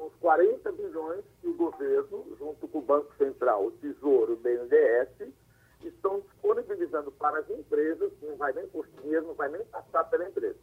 os 0.06 0.14
40 0.16 0.72
bilhões 0.72 1.24
que 1.40 1.48
o 1.48 1.54
governo, 1.54 2.26
junto 2.38 2.66
com 2.68 2.78
o 2.78 2.82
Banco 2.82 3.14
Central, 3.16 3.66
o 3.66 3.70
Tesouro, 3.72 4.32
o 4.32 4.36
BNDES, 4.36 5.32
estão 5.82 6.20
disponibilizando 6.20 7.10
para 7.12 7.38
as 7.38 7.50
empresas, 7.50 8.12
não 8.22 8.36
vai 8.36 8.52
nem 8.52 8.66
por 8.68 8.86
dinheiro, 8.86 9.26
não 9.26 9.34
vai 9.34 9.48
nem 9.48 9.64
passar 9.66 10.04
pela 10.04 10.28
empresa. 10.28 10.58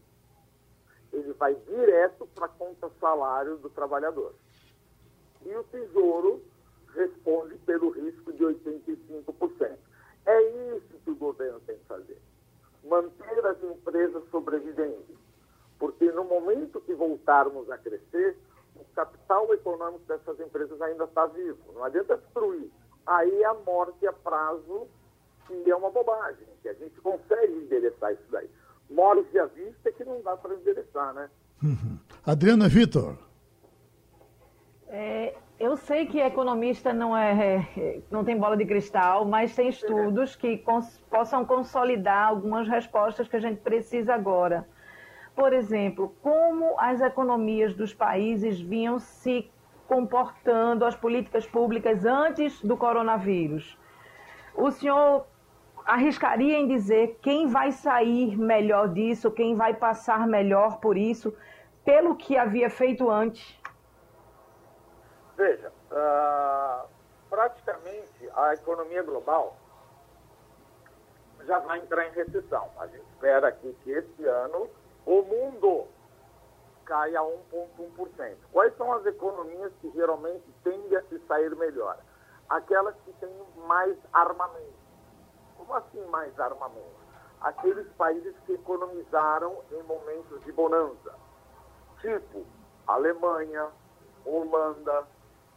Ele 1.11 1.33
vai 1.33 1.55
direto 1.55 2.27
para 2.35 2.45
a 2.45 2.49
conta 2.49 2.89
salário 2.99 3.57
do 3.57 3.69
trabalhador. 3.69 4.33
E 5.45 5.55
o 5.55 5.63
Tesouro 5.65 6.43
responde 6.93 7.55
pelo 7.59 7.89
risco 7.89 8.33
de 8.33 8.43
85%. 8.43 9.77
É 10.25 10.41
isso 10.75 10.99
que 11.03 11.11
o 11.11 11.15
governo 11.15 11.59
tem 11.61 11.77
que 11.77 11.85
fazer. 11.85 12.21
Manter 12.83 13.45
as 13.45 13.63
empresas 13.63 14.23
sobrevivendo. 14.29 15.17
Porque 15.79 16.11
no 16.11 16.23
momento 16.23 16.81
que 16.81 16.93
voltarmos 16.93 17.69
a 17.69 17.77
crescer, 17.77 18.35
o 18.81 18.95
capital 18.95 19.53
econômico 19.53 20.03
dessas 20.07 20.39
empresas 20.39 20.81
ainda 20.81 21.05
está 21.05 21.25
vivo. 21.27 21.59
Não 21.73 21.83
adianta 21.83 22.17
destruir. 22.17 22.69
Aí 23.05 23.41
é 23.41 23.45
a 23.45 23.53
morte 23.53 24.05
a 24.05 24.13
prazo, 24.13 24.87
que 25.47 25.69
é 25.69 25.75
uma 25.75 25.89
bobagem, 25.89 26.47
que 26.61 26.69
a 26.69 26.73
gente 26.73 26.99
consegue 27.01 27.53
endereçar 27.53 28.13
isso 28.13 28.25
daí. 28.29 28.49
Morte 28.89 29.37
à 29.39 29.45
vista 29.45 29.89
é 29.89 29.91
que 29.91 30.03
não 30.03 30.21
dá 30.21 30.35
para 30.37 30.55
endereçar, 30.55 31.13
né? 31.13 31.29
Uhum. 31.63 31.97
Adriana 32.25 32.67
Vitor. 32.67 33.17
É, 34.87 35.35
eu 35.59 35.75
sei 35.75 36.05
que 36.05 36.19
economista 36.19 36.93
não 36.93 37.15
é, 37.15 37.67
é, 37.77 38.01
não 38.11 38.23
tem 38.23 38.37
bola 38.37 38.55
de 38.55 38.65
cristal, 38.65 39.25
mas 39.25 39.55
tem 39.55 39.69
estudos 39.69 40.35
que 40.35 40.59
cons, 40.59 41.03
possam 41.09 41.45
consolidar 41.45 42.27
algumas 42.27 42.67
respostas 42.67 43.27
que 43.27 43.35
a 43.35 43.39
gente 43.39 43.59
precisa 43.61 44.13
agora. 44.13 44.67
Por 45.37 45.53
exemplo, 45.53 46.15
como 46.23 46.73
as 46.79 46.99
economias 46.99 47.75
dos 47.75 47.93
países 47.93 48.59
vinham 48.59 48.97
se 48.97 49.51
comportando, 49.87 50.83
as 50.83 50.95
políticas 50.95 51.45
públicas 51.45 52.03
antes 52.05 52.59
do 52.63 52.75
coronavírus. 52.75 53.77
O 54.55 54.71
senhor 54.71 55.27
arriscaria 55.85 56.57
em 56.57 56.67
dizer 56.67 57.19
quem 57.21 57.45
vai 57.45 57.71
sair 57.71 58.35
melhor 58.35 58.89
disso, 58.89 59.29
quem 59.29 59.55
vai 59.55 59.75
passar 59.75 60.25
melhor 60.25 60.79
por 60.79 60.97
isso, 60.97 61.31
pelo 61.85 62.15
que 62.15 62.35
havia 62.35 62.67
feito 62.67 63.07
antes? 63.07 63.61
Veja, 65.37 65.71
uh, 65.91 66.87
praticamente 67.29 68.27
a 68.35 68.55
economia 68.55 69.03
global 69.03 69.55
já 71.45 71.59
vai 71.59 71.77
entrar 71.77 72.07
em 72.07 72.11
recessão. 72.13 72.71
A 72.79 72.87
gente 72.87 73.05
espera 73.13 73.49
aqui 73.49 73.77
que 73.83 73.91
esse 73.91 74.25
ano 74.25 74.67
o 75.07 75.23
mundo 75.23 75.87
caia 76.85 77.21
a 77.21 77.23
1,1%. 77.23 78.35
Quais 78.51 78.75
são 78.75 78.91
as 78.91 79.05
economias 79.05 79.71
que 79.79 79.89
geralmente 79.91 80.43
tendem 80.63 80.95
a 80.97 81.01
se 81.03 81.17
sair 81.27 81.55
melhor? 81.55 81.97
Aquelas 82.49 82.95
que 83.05 83.13
têm 83.13 83.33
mais 83.65 83.97
armamento. 84.11 84.77
Como 85.57 85.73
assim 85.73 86.05
mais 86.07 86.37
armamento? 86.39 87.07
Aqueles 87.39 87.87
países 87.93 88.35
que 88.45 88.53
economizaram 88.53 89.63
em 89.71 89.81
momentos 89.83 90.43
de 90.43 90.51
bonança. 90.51 91.15
Tipo 92.01 92.45
Alemanha, 92.85 93.69
Holanda, 94.25 95.07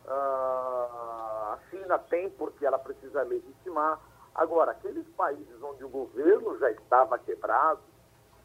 ah, 0.06 1.56
a 1.56 1.70
China 1.70 1.98
tem 1.98 2.30
porque 2.30 2.64
ela 2.64 2.78
precisa 2.78 3.22
legitimar. 3.22 4.00
Agora, 4.34 4.72
aqueles 4.72 5.06
países 5.16 5.62
onde 5.62 5.84
o 5.84 5.88
governo 5.88 6.56
já 6.58 6.70
estava 6.70 7.18
quebrado, 7.18 7.80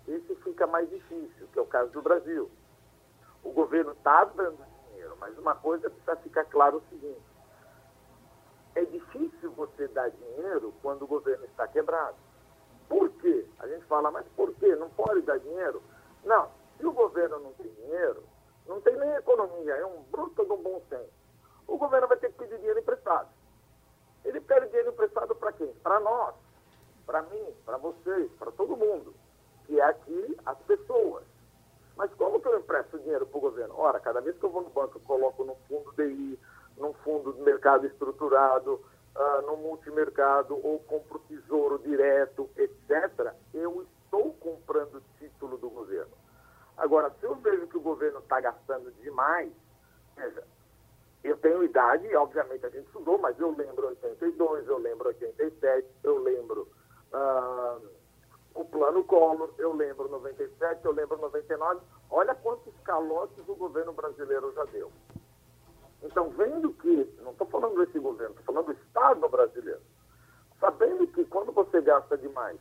esse 0.08 0.36
fica 0.36 0.68
mais 0.68 0.90
difícil, 0.90 1.48
que 1.52 1.58
é 1.58 1.62
o 1.62 1.66
caso 1.66 1.92
do 1.92 2.02
Brasil. 2.02 2.50
O 3.44 3.52
governo 3.52 3.92
está 3.92 4.24
dando 4.26 4.64
dinheiro, 4.88 5.18
mas 5.20 5.38
uma 5.38 5.56
coisa 5.56 5.90
precisa 5.90 6.16
ficar 6.18 6.46
claro 6.46 6.78
o 6.78 6.90
seguinte: 6.90 7.22
é 8.76 8.86
difícil 8.86 9.52
você 9.52 9.88
dar 9.88 10.10
dinheiro 10.10 10.74
quando 10.82 11.04
o 11.04 11.08
governo 11.08 11.46
está 11.46 11.68
quebrado. 11.68 12.18
Por 12.88 13.10
quê? 13.14 13.48
A 13.60 13.68
gente 13.68 13.86
fala, 13.86 14.12
mas 14.12 14.28
por 14.36 14.54
quê? 14.56 14.76
Não 14.76 14.90
pode 14.92 15.22
dar 15.24 15.40
dinheiro? 15.40 15.82
Não, 16.24 16.50
se 16.78 16.86
o 16.86 16.92
governo 16.92 17.40
não 17.40 17.54
tem 17.54 17.72
dinheiro, 17.72 18.24
não 18.68 18.80
tem 18.82 18.96
nem 18.96 19.10
economia, 19.14 19.74
é 19.74 19.86
um 19.86 20.04
bruto 20.04 20.44
do 20.46 20.58
bom 20.58 20.82
senso. 20.88 21.14
O 21.68 21.78
governo 21.78 22.08
vai 22.08 22.18
ter 22.18 22.32
que 22.32 22.38
pedir 22.38 22.58
dinheiro 22.58 22.80
emprestado. 22.80 23.30
Ele 24.24 24.40
pede 24.40 24.68
dinheiro 24.68 24.90
emprestado 24.90 25.36
para 25.36 25.52
quem? 25.54 25.74
Para 25.82 26.00
nós, 26.00 26.36
para 27.08 27.24
mim, 27.24 27.56
para 27.66 27.78
vocês, 27.78 28.32
para 28.34 28.52
todo 28.52 28.78
mundo 28.78 29.16
que 29.66 29.80
é 29.80 29.84
aqui 29.84 30.38
as 30.46 30.58
pessoas. 30.60 31.24
Mas 31.96 32.14
como 32.16 32.42
que 32.42 32.48
eu 32.48 32.60
empresto 32.60 33.00
dinheiro 33.00 33.26
para 33.26 33.38
o 33.38 33.42
governo? 33.42 33.76
Ora, 33.78 34.00
cada 34.00 34.20
vez 34.22 34.38
que 34.38 34.44
eu 34.44 34.50
vou 34.50 34.62
no 34.62 34.70
banco, 34.70 34.98
eu 34.98 35.02
coloco 35.02 35.44
no 35.44 35.56
fundo 35.68 35.92
DI, 35.94 36.38
num 36.78 36.94
fundo 36.94 37.34
de 37.34 37.42
mercado 37.42 37.86
estruturado, 37.86 38.82
uh, 39.16 39.42
no 39.46 39.58
multimercado, 39.58 40.60
ou 40.62 40.80
compro 40.80 41.20
tesouro 41.28 41.80
direto, 41.80 42.50
etc., 42.58 43.34
eu 43.54 43.86
estou 44.04 44.34
comprando 44.34 45.02
título 45.18 45.58
do 45.58 45.70
governo. 45.70 46.12
Agora, 46.78 47.10
se 47.20 47.26
eu 47.26 47.36
vejo 47.36 47.68
que 47.68 47.78
o 47.78 47.82
governo 47.82 48.20
está 48.20 48.42
gastando 48.42 48.92
demais, 49.02 49.52
veja, 50.18 50.44
eu 51.24 51.38
tenho 51.38 51.64
idade, 51.64 52.14
obviamente 52.16 52.66
a 52.66 52.70
gente 52.70 52.86
estudou, 52.88 53.18
mas 53.18 53.40
eu 53.40 53.52
lembro 53.52 53.88
82, 53.88 54.68
eu 54.68 54.78
lembro 54.78 55.08
87, 55.08 55.88
eu 56.04 56.20
lembro. 56.20 56.68
Uh, 57.14 58.05
o 58.56 58.64
plano 58.64 59.04
Collor, 59.04 59.54
eu 59.58 59.74
lembro 59.74 60.10
97, 60.10 60.86
eu 60.86 60.94
lembro 60.94 61.18
99. 61.18 61.82
Olha 62.10 62.34
quantos 62.34 62.74
calotes 62.86 63.44
o 63.48 63.56
governo 63.56 63.92
brasileiro 63.92 64.52
já 64.54 64.64
deu. 64.66 64.92
Então, 66.02 66.30
vendo 66.30 66.72
que, 66.74 67.14
não 67.22 67.32
estou 67.32 67.48
falando 67.48 67.84
desse 67.84 68.00
governo, 68.00 68.34
estou 68.40 68.54
falando 68.54 68.68
do 68.68 68.80
Estado 68.82 69.28
brasileiro, 69.28 69.82
sabendo 70.60 71.06
que 71.08 71.26
quando 71.26 71.52
você 71.52 71.82
gasta 71.82 72.18
demais, 72.18 72.58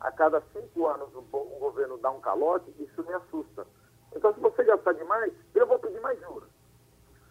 a 0.00 0.10
cada 0.10 0.40
cinco 0.52 0.86
anos 0.86 1.14
o, 1.14 1.20
governo 1.58 1.98
dá 1.98 2.10
um 2.10 2.20
calote, 2.20 2.74
isso 2.78 3.04
me 3.04 3.12
assusta. 3.12 3.66
Então, 4.14 4.32
se 4.32 4.40
você 4.40 4.64
gastar 4.64 4.94
demais, 4.94 5.32
eu 5.54 5.66
vou 5.66 5.78
pedir 5.78 6.00
mais 6.00 6.18
juros. 6.20 6.48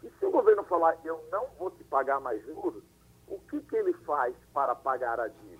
E 0.04 0.10
se 0.20 0.26
o 0.26 0.32
governo 0.32 0.64
falar, 0.66 0.98
eu 1.04 1.24
não 1.32 1.48
vou 1.58 1.72
te 1.72 1.84
pagar 1.86 2.20
mais 2.20 2.44
juros, 2.46 2.84
o 3.28 3.40
que, 3.40 3.60
que 3.62 3.76
ele 3.76 3.94
faz 3.94 4.36
para 4.54 4.76
pagar 4.76 5.20
a 5.20 5.28
dívida? 5.28 5.55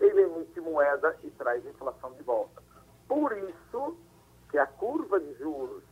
Ele 0.00 0.22
emite 0.22 0.60
moeda 0.60 1.16
e 1.22 1.30
traz 1.30 1.64
inflação 1.66 2.12
de 2.14 2.22
volta. 2.22 2.62
Por 3.06 3.36
isso 3.36 3.96
que 4.50 4.58
a 4.58 4.66
curva 4.66 5.20
de 5.20 5.32
juros, 5.34 5.82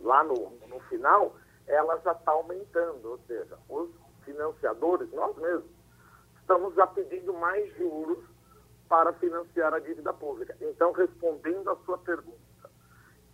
lá 0.00 0.24
no, 0.24 0.50
no 0.66 0.80
final, 0.88 1.36
ela 1.66 1.98
já 2.00 2.12
está 2.12 2.32
aumentando, 2.32 3.10
ou 3.10 3.18
seja, 3.26 3.58
os 3.68 3.90
financiadores, 4.24 5.10
nós 5.12 5.36
mesmos, 5.36 5.70
estamos 6.40 6.74
já 6.74 6.86
pedindo 6.86 7.32
mais 7.34 7.74
juros 7.76 8.24
para 8.88 9.12
financiar 9.14 9.72
a 9.72 9.78
dívida 9.78 10.12
pública. 10.12 10.56
Então, 10.60 10.92
respondendo 10.92 11.70
à 11.70 11.76
sua 11.84 11.98
pergunta, 11.98 12.38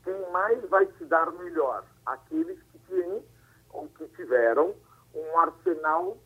quem 0.04 0.30
mais 0.30 0.62
vai 0.68 0.86
se 0.98 1.04
dar 1.04 1.30
melhor? 1.32 1.84
Aqueles 2.06 2.60
que 2.64 2.78
têm 2.80 3.24
ou 3.70 3.88
que 3.88 4.06
tiveram 4.08 4.74
um 5.14 5.38
arsenal 5.38 6.16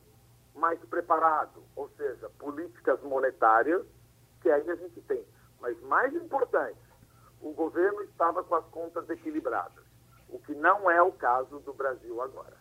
mais 0.54 0.78
preparado, 0.84 1.62
ou 1.74 1.88
seja, 1.96 2.30
políticas 2.38 3.00
monetárias, 3.02 3.84
que 4.40 4.50
aí 4.50 4.68
a 4.70 4.74
gente 4.76 5.00
tem. 5.02 5.24
Mas 5.60 5.80
mais 5.82 6.14
importante, 6.14 6.78
o 7.40 7.52
governo 7.52 8.02
estava 8.02 8.42
com 8.44 8.54
as 8.54 8.64
contas 8.66 9.08
equilibradas, 9.10 9.84
o 10.28 10.38
que 10.38 10.54
não 10.54 10.90
é 10.90 11.02
o 11.02 11.12
caso 11.12 11.58
do 11.60 11.72
Brasil 11.72 12.20
agora. 12.22 12.56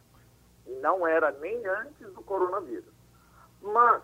E 0.66 0.72
não 0.76 1.06
era 1.06 1.32
nem 1.32 1.66
antes 1.66 2.12
do 2.14 2.24
coronavírus. 2.24 2.94
Mas, 3.62 4.02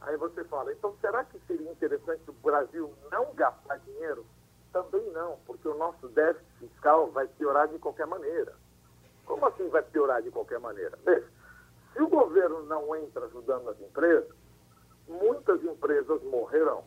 aí 0.00 0.16
você 0.16 0.44
fala, 0.44 0.72
então 0.72 0.96
será 1.00 1.24
que 1.24 1.38
seria 1.46 1.70
interessante 1.70 2.22
o 2.28 2.32
Brasil 2.32 2.92
não 3.10 3.34
gastar 3.34 3.78
dinheiro? 3.78 4.24
Também 4.72 5.04
não, 5.10 5.38
porque 5.46 5.68
o 5.68 5.76
nosso 5.76 6.08
déficit 6.08 6.46
fiscal 6.58 7.10
vai 7.10 7.26
piorar 7.26 7.68
de 7.68 7.78
qualquer 7.78 8.06
maneira. 8.06 8.54
Como 9.26 9.44
assim 9.46 9.68
vai 9.68 9.82
piorar 9.82 10.22
de 10.22 10.30
qualquer 10.30 10.58
maneira? 10.58 10.98
Veja, 11.04 11.28
se 11.92 12.02
o 12.02 12.08
governo 12.08 12.62
não 12.64 12.94
entra 12.96 13.26
ajudando 13.26 13.68
as 13.68 13.80
empresas, 13.80 14.34
muitas 15.06 15.62
empresas 15.64 16.22
morrerão. 16.24 16.84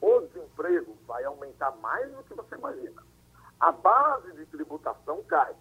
O 0.00 0.20
desemprego 0.20 0.96
vai 1.06 1.24
aumentar 1.24 1.70
mais 1.76 2.10
do 2.12 2.22
que 2.24 2.34
você 2.34 2.54
imagina. 2.54 3.02
A 3.60 3.70
base 3.70 4.32
de 4.32 4.46
tributação 4.46 5.22
cai. 5.24 5.54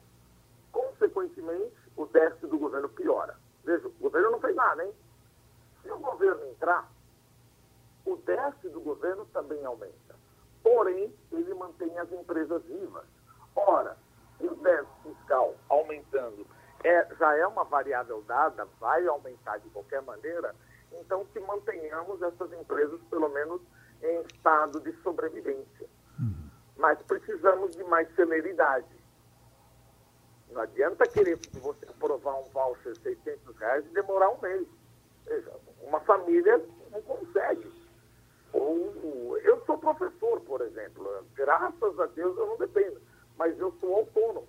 Consequentemente, 0.72 1.76
o 1.96 2.06
déficit 2.06 2.48
do 2.48 2.58
governo 2.58 2.90
piora. 2.90 3.38
Veja, 3.64 3.88
o 3.88 3.92
governo 3.92 4.32
não 4.32 4.40
fez 4.40 4.56
nada, 4.56 4.84
hein? 4.84 4.94
Se 5.84 5.92
o 5.92 6.00
governo 6.00 6.44
entrar, 6.48 6.90
o 8.06 8.16
déficit 8.16 8.70
do 8.70 8.82
governo 8.82 9.26
também 9.28 9.64
aumenta. 9.66 10.16
Porém, 10.64 11.14
ele 11.32 11.54
mantém 11.54 11.98
as 12.00 12.12
empresas 12.12 12.64
vivas. 12.64 13.06
Ora, 13.56 13.98
se 14.38 14.48
o 14.48 14.56
déficit 14.56 15.04
fiscal 15.04 15.56
aumentando 15.70 16.48
é, 16.84 17.08
já 17.16 17.38
é 17.38 17.48
uma 17.48 17.64
variável 17.64 18.22
dada, 18.28 18.66
vai 18.80 19.06
aumentar 19.08 19.58
de 19.58 19.70
qualquer 19.70 20.02
maneira, 20.02 20.56
então 20.94 21.26
que 21.26 21.40
mantenhamos 21.40 22.22
essas 22.22 22.52
empresas, 22.54 23.00
pelo 23.10 23.30
menos, 23.30 23.62
em 24.02 24.22
estado 24.22 24.80
de 24.82 24.92
sobrevivência. 25.02 25.88
Uhum. 26.20 26.50
Mas 26.78 27.02
precisamos 27.04 27.76
de 27.76 27.84
mais 27.84 28.14
celeridade. 28.16 29.02
Não 30.52 30.62
adianta 30.62 31.08
querer 31.08 31.40
você 31.54 31.86
aprovar 31.86 32.36
um 32.40 32.44
voucher 32.50 32.94
de 32.94 33.00
600 33.00 33.56
reais 33.58 33.86
e 33.86 33.90
demorar 33.90 34.30
um 34.32 34.42
mês. 34.42 34.68
Uma 35.82 36.00
família 36.02 36.62
não 36.92 37.02
consegue. 37.04 37.72
Ou, 38.52 39.38
eu 39.44 39.64
sou 39.66 39.78
professor, 39.78 40.42
por 40.42 40.62
exemplo. 40.62 41.26
Graças 41.36 42.00
a 42.00 42.06
Deus 42.08 42.38
eu 42.38 42.48
não 42.48 42.58
dependo. 42.58 43.02
Mas 43.38 43.58
eu 43.60 43.72
sou 43.80 43.96
autônomo. 43.96 44.48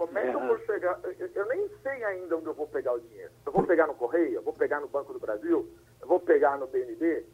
Como 0.00 0.18
é 0.18 0.30
que 0.30 0.34
eu 0.34 0.40
vou 0.40 0.58
chegar? 0.60 0.98
Eu 1.34 1.46
nem 1.48 1.68
sei 1.82 2.02
ainda 2.04 2.38
onde 2.38 2.46
eu 2.46 2.54
vou 2.54 2.66
pegar 2.66 2.94
o 2.94 3.00
dinheiro. 3.00 3.30
Eu 3.44 3.52
vou 3.52 3.62
pegar 3.64 3.86
no 3.86 3.92
Correio, 3.92 4.36
eu 4.36 4.42
vou 4.42 4.54
pegar 4.54 4.80
no 4.80 4.88
Banco 4.88 5.12
do 5.12 5.20
Brasil, 5.20 5.70
eu 6.00 6.08
vou 6.08 6.18
pegar 6.18 6.56
no 6.56 6.66
BNB. 6.66 7.26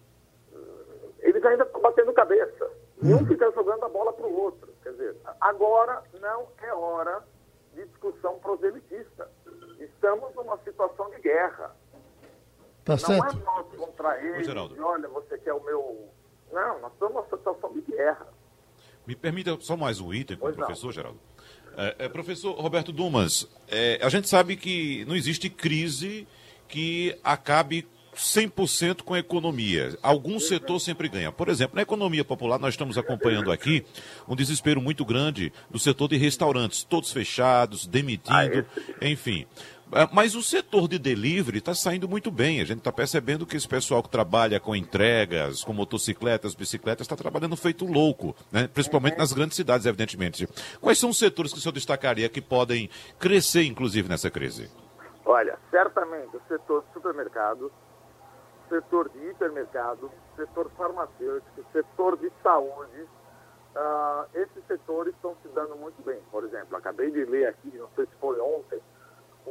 Eles 1.21 1.45
ainda 1.45 1.63
estão 1.63 1.81
batendo 1.81 2.13
cabeça. 2.13 2.69
E 3.01 3.15
um 3.15 3.25
fica 3.25 3.53
jogando 3.53 3.85
a 3.85 3.89
bola 3.89 4.13
para 4.13 4.27
o 4.27 4.37
outro. 4.37 4.75
Quer 4.83 4.91
dizer, 4.91 5.17
agora 5.41 6.03
não 6.21 6.49
é 6.61 6.75
hora 6.75 7.23
de 7.73 7.87
discussão 7.87 8.37
proselitista. 8.41 9.31
Estamos 9.79 10.35
numa 10.35 10.59
situação 10.65 11.09
de 11.11 11.21
guerra. 11.21 11.73
Tá 12.85 12.95
não 12.95 12.99
certo. 12.99 13.37
é 13.37 13.45
nós 13.45 13.77
contra 13.77 14.21
eles. 14.21 14.49
Olha, 14.81 15.09
você 15.09 15.39
quer 15.39 15.53
o 15.53 15.63
meu. 15.63 16.09
Não, 16.51 16.81
nós 16.81 16.93
estamos 16.95 17.15
numa 17.15 17.25
situação 17.27 17.73
de 17.75 17.83
guerra. 17.83 18.27
Me 19.07 19.15
permita 19.15 19.57
só 19.61 19.77
mais 19.77 20.01
um 20.01 20.13
item 20.13 20.37
com 20.37 20.49
o 20.49 20.53
professor, 20.53 20.91
Geraldo. 20.91 21.21
É, 21.77 21.95
é, 21.99 22.09
professor 22.09 22.53
Roberto 22.53 22.91
Dumas, 22.91 23.47
é, 23.69 24.01
a 24.03 24.09
gente 24.09 24.29
sabe 24.29 24.57
que 24.57 25.05
não 25.07 25.15
existe 25.15 25.51
crise 25.51 26.27
que 26.69 27.15
acabe 27.23 27.87
100% 28.17 29.03
com 29.03 29.13
a 29.13 29.19
economia. 29.19 29.97
Algum 30.03 30.41
setor 30.41 30.81
sempre 30.81 31.09
ganha. 31.09 31.31
Por 31.31 31.49
exemplo, 31.49 31.77
na 31.77 31.83
economia 31.83 32.25
popular, 32.25 32.59
nós 32.59 32.73
estamos 32.73 32.97
acompanhando 32.97 33.53
aqui 33.53 33.85
um 34.27 34.35
desespero 34.35 34.81
muito 34.81 35.05
grande 35.05 35.53
do 35.71 35.79
setor 35.79 36.09
de 36.09 36.17
restaurantes, 36.17 36.83
todos 36.83 37.13
fechados, 37.13 37.87
demitindo, 37.87 38.65
enfim. 39.03 39.47
É, 39.93 40.09
mas 40.13 40.35
o 40.35 40.43
setor 40.43 40.89
de 40.89 40.99
delivery 40.99 41.59
está 41.59 41.73
saindo 41.75 42.09
muito 42.09 42.31
bem. 42.31 42.61
A 42.61 42.65
gente 42.65 42.79
está 42.79 42.93
percebendo 42.93 43.47
que 43.47 43.57
esse 43.57 43.69
pessoal 43.69 44.03
que 44.03 44.09
trabalha 44.09 44.59
com 44.59 44.75
entregas, 44.75 45.63
com 45.63 45.73
motocicletas, 45.73 46.55
bicicletas, 46.55 47.05
está 47.05 47.15
trabalhando 47.15 47.57
feito 47.57 47.85
louco, 47.85 48.35
né? 48.51 48.67
principalmente 48.67 49.17
nas 49.17 49.33
grandes 49.33 49.57
cidades, 49.57 49.87
evidentemente. 49.87 50.49
Quais 50.81 50.99
são 50.99 51.11
os 51.11 51.19
setores 51.19 51.53
que 51.53 51.59
o 51.59 51.63
senhor 51.63 51.73
destacaria 51.73 52.29
que 52.29 52.43
podem 52.43 52.91
crescer, 53.19 53.65
inclusive, 53.65 54.09
nessa 54.09 54.31
crise? 54.31 54.71
Olha, 55.25 55.59
certamente 55.71 56.37
o 56.37 56.43
setor 56.49 56.85
de 56.85 56.93
supermercados, 56.93 57.71
setor 58.69 59.09
de 59.11 59.19
hipermercado, 59.29 60.11
setor 60.35 60.71
farmacêutico, 60.77 61.65
setor 61.73 62.17
de 62.19 62.31
saúde, 62.43 63.03
uh, 63.03 64.27
esses 64.35 64.65
setores 64.67 65.15
estão 65.15 65.37
se 65.43 65.49
dando 65.49 65.77
muito 65.77 66.03
bem. 66.03 66.19
Por 66.31 66.45
exemplo, 66.45 66.77
acabei 66.77 67.11
de 67.11 67.25
ler 67.25 67.49
aqui, 67.49 67.73
não 67.77 67.89
sei 67.95 68.07
se 68.07 68.13
foi 68.21 68.39
ontem, 68.41 68.81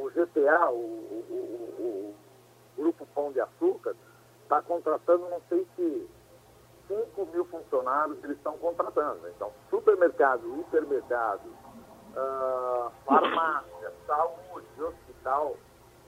o 0.06 0.10
GTA, 0.10 0.70
o, 0.70 0.76
o, 0.76 1.78
o 1.78 2.14
Grupo 2.76 3.06
Pão 3.14 3.32
de 3.32 3.40
Açúcar, 3.40 3.94
está 4.42 4.62
contratando, 4.62 5.28
não 5.28 5.40
sei 5.48 5.66
se 5.74 6.08
5 6.88 7.26
mil 7.26 7.44
funcionários 7.46 8.22
eles 8.22 8.36
estão 8.36 8.56
contratando. 8.58 9.28
Então, 9.28 9.50
supermercado, 9.70 10.60
hipermercado, 10.60 11.48
uh, 11.48 12.90
farmácia, 13.04 13.92
saúde, 14.06 14.66
hospital, 14.82 15.56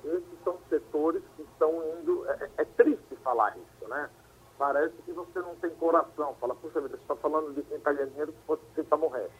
esses 0.04 0.44
são 0.44 0.56
setores 0.68 1.22
que 1.36 1.42
estão 1.42 1.72
indo. 1.98 2.24
É, 2.30 2.50
é, 2.58 2.64
triste 2.64 3.16
falar 3.16 3.56
isso, 3.56 3.88
né? 3.88 4.08
Parece 4.56 4.94
que 5.02 5.12
você 5.12 5.40
não 5.40 5.54
tem 5.56 5.70
coração. 5.70 6.34
Fala, 6.40 6.54
puxa 6.54 6.80
vida, 6.80 6.96
você 6.96 7.02
está 7.02 7.16
falando 7.16 7.52
de 7.54 7.62
quem 7.62 7.76
está 7.76 7.92
ganhando 7.92 8.10
dinheiro 8.10 8.32
que 8.32 8.46
você 8.46 8.80
está 8.80 8.96
morrendo. 8.96 9.30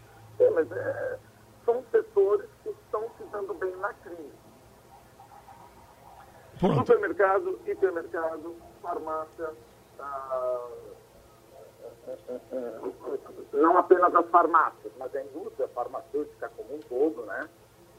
É, 0.40 0.50
mas 0.50 0.70
é, 0.72 1.18
são 1.64 1.84
setores 1.90 2.48
que 2.62 2.70
estão 2.70 3.08
se 3.16 3.24
dando 3.30 3.54
bem 3.54 3.74
na 3.76 3.92
crise. 3.94 4.47
Pronto. 6.58 6.78
Supermercado, 6.80 7.60
hipermercado, 7.66 8.56
farmácia, 8.82 9.50
ah, 10.00 10.68
não 13.52 13.78
apenas 13.78 14.14
as 14.14 14.26
farmácias, 14.30 14.92
mas 14.98 15.14
a 15.14 15.22
indústria 15.22 15.68
farmacêutica 15.68 16.50
como 16.56 16.74
um 16.74 16.80
todo, 16.80 17.24
né? 17.26 17.48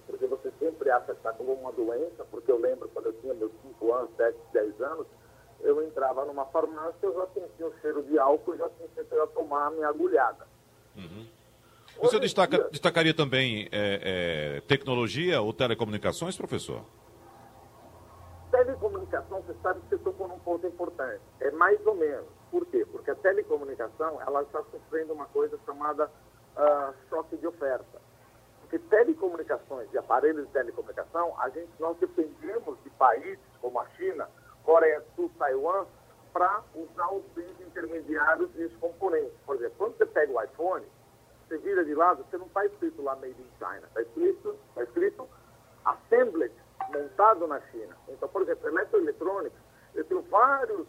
Porque 0.08 0.26
você 0.26 0.52
sempre 0.60 0.90
acha 0.90 1.06
que 1.06 1.12
está 1.12 1.32
com 1.34 1.44
uma 1.44 1.72
doença, 1.72 2.26
porque 2.32 2.52
eu 2.52 2.60
lembro 2.60 2.90
quando 2.90 3.08
eu 3.08 3.14
tinha 3.14 3.34
meus 3.34 3.52
5 3.62 3.94
anos, 3.94 4.10
7, 4.18 4.38
10 4.54 4.82
anos, 4.82 5.08
eu 5.62 5.84
entrava 5.84 6.26
numa 6.26 6.46
farmácia, 6.46 6.96
eu 7.04 7.14
já 7.14 7.28
sentia 7.28 7.68
o 7.68 7.74
cheiro 7.82 8.04
de 8.04 8.18
álcool, 8.18 8.58
já 8.58 8.70
sentia 8.70 9.04
que 9.04 9.14
eu 9.14 9.20
ia 9.20 9.28
tomar 9.28 9.68
a 9.68 9.72
minha 9.72 9.88
agulhada. 9.88 10.48
Uhum. 10.96 11.28
O 12.02 12.08
senhor 12.08 12.22
destaca, 12.22 12.70
destacaria 12.72 13.14
também 13.14 13.68
é, 13.72 14.58
é, 14.58 14.62
tecnologia 14.62 15.42
ou 15.42 15.52
telecomunicações, 15.54 16.38
professor? 16.38 16.82
Telecomunicação, 18.52 19.42
você 19.42 19.56
sabe 19.62 19.80
que 19.82 19.90
você 19.90 19.98
tocou 20.00 20.28
num 20.28 20.40
ponto 20.40 20.66
importante. 20.66 21.22
É 21.40 21.52
mais 21.52 21.86
ou 21.86 21.96
menos. 21.96 22.28
Por 22.50 22.66
quê? 22.66 22.86
Porque 22.92 23.12
a 23.12 23.16
telecomunicação 23.16 24.20
ela 24.22 24.42
está 24.42 24.64
sofrendo 24.72 25.14
uma 25.14 25.28
coisa 25.28 25.58
chamada 25.66 26.06
uh, 26.08 26.94
choque 27.10 27.38
de 27.38 27.46
oferta. 27.46 28.02
Porque 28.62 28.80
telecomunicações, 28.80 29.90
de 29.92 29.98
aparelhos 29.98 30.48
de 30.48 30.54
telecomunicação, 30.54 31.34
a 31.40 31.50
gente, 31.50 31.70
nós 31.80 31.98
dependemos 31.98 32.78
de 32.84 32.90
países 32.92 33.40
como 33.62 33.80
a 33.80 33.88
China, 33.90 34.28
Coreia 34.64 35.00
do 35.00 35.16
Sul, 35.16 35.32
Taiwan, 35.38 35.86
para 36.34 36.64
usar 36.76 37.12
os 37.14 37.24
bens 37.36 37.60
intermediários 37.62 38.50
e 38.56 38.66
os 38.66 38.76
componentes. 38.78 39.34
Por 39.46 39.56
exemplo, 39.56 39.76
quando 39.78 39.98
você 39.98 40.06
pega 40.06 40.32
o 40.32 40.44
iPhone, 40.44 40.86
você 41.48 41.58
vira 41.58 41.84
de 41.84 41.96
lado, 41.96 42.24
você 42.30 42.38
não 42.38 42.46
está 42.46 42.66
escrito 42.66 43.02
lá 43.02 43.16
Made 43.16 43.42
in 43.42 43.50
China, 43.58 43.88
está 43.88 44.02
escrito, 44.02 44.56
tá 44.76 44.84
escrito 44.84 45.28
Assembled, 45.86 46.54
montado 46.94 47.48
na 47.48 47.60
China. 47.72 47.96
Então, 48.08 48.28
por 48.30 48.42
exemplo, 48.42 48.68
eletroeletrônicos, 48.68 49.60
eu 49.96 50.04
tenho 50.06 50.22
vários 50.24 50.88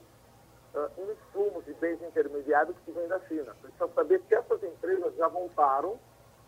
uh, 0.75 0.91
insumos 0.99 1.67
e 1.67 1.73
bens 1.75 2.01
intermediários 2.03 2.77
que 2.85 2.93
vêm 2.93 3.09
da 3.09 3.21
China. 3.21 3.55
Precisa 3.63 3.89
saber 3.95 4.21
que 4.23 4.35
essas 4.35 4.63
empresas 4.63 5.15
já 5.17 5.29
voltaram, 5.29 5.99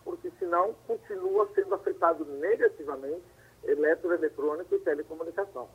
porque 0.05 0.31
senão 0.39 0.75
continua 0.87 1.49
sendo 1.55 1.75
afetado 1.75 2.25
negativamente 2.25 3.25
eletroeletrônico 3.65 4.75
e 4.75 4.79
telecomunicação. 4.81 5.69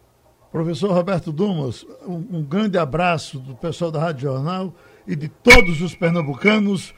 Professor 0.51 0.91
Roberto 0.91 1.31
Dumas, 1.31 1.83
um, 2.05 2.37
um 2.37 2.43
grande 2.43 2.77
abraço 2.77 3.39
do 3.39 3.55
pessoal 3.55 3.91
da 3.91 3.99
Rádio 3.99 4.29
Jornal 4.31 4.73
e 5.05 5.15
de 5.15 5.27
todos 5.27 5.81
os 5.81 5.95
pernambucanos 5.95 6.93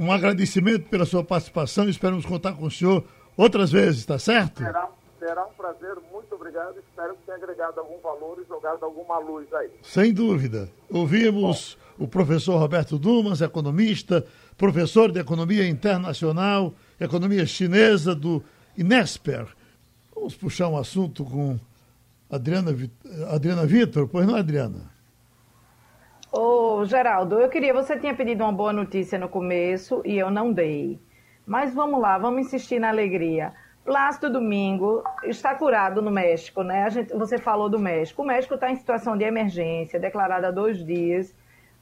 um 0.00 0.12
agradecimento 0.12 0.88
pela 0.88 1.04
sua 1.04 1.24
participação 1.24 1.86
e 1.86 1.90
esperamos 1.90 2.24
contar 2.24 2.54
com 2.54 2.66
o 2.66 2.70
senhor 2.70 3.04
outras 3.36 3.70
vezes, 3.70 4.04
tá 4.04 4.18
certo? 4.18 4.62
Será, 4.62 4.88
será 5.18 5.46
um 5.46 5.52
prazer, 5.52 5.96
muito 6.12 6.17
obrigado. 6.48 6.78
Espero 6.78 7.14
que 7.14 7.22
tenha 7.24 7.36
agregado 7.36 7.80
algum 7.80 8.00
valor 8.00 8.38
e 8.42 8.48
jogado 8.48 8.84
alguma 8.84 9.18
luz 9.18 9.52
aí. 9.52 9.70
Sem 9.82 10.12
dúvida. 10.12 10.68
Ouvimos 10.90 11.76
Bom. 11.98 12.04
o 12.04 12.08
professor 12.08 12.56
Roberto 12.58 12.98
Dumas, 12.98 13.40
economista, 13.40 14.24
professor 14.56 15.12
de 15.12 15.20
Economia 15.20 15.68
Internacional, 15.68 16.72
Economia 16.98 17.44
Chinesa 17.44 18.14
do 18.14 18.42
Inesper. 18.76 19.46
Vamos 20.14 20.34
puxar 20.34 20.68
um 20.68 20.76
assunto 20.76 21.24
com 21.24 21.58
Adriana, 22.30 22.74
Adriana 23.30 23.66
Vitor, 23.66 24.08
pois 24.08 24.26
não, 24.26 24.34
Adriana? 24.34 24.90
Ô, 26.32 26.84
Geraldo, 26.84 27.38
eu 27.38 27.48
queria, 27.48 27.72
você 27.72 27.98
tinha 27.98 28.14
pedido 28.14 28.42
uma 28.42 28.52
boa 28.52 28.72
notícia 28.72 29.18
no 29.18 29.28
começo 29.28 30.02
e 30.04 30.18
eu 30.18 30.30
não 30.30 30.52
dei. 30.52 30.98
Mas 31.46 31.74
vamos 31.74 32.00
lá, 32.00 32.18
vamos 32.18 32.42
insistir 32.42 32.78
na 32.78 32.88
alegria. 32.88 33.54
Plácido 33.88 34.28
Domingo 34.28 35.02
está 35.24 35.54
curado 35.54 36.02
no 36.02 36.10
México, 36.10 36.62
né? 36.62 36.82
A 36.82 36.90
gente, 36.90 37.10
você 37.14 37.38
falou 37.38 37.70
do 37.70 37.78
México. 37.78 38.20
O 38.20 38.26
México 38.26 38.52
está 38.52 38.70
em 38.70 38.76
situação 38.76 39.16
de 39.16 39.24
emergência, 39.24 39.98
declarada 39.98 40.48
há 40.48 40.50
dois 40.50 40.84
dias, 40.84 41.34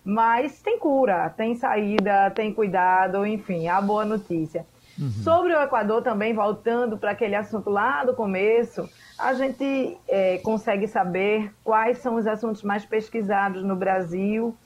mas 0.05 0.63
tem 0.63 0.79
cura, 0.79 1.29
tem 1.31 1.57
saída, 1.57 2.31
tem 2.31 2.55
cuidado, 2.55 3.27
enfim, 3.27 3.67
a 3.67 3.81
boa 3.81 4.05
notícia. 4.05 4.65
Uhum. 4.97 5.11
Sobre 5.11 5.53
o 5.53 5.61
Equador 5.61 6.01
também, 6.01 6.33
voltando 6.33 6.97
para 6.97 7.11
aquele 7.11 7.35
assunto 7.35 7.71
lá 7.71 8.05
do 8.05 8.15
começo, 8.15 8.89
a 9.19 9.35
gente 9.35 9.99
é, 10.09 10.39
consegue 10.39 10.87
saber 10.87 11.53
quais 11.65 11.99
são 11.99 12.15
os 12.15 12.27
assuntos 12.29 12.63
mais 12.63 12.87
pesquisados 12.87 13.65
no 13.65 13.75
Brasil 13.75 14.57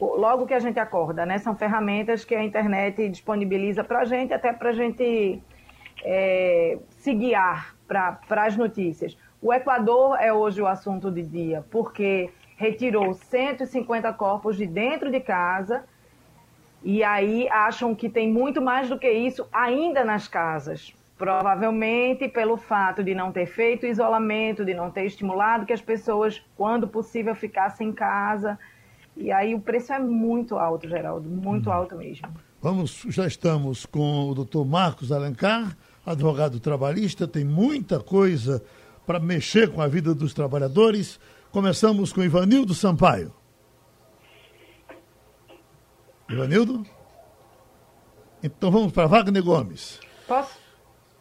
logo 0.00 0.46
que 0.46 0.54
a 0.54 0.58
gente 0.58 0.78
acorda, 0.78 1.26
né? 1.26 1.36
São 1.36 1.54
ferramentas 1.54 2.24
que 2.24 2.34
a 2.34 2.42
internet 2.42 3.06
disponibiliza 3.10 3.84
para 3.84 4.00
a 4.00 4.04
gente, 4.06 4.32
até 4.32 4.50
para 4.50 4.70
a 4.70 4.72
gente 4.72 5.42
é, 6.02 6.78
se 6.90 7.12
guiar 7.14 7.74
para 7.86 8.18
as 8.44 8.56
notícias. 8.56 9.16
O 9.40 9.52
Equador 9.52 10.16
é 10.20 10.32
hoje 10.32 10.60
o 10.60 10.66
assunto 10.66 11.10
de 11.10 11.22
dia, 11.22 11.64
porque 11.70 12.30
retirou 12.56 13.12
150 13.12 14.12
corpos 14.14 14.56
de 14.56 14.66
dentro 14.66 15.10
de 15.10 15.20
casa 15.20 15.84
e 16.82 17.02
aí 17.02 17.48
acham 17.48 17.94
que 17.94 18.08
tem 18.08 18.30
muito 18.32 18.62
mais 18.62 18.88
do 18.88 18.98
que 18.98 19.10
isso 19.10 19.46
ainda 19.52 20.04
nas 20.04 20.26
casas. 20.26 20.94
Provavelmente 21.18 22.28
pelo 22.28 22.56
fato 22.56 23.02
de 23.02 23.14
não 23.14 23.32
ter 23.32 23.46
feito 23.46 23.86
isolamento, 23.86 24.64
de 24.64 24.74
não 24.74 24.90
ter 24.90 25.06
estimulado 25.06 25.64
que 25.64 25.72
as 25.72 25.80
pessoas, 25.80 26.42
quando 26.56 26.86
possível, 26.86 27.34
ficassem 27.34 27.88
em 27.88 27.92
casa. 27.92 28.58
E 29.16 29.32
aí 29.32 29.54
o 29.54 29.60
preço 29.60 29.92
é 29.92 29.98
muito 29.98 30.56
alto, 30.56 30.86
Geraldo, 30.88 31.28
muito 31.28 31.68
uhum. 31.68 31.74
alto 31.74 31.96
mesmo. 31.96 32.28
Vamos, 32.60 33.04
já 33.08 33.26
estamos 33.26 33.86
com 33.86 34.28
o 34.28 34.34
doutor 34.34 34.66
Marcos 34.66 35.10
Alencar, 35.10 35.76
advogado 36.06 36.60
trabalhista, 36.60 37.26
tem 37.26 37.44
muita 37.44 37.98
coisa 37.98 38.62
para 39.04 39.18
mexer 39.18 39.72
com 39.72 39.82
a 39.82 39.88
vida 39.88 40.14
dos 40.14 40.32
trabalhadores. 40.32 41.18
Começamos 41.50 42.12
com 42.12 42.22
Ivanildo 42.22 42.72
Sampaio. 42.72 43.32
Ivanildo? 46.30 46.86
Então 48.42 48.70
vamos 48.70 48.92
para 48.92 49.06
Wagner 49.06 49.42
Gomes. 49.42 50.00
Posso? 50.26 50.58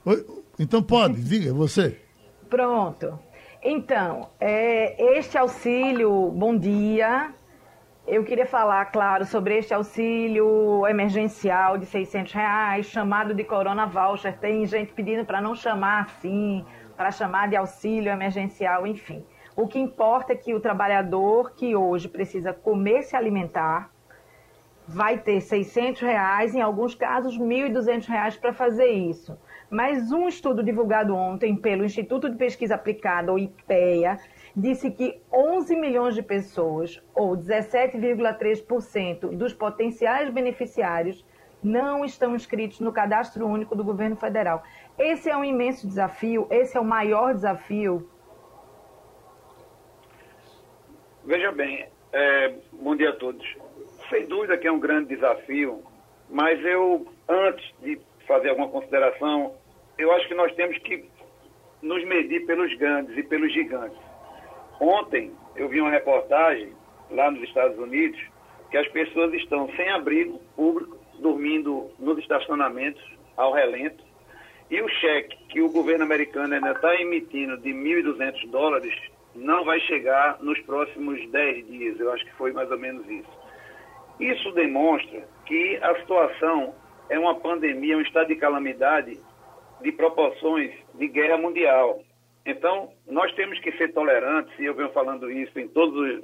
Oi? 0.05 0.25
Então 0.59 0.81
pode, 0.81 1.21
diga, 1.23 1.53
você. 1.53 1.99
Pronto. 2.49 3.19
Então, 3.63 4.29
é, 4.39 5.17
este 5.17 5.37
auxílio, 5.37 6.29
bom 6.31 6.55
dia. 6.55 7.33
Eu 8.07 8.23
queria 8.23 8.45
falar, 8.45 8.85
claro, 8.91 9.25
sobre 9.25 9.57
este 9.57 9.73
auxílio 9.73 10.85
emergencial 10.85 11.75
de 11.75 11.87
600 11.87 12.33
reais, 12.33 12.85
chamado 12.85 13.33
de 13.33 13.43
Corona 13.43 13.87
Voucher. 13.87 14.37
Tem 14.37 14.63
gente 14.67 14.93
pedindo 14.93 15.25
para 15.25 15.41
não 15.41 15.55
chamar 15.55 16.03
assim, 16.03 16.63
para 16.95 17.09
chamar 17.09 17.49
de 17.49 17.55
auxílio 17.55 18.11
emergencial, 18.11 18.85
enfim. 18.85 19.25
O 19.55 19.67
que 19.67 19.79
importa 19.79 20.33
é 20.33 20.35
que 20.35 20.53
o 20.53 20.59
trabalhador 20.59 21.55
que 21.55 21.75
hoje 21.75 22.07
precisa 22.07 22.53
comer, 22.53 23.01
se 23.01 23.15
alimentar, 23.15 23.89
vai 24.87 25.17
ter 25.17 25.41
600 25.41 26.03
reais, 26.03 26.53
em 26.53 26.61
alguns 26.61 26.93
casos 26.93 27.39
1.200 27.39 28.05
reais 28.05 28.37
para 28.37 28.53
fazer 28.53 28.91
isso. 28.91 29.35
Mas 29.67 30.11
um 30.11 30.27
estudo 30.27 30.63
divulgado 30.63 31.15
ontem 31.15 31.55
pelo 31.55 31.83
Instituto 31.83 32.29
de 32.29 32.37
Pesquisa 32.37 32.75
Aplicada, 32.75 33.31
ou 33.31 33.39
IPEA, 33.39 34.19
disse 34.55 34.89
que 34.89 35.21
11 35.31 35.75
milhões 35.75 36.15
de 36.15 36.21
pessoas, 36.21 37.01
ou 37.13 37.35
17,3% 37.35 39.35
dos 39.35 39.53
potenciais 39.53 40.29
beneficiários, 40.29 41.25
não 41.61 42.05
estão 42.05 42.35
inscritos 42.35 42.79
no 42.79 42.93
cadastro 42.93 43.47
único 43.47 43.75
do 43.75 43.83
governo 43.83 44.15
federal. 44.15 44.63
Esse 44.97 45.29
é 45.29 45.35
um 45.35 45.43
imenso 45.43 45.87
desafio, 45.87 46.47
esse 46.49 46.77
é 46.77 46.79
o 46.79 46.85
maior 46.85 47.33
desafio. 47.33 48.09
Veja 51.25 51.51
bem, 51.51 51.87
é, 52.13 52.53
bom 52.71 52.95
dia 52.95 53.09
a 53.09 53.15
todos. 53.15 53.45
Sem 54.09 54.27
dúvida 54.27 54.57
que 54.57 54.67
é 54.67 54.71
um 54.71 54.79
grande 54.79 55.15
desafio, 55.15 55.83
mas 56.29 56.63
eu, 56.63 57.07
antes 57.27 57.73
de 57.81 57.99
fazer 58.27 58.49
alguma 58.49 58.69
consideração, 58.69 59.55
eu 59.97 60.11
acho 60.11 60.27
que 60.27 60.35
nós 60.35 60.53
temos 60.53 60.77
que 60.79 61.09
nos 61.81 62.05
medir 62.05 62.45
pelos 62.45 62.71
grandes 62.77 63.17
e 63.17 63.23
pelos 63.23 63.51
gigantes. 63.51 64.04
Ontem 64.79 65.31
eu 65.55 65.69
vi 65.69 65.79
uma 65.79 65.89
reportagem 65.89 66.73
lá 67.11 67.31
nos 67.31 67.43
Estados 67.43 67.77
Unidos 67.77 68.19
que 68.69 68.77
as 68.77 68.87
pessoas 68.89 69.33
estão 69.33 69.69
sem 69.75 69.89
abrigo 69.89 70.39
público, 70.55 70.97
dormindo 71.19 71.89
nos 71.99 72.17
estacionamentos 72.19 73.01
ao 73.37 73.53
relento, 73.53 74.03
e 74.69 74.81
o 74.81 74.89
cheque 74.89 75.37
que 75.49 75.61
o 75.61 75.71
governo 75.71 76.03
americano 76.03 76.53
ainda 76.55 76.71
está 76.71 76.95
emitindo 76.95 77.57
de 77.57 77.69
1.200 77.69 78.49
dólares 78.49 78.93
não 79.35 79.63
vai 79.63 79.79
chegar 79.81 80.41
nos 80.41 80.59
próximos 80.61 81.29
10 81.29 81.67
dias, 81.67 81.99
eu 81.99 82.11
acho 82.11 82.25
que 82.25 82.33
foi 82.33 82.51
mais 82.51 82.71
ou 82.71 82.79
menos 82.79 83.07
isso. 83.09 83.29
Isso 84.19 84.51
demonstra 84.53 85.27
que 85.45 85.77
a 85.81 85.95
situação 85.99 86.73
é 87.09 87.19
uma 87.19 87.35
pandemia, 87.35 87.97
um 87.97 88.01
estado 88.01 88.27
de 88.27 88.35
calamidade 88.35 89.19
de 89.81 89.91
proporções 89.91 90.71
de 90.95 91.07
guerra 91.07 91.37
mundial. 91.37 92.01
Então, 92.45 92.91
nós 93.07 93.33
temos 93.33 93.59
que 93.59 93.71
ser 93.73 93.91
tolerantes, 93.91 94.53
e 94.59 94.65
eu 94.65 94.75
venho 94.75 94.91
falando 94.91 95.31
isso 95.31 95.59
em 95.59 95.67
todas 95.67 96.23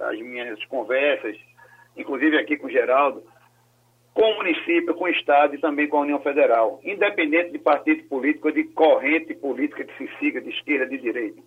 as 0.00 0.18
minhas 0.18 0.62
conversas, 0.64 1.36
inclusive 1.96 2.36
aqui 2.36 2.56
com 2.56 2.66
o 2.66 2.70
Geraldo, 2.70 3.22
com 4.12 4.22
o 4.22 4.36
município, 4.36 4.94
com 4.94 5.04
o 5.04 5.08
Estado 5.08 5.54
e 5.54 5.60
também 5.60 5.88
com 5.88 5.98
a 5.98 6.02
União 6.02 6.20
Federal, 6.20 6.80
independente 6.82 7.52
de 7.52 7.58
partido 7.58 8.02
político 8.08 8.48
ou 8.48 8.54
de 8.54 8.64
corrente 8.64 9.34
política 9.34 9.84
que 9.84 9.96
se 9.96 10.18
siga 10.18 10.40
de 10.40 10.50
esquerda, 10.50 10.86
de 10.86 10.98
direita. 10.98 11.40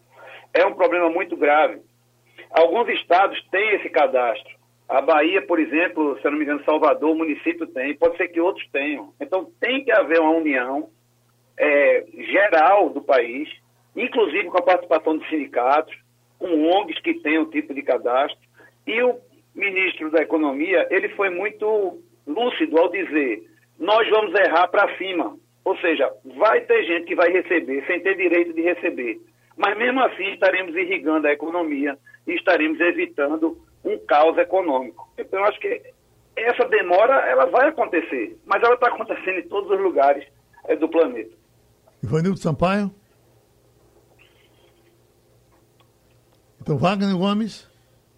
É 0.53 0.65
um 0.65 0.73
problema 0.73 1.09
muito 1.09 1.35
grave. 1.35 1.81
Alguns 2.49 2.87
estados 2.89 3.39
têm 3.49 3.75
esse 3.75 3.89
cadastro. 3.89 4.55
A 4.87 5.01
Bahia, 5.01 5.41
por 5.41 5.59
exemplo, 5.59 6.17
se 6.19 6.25
eu 6.25 6.31
não 6.31 6.37
me 6.37 6.45
engano, 6.45 6.63
Salvador, 6.63 7.11
o 7.11 7.17
município 7.17 7.67
tem, 7.67 7.95
pode 7.95 8.17
ser 8.17 8.29
que 8.29 8.39
outros 8.39 8.65
tenham. 8.71 9.13
Então 9.19 9.51
tem 9.59 9.83
que 9.83 9.91
haver 9.91 10.19
uma 10.19 10.31
união 10.31 10.89
é, 11.57 12.05
geral 12.31 12.89
do 12.89 13.01
país, 13.01 13.49
inclusive 13.95 14.49
com 14.49 14.57
a 14.57 14.63
participação 14.63 15.17
dos 15.17 15.27
sindicatos, 15.29 15.95
com 16.37 16.69
ONGs 16.69 16.99
que 16.99 17.15
têm 17.15 17.39
o 17.39 17.45
tipo 17.45 17.73
de 17.73 17.81
cadastro. 17.81 18.37
E 18.85 19.01
o 19.01 19.19
ministro 19.53 20.11
da 20.11 20.21
Economia, 20.21 20.87
ele 20.91 21.09
foi 21.09 21.29
muito 21.29 21.99
lúcido 22.27 22.77
ao 22.77 22.91
dizer: 22.91 23.43
nós 23.79 24.07
vamos 24.09 24.33
errar 24.35 24.67
para 24.67 24.97
cima. 24.97 25.37
Ou 25.63 25.75
seja, 25.77 26.11
vai 26.37 26.61
ter 26.61 26.85
gente 26.85 27.07
que 27.07 27.15
vai 27.15 27.31
receber 27.31 27.83
sem 27.87 27.99
ter 27.99 28.15
direito 28.15 28.53
de 28.53 28.61
receber. 28.61 29.19
Mas 29.57 29.75
mesmo 29.75 29.99
assim 30.03 30.25
estaremos 30.33 30.75
irrigando 30.75 31.27
a 31.27 31.33
economia 31.33 31.97
e 32.27 32.33
estaremos 32.33 32.79
evitando 32.79 33.57
um 33.83 33.97
caos 34.05 34.37
econômico. 34.37 35.09
Então, 35.17 35.39
eu 35.39 35.45
acho 35.45 35.59
que 35.59 35.81
essa 36.35 36.67
demora 36.67 37.15
ela 37.27 37.45
vai 37.45 37.69
acontecer, 37.69 38.37
mas 38.45 38.61
ela 38.61 38.75
está 38.75 38.87
acontecendo 38.87 39.39
em 39.39 39.47
todos 39.47 39.71
os 39.71 39.79
lugares 39.79 40.25
é, 40.67 40.75
do 40.75 40.89
planeta. 40.89 41.31
Ivanildo 42.03 42.37
Sampaio. 42.37 42.91
Então, 46.65 46.79
Wagner 46.79 47.15
Gomes. 47.15 47.67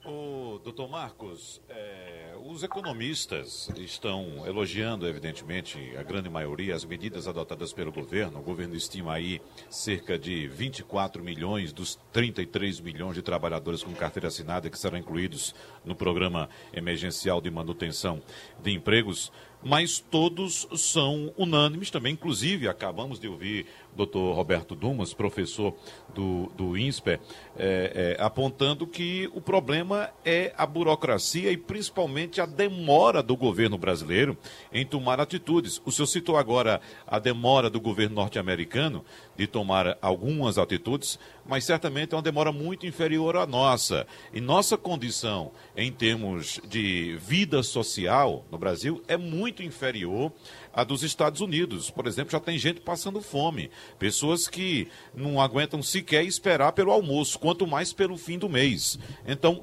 O 0.05 0.57
doutor 0.63 0.87
Marcos, 0.87 1.59
é, 1.67 2.33
os 2.45 2.63
economistas 2.63 3.69
estão 3.75 4.47
elogiando, 4.47 5.05
evidentemente, 5.05 5.77
a 5.97 6.01
grande 6.01 6.29
maioria, 6.29 6.73
as 6.73 6.85
medidas 6.85 7.27
adotadas 7.27 7.73
pelo 7.73 7.91
governo. 7.91 8.39
O 8.39 8.41
governo 8.41 8.73
estima 8.73 9.15
aí 9.15 9.41
cerca 9.69 10.17
de 10.17 10.47
24 10.47 11.21
milhões 11.21 11.73
dos 11.73 11.99
33 12.13 12.79
milhões 12.79 13.15
de 13.15 13.21
trabalhadores 13.21 13.83
com 13.83 13.91
carteira 13.93 14.29
assinada 14.29 14.69
que 14.69 14.79
serão 14.79 14.97
incluídos 14.97 15.53
no 15.83 15.93
programa 15.93 16.47
emergencial 16.71 17.41
de 17.41 17.51
manutenção 17.51 18.21
de 18.63 18.71
empregos 18.71 19.29
mas 19.63 19.99
todos 19.99 20.67
são 20.75 21.33
unânimes 21.37 21.89
também. 21.89 22.13
Inclusive, 22.13 22.67
acabamos 22.67 23.19
de 23.19 23.27
ouvir 23.27 23.65
doutor 23.97 24.35
Roberto 24.35 24.75
Dumas, 24.75 25.13
professor 25.13 25.73
do, 26.13 26.51
do 26.55 26.77
INSPE, 26.77 27.11
é, 27.11 27.19
é, 27.57 28.17
apontando 28.19 28.87
que 28.87 29.29
o 29.33 29.41
problema 29.41 30.09
é 30.23 30.53
a 30.57 30.65
burocracia 30.65 31.51
e 31.51 31.57
principalmente 31.57 32.39
a 32.39 32.45
demora 32.45 33.21
do 33.21 33.35
governo 33.35 33.77
brasileiro 33.77 34.37
em 34.71 34.85
tomar 34.85 35.19
atitudes. 35.19 35.81
O 35.83 35.91
senhor 35.91 36.07
citou 36.07 36.37
agora 36.37 36.79
a 37.05 37.19
demora 37.19 37.69
do 37.69 37.81
governo 37.81 38.15
norte-americano 38.15 39.03
de 39.35 39.47
tomar 39.47 39.97
algumas 40.01 40.57
atitudes, 40.57 41.19
mas 41.45 41.65
certamente 41.65 42.13
é 42.13 42.15
uma 42.15 42.21
demora 42.21 42.51
muito 42.51 42.85
inferior 42.85 43.35
à 43.35 43.45
nossa. 43.45 44.05
E 44.33 44.39
nossa 44.39 44.77
condição 44.77 45.51
em 45.75 45.91
termos 45.91 46.59
de 46.67 47.17
vida 47.17 47.63
social 47.63 48.45
no 48.51 48.57
Brasil 48.57 49.01
é 49.07 49.17
muito 49.17 49.63
inferior 49.63 50.31
à 50.77 50.83
dos 50.83 51.01
Estados 51.01 51.41
Unidos. 51.41 51.89
Por 51.89 52.05
exemplo, 52.05 52.31
já 52.31 52.39
tem 52.39 52.55
gente 52.59 52.79
passando 52.79 53.19
fome, 53.19 53.71
pessoas 53.97 54.47
que 54.47 54.87
não 55.11 55.41
aguentam 55.41 55.81
sequer 55.81 56.23
esperar 56.23 56.71
pelo 56.71 56.91
almoço, 56.91 57.39
quanto 57.39 57.65
mais 57.65 57.91
pelo 57.91 58.15
fim 58.15 58.37
do 58.37 58.47
mês. 58.47 58.99
Então, 59.27 59.59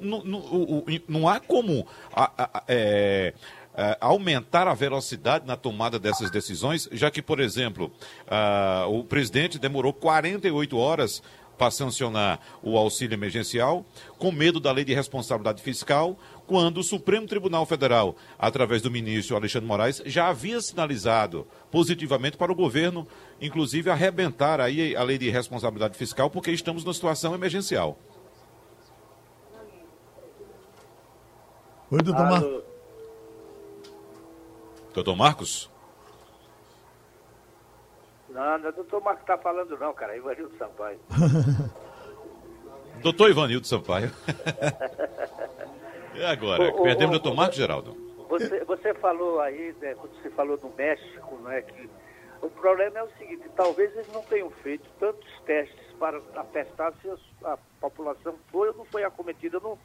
não, 1.07 1.27
há 1.27 1.39
como. 1.39 1.87
É, 2.67 3.33
Uh, 3.75 3.91
aumentar 3.99 4.69
a 4.69 4.73
velocidade 4.73 5.45
na 5.45 5.57
tomada 5.57 5.99
dessas 5.99 6.31
decisões, 6.31 6.87
já 6.93 7.11
que, 7.11 7.21
por 7.21 7.41
exemplo, 7.41 7.91
uh, 8.21 8.89
o 8.89 9.03
presidente 9.03 9.59
demorou 9.59 9.91
48 9.91 10.77
horas 10.77 11.21
para 11.57 11.71
sancionar 11.71 12.39
o 12.61 12.77
auxílio 12.77 13.15
emergencial, 13.15 13.85
com 14.17 14.31
medo 14.31 14.59
da 14.59 14.71
lei 14.71 14.83
de 14.83 14.93
responsabilidade 14.93 15.61
fiscal, 15.61 16.17
quando 16.45 16.79
o 16.79 16.83
Supremo 16.83 17.27
Tribunal 17.27 17.65
Federal, 17.65 18.15
através 18.37 18.81
do 18.81 18.91
ministro 18.91 19.35
Alexandre 19.35 19.67
Moraes, 19.67 20.01
já 20.05 20.27
havia 20.27 20.61
sinalizado 20.61 21.47
positivamente 21.71 22.37
para 22.37 22.51
o 22.51 22.55
governo, 22.55 23.07
inclusive, 23.41 23.89
arrebentar 23.89 24.61
aí 24.61 24.95
a 24.95 25.03
lei 25.03 25.17
de 25.17 25.29
responsabilidade 25.29 25.97
fiscal, 25.97 26.29
porque 26.29 26.51
estamos 26.51 26.83
numa 26.83 26.93
situação 26.93 27.33
emergencial. 27.33 27.97
Oi, 31.91 32.01
doutor 32.01 32.25
Marcos. 32.25 32.63
Doutor 34.93 35.15
Marcos? 35.15 35.74
Não, 38.35 38.57
não 38.59 38.65
é 38.65 38.69
o 38.69 38.73
doutor 38.73 39.01
Marcos 39.01 39.21
está 39.21 39.37
falando 39.37 39.77
não, 39.79 39.93
cara, 39.93 40.13
é 40.13 40.17
Ivanildo 40.17 40.57
Sampaio. 40.57 40.99
Doutor 43.01 43.29
Ivanildo 43.29 43.65
Sampaio. 43.65 44.11
e 46.15 46.23
agora? 46.23 46.63
O, 46.63 46.83
Perdemos 46.83 47.15
o 47.15 47.19
doutor 47.19 47.35
Marcos 47.35 47.57
Geraldo. 47.57 47.95
Você, 48.29 48.65
você 48.65 48.93
falou 48.95 49.39
aí, 49.39 49.73
né, 49.79 49.95
quando 49.95 50.13
você 50.21 50.29
falou 50.31 50.57
do 50.57 50.69
México, 50.69 51.35
né, 51.37 51.61
que 51.61 51.89
o 52.41 52.49
problema 52.49 52.99
é 52.99 53.03
o 53.03 53.09
seguinte, 53.17 53.43
talvez 53.55 53.93
eles 53.93 54.11
não 54.11 54.21
tenham 54.23 54.49
feito 54.49 54.89
tantos 54.99 55.29
testes 55.45 55.93
para 55.97 56.21
atestar 56.35 56.93
se 57.01 57.09
a 57.43 57.57
população 57.79 58.35
foi 58.51 58.69
ou 58.69 58.75
não 58.75 58.85
foi 58.85 59.03
acometida 59.03 59.59
num 59.61 59.77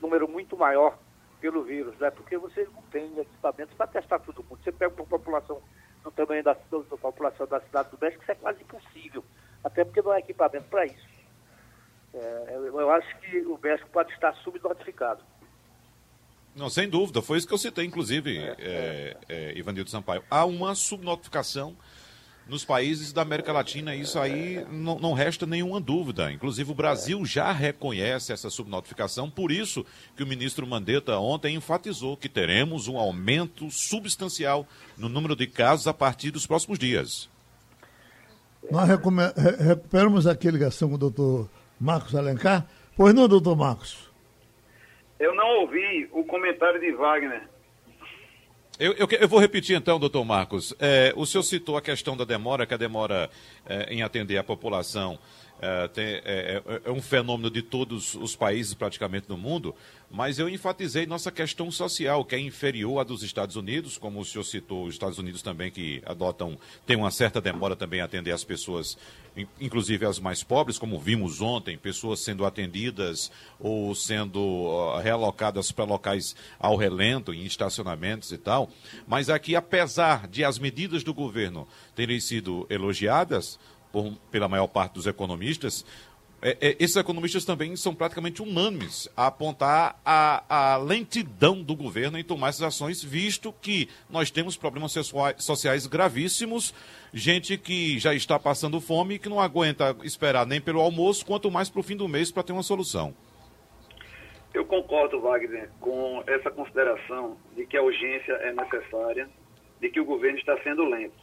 número 0.00 0.26
muito 0.26 0.56
maior 0.56 0.98
pelo 1.40 1.62
vírus, 1.62 1.96
né? 1.98 2.10
Porque 2.10 2.36
você 2.36 2.66
não 2.74 2.82
tem 2.90 3.18
equipamentos 3.18 3.74
para 3.74 3.86
testar 3.86 4.18
todo 4.20 4.44
mundo. 4.44 4.58
Você 4.62 4.72
pega 4.72 4.94
uma 4.94 5.06
população 5.06 5.60
no 6.04 6.10
tamanho 6.10 6.42
da, 6.42 6.52
da 6.52 6.96
população 6.96 7.46
da 7.46 7.60
cidade 7.60 7.90
do 7.90 7.98
México, 8.00 8.22
isso 8.22 8.32
é 8.32 8.34
quase 8.34 8.62
impossível. 8.62 9.24
Até 9.62 9.84
porque 9.84 10.02
não 10.02 10.10
há 10.10 10.18
equipamento 10.18 10.66
para 10.68 10.86
isso. 10.86 11.12
É, 12.14 12.56
eu 12.56 12.90
acho 12.90 13.18
que 13.20 13.38
o 13.40 13.58
México 13.62 13.88
pode 13.90 14.12
estar 14.12 14.34
subnotificado. 14.36 15.22
Não, 16.54 16.68
sem 16.68 16.88
dúvida, 16.88 17.22
foi 17.22 17.38
isso 17.38 17.48
que 17.48 17.54
eu 17.54 17.58
citei, 17.58 17.86
inclusive, 17.86 18.38
é, 18.38 18.56
é, 18.58 19.16
é, 19.28 19.58
Ivanildo 19.58 19.88
Sampaio. 19.88 20.22
Há 20.30 20.44
uma 20.44 20.74
subnotificação 20.74 21.74
nos 22.46 22.64
países 22.64 23.12
da 23.12 23.22
América 23.22 23.52
Latina, 23.52 23.94
isso 23.94 24.18
aí 24.18 24.64
não, 24.70 24.98
não, 24.98 25.12
resta 25.12 25.46
nenhuma 25.46 25.80
dúvida. 25.80 26.30
Inclusive, 26.32 26.70
o 26.70 26.74
Brasil 26.74 27.24
já 27.24 27.52
reconhece 27.52 28.32
essa 28.32 28.50
subnotificação, 28.50 29.30
por 29.30 29.50
isso 29.50 29.86
que 30.16 30.22
o 30.22 30.26
ministro 30.26 30.66
Mandetta 30.66 31.16
ontem 31.18 31.54
enfatizou 31.54 32.16
que 32.16 32.28
teremos 32.28 32.88
um 32.88 32.98
aumento 32.98 33.70
substancial 33.70 34.66
no 34.98 35.08
número 35.08 35.36
de 35.36 35.46
casos 35.46 35.86
a 35.86 35.94
partir 35.94 36.30
dos 36.30 36.46
próximos 36.46 36.78
dias. 36.78 37.30
Nós 38.70 38.88
recuperamos 38.88 40.26
aqui 40.26 40.48
a 40.48 40.52
ligação 40.52 40.88
com 40.88 40.94
o 40.94 40.98
doutor 40.98 41.48
Marcos 41.80 42.14
Alencar. 42.14 42.66
Pois 42.96 43.14
não, 43.14 43.26
doutor 43.26 43.56
Marcos? 43.56 44.10
Eu 45.18 45.34
não 45.34 45.60
ouvi 45.60 46.08
o 46.12 46.24
comentário 46.24 46.80
de 46.80 46.92
Wagner. 46.92 47.48
Eu, 48.78 48.94
eu, 48.94 49.06
eu, 49.20 49.28
vou 49.28 49.38
repetir 49.38 49.76
então, 49.76 50.00
doutor 50.00 50.24
Marcos. 50.24 50.74
É, 50.80 51.12
o 51.14 51.26
senhor 51.26 51.42
citou 51.42 51.76
a 51.76 51.82
questão 51.82 52.16
da 52.16 52.24
demora, 52.24 52.66
que 52.66 52.72
a 52.72 52.78
demora 52.78 53.30
é, 53.66 53.92
em 53.92 54.02
atender 54.02 54.38
a 54.38 54.42
população 54.42 55.18
é, 55.62 55.86
tem, 55.86 56.04
é, 56.04 56.20
é, 56.24 56.80
é, 56.86 56.90
um 56.90 57.00
fenômeno 57.00 57.48
de 57.48 57.62
todos 57.62 58.16
os 58.16 58.34
países 58.34 58.74
praticamente 58.74 59.28
no 59.28 59.36
mundo, 59.36 59.72
mas 60.10 60.40
eu 60.40 60.48
enfatizei 60.48 61.06
nossa 61.06 61.30
questão 61.30 61.70
social, 61.70 62.24
que 62.24 62.34
é 62.34 62.40
inferior 62.40 62.98
à 62.98 63.04
dos 63.04 63.22
Estados 63.22 63.54
Unidos, 63.54 63.96
como 63.96 64.18
o 64.18 64.24
senhor 64.24 64.42
citou, 64.42 64.86
os 64.86 64.94
Estados 64.94 65.18
Unidos 65.18 65.40
também 65.40 65.70
que 65.70 66.02
adotam, 66.04 66.58
tem 66.84 66.96
uma 66.96 67.12
certa 67.12 67.40
demora 67.40 67.76
também 67.76 68.00
a 68.00 68.06
atender 68.06 68.32
as 68.32 68.42
pessoas, 68.42 68.98
inclusive 69.60 70.04
as 70.04 70.18
mais 70.18 70.42
pobres, 70.42 70.78
como 70.78 70.98
vimos 70.98 71.40
ontem, 71.40 71.78
pessoas 71.78 72.18
sendo 72.18 72.44
atendidas 72.44 73.30
ou 73.60 73.94
sendo 73.94 74.98
realocadas 74.98 75.70
para 75.70 75.84
locais 75.84 76.34
ao 76.58 76.74
relento, 76.74 77.32
em 77.32 77.44
estacionamentos 77.44 78.32
e 78.32 78.36
tal. 78.36 78.68
Mas 79.06 79.30
aqui, 79.30 79.54
apesar 79.54 80.26
de 80.26 80.44
as 80.44 80.58
medidas 80.58 81.04
do 81.04 81.14
governo 81.14 81.68
terem 81.94 82.18
sido 82.18 82.66
elogiadas, 82.68 83.60
por, 83.92 84.12
pela 84.30 84.48
maior 84.48 84.66
parte 84.66 84.94
dos 84.94 85.06
economistas, 85.06 85.84
é, 86.44 86.56
é, 86.60 86.76
esses 86.80 86.96
economistas 86.96 87.44
também 87.44 87.76
são 87.76 87.94
praticamente 87.94 88.42
unânimes 88.42 89.08
a 89.16 89.28
apontar 89.28 90.00
a, 90.04 90.72
a, 90.72 90.76
lentidão 90.76 91.62
do 91.62 91.76
governo 91.76 92.18
em 92.18 92.24
tomar 92.24 92.48
essas 92.48 92.62
ações, 92.62 93.00
visto 93.00 93.54
que 93.62 93.88
nós 94.10 94.28
temos 94.28 94.56
problemas 94.56 94.92
sociais 95.38 95.86
gravíssimos, 95.86 96.74
gente 97.14 97.56
que 97.56 97.96
já 98.00 98.12
está 98.12 98.40
passando 98.40 98.80
fome 98.80 99.14
e 99.14 99.18
que 99.20 99.28
não 99.28 99.38
aguenta 99.38 99.96
esperar 100.02 100.44
nem 100.44 100.60
pelo 100.60 100.80
almoço, 100.80 101.24
quanto 101.24 101.48
mais 101.48 101.70
para 101.70 101.78
o 101.78 101.84
fim 101.84 101.96
do 101.96 102.08
mês 102.08 102.32
para 102.32 102.42
ter 102.42 102.52
uma 102.52 102.64
solução. 102.64 103.14
Eu 104.52 104.64
concordo, 104.66 105.20
Wagner, 105.20 105.70
com 105.80 106.24
essa 106.26 106.50
consideração 106.50 107.36
de 107.54 107.64
que 107.66 107.76
a 107.76 107.82
urgência 107.82 108.32
é 108.32 108.52
necessária, 108.52 109.30
de 109.80 109.88
que 109.88 110.00
o 110.00 110.04
governo 110.04 110.38
está 110.38 110.60
sendo 110.64 110.84
lento. 110.84 111.21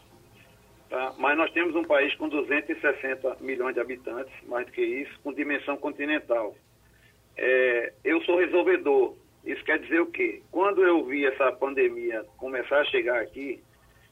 Tá? 0.90 1.14
Mas 1.20 1.38
nós 1.38 1.52
temos 1.52 1.76
um 1.76 1.84
país 1.84 2.14
com 2.16 2.28
260 2.28 3.38
milhões 3.42 3.76
de 3.76 3.80
habitantes, 3.80 4.34
mais 4.48 4.66
do 4.66 4.72
que 4.72 4.82
isso, 4.82 5.20
com 5.24 5.32
dimensão 5.32 5.78
continental. 5.78 6.56
É, 7.38 7.94
eu 8.04 8.22
sou 8.24 8.40
resolvedor. 8.40 9.16
Isso 9.46 9.64
quer 9.64 9.80
dizer 9.80 10.02
o 10.02 10.08
quê? 10.08 10.42
Quando 10.52 10.84
eu 10.84 11.06
vi 11.06 11.26
essa 11.26 11.52
pandemia 11.52 12.26
começar 12.38 12.80
a 12.80 12.86
chegar 12.86 13.22
aqui, 13.22 13.62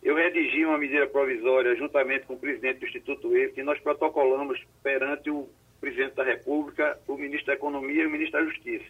eu 0.03 0.15
redigi 0.15 0.63
uma 0.65 0.77
medida 0.77 1.07
provisória 1.07 1.75
juntamente 1.75 2.27
com 2.27 2.35
o 2.35 2.39
presidente 2.39 2.79
do 2.79 2.85
Instituto 2.85 3.35
EFE, 3.35 3.59
e 3.59 3.63
nós 3.63 3.79
protocolamos 3.79 4.63
perante 4.83 5.29
o 5.29 5.49
presidente 5.81 6.15
da 6.15 6.23
República, 6.23 6.97
o 7.07 7.17
ministro 7.17 7.47
da 7.47 7.53
Economia 7.53 8.03
e 8.03 8.05
o 8.05 8.09
ministro 8.09 8.39
da 8.39 8.45
Justiça. 8.45 8.85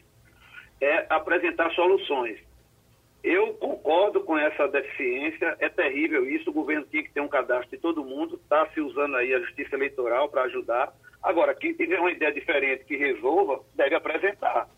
É 0.82 1.08
apresentar 1.10 1.72
soluções. 1.72 2.38
Eu 3.30 3.56
concordo 3.56 4.22
com 4.22 4.38
essa 4.38 4.70
deficiência, 4.70 5.58
é 5.60 5.68
terrível 5.68 6.26
isso, 6.30 6.50
o 6.50 6.54
governo 6.54 6.86
tinha 6.86 7.04
que 7.04 7.12
ter 7.12 7.20
um 7.20 7.28
cadastro 7.28 7.70
de 7.72 7.78
todo 7.78 8.06
mundo, 8.06 8.40
está 8.42 8.66
se 8.68 8.80
usando 8.80 9.18
aí 9.18 9.34
a 9.34 9.40
justiça 9.42 9.76
eleitoral 9.76 10.30
para 10.30 10.44
ajudar. 10.44 10.94
Agora, 11.22 11.54
quem 11.54 11.74
tiver 11.74 12.00
uma 12.00 12.10
ideia 12.10 12.32
diferente 12.32 12.86
que 12.86 12.96
resolva, 12.96 13.60
deve 13.76 13.96
apresentar. 13.96 14.70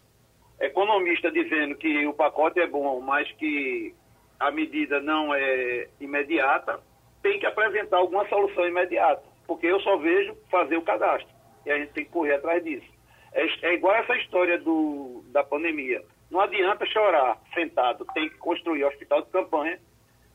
Economista 0.59 1.31
dizendo 1.31 1.75
que 1.75 2.07
o 2.07 2.13
pacote 2.13 2.59
é 2.59 2.65
bom, 2.65 2.99
mas 3.01 3.31
que 3.33 3.93
a 4.39 4.49
medida 4.49 4.99
não 4.99 5.31
é 5.31 5.87
imediata, 6.01 6.79
tem 7.21 7.37
que 7.37 7.45
apresentar 7.45 7.97
alguma 7.97 8.27
solução 8.29 8.67
imediata, 8.67 9.21
porque 9.45 9.67
eu 9.67 9.79
só 9.81 9.95
vejo 9.97 10.35
fazer 10.49 10.75
o 10.75 10.81
cadastro, 10.81 11.29
e 11.67 11.69
a 11.69 11.77
gente 11.77 11.93
tem 11.93 12.03
que 12.03 12.09
correr 12.09 12.33
atrás 12.33 12.63
disso. 12.63 12.91
É, 13.31 13.45
é 13.67 13.73
igual 13.75 13.93
essa 13.93 14.17
história 14.17 14.57
do, 14.57 15.23
da 15.27 15.43
pandemia 15.43 16.03
não 16.31 16.41
adianta 16.41 16.85
chorar 16.85 17.41
sentado, 17.53 18.05
tem 18.13 18.29
que 18.29 18.37
construir 18.37 18.83
hospital 18.83 19.21
de 19.21 19.31
campanha. 19.31 19.79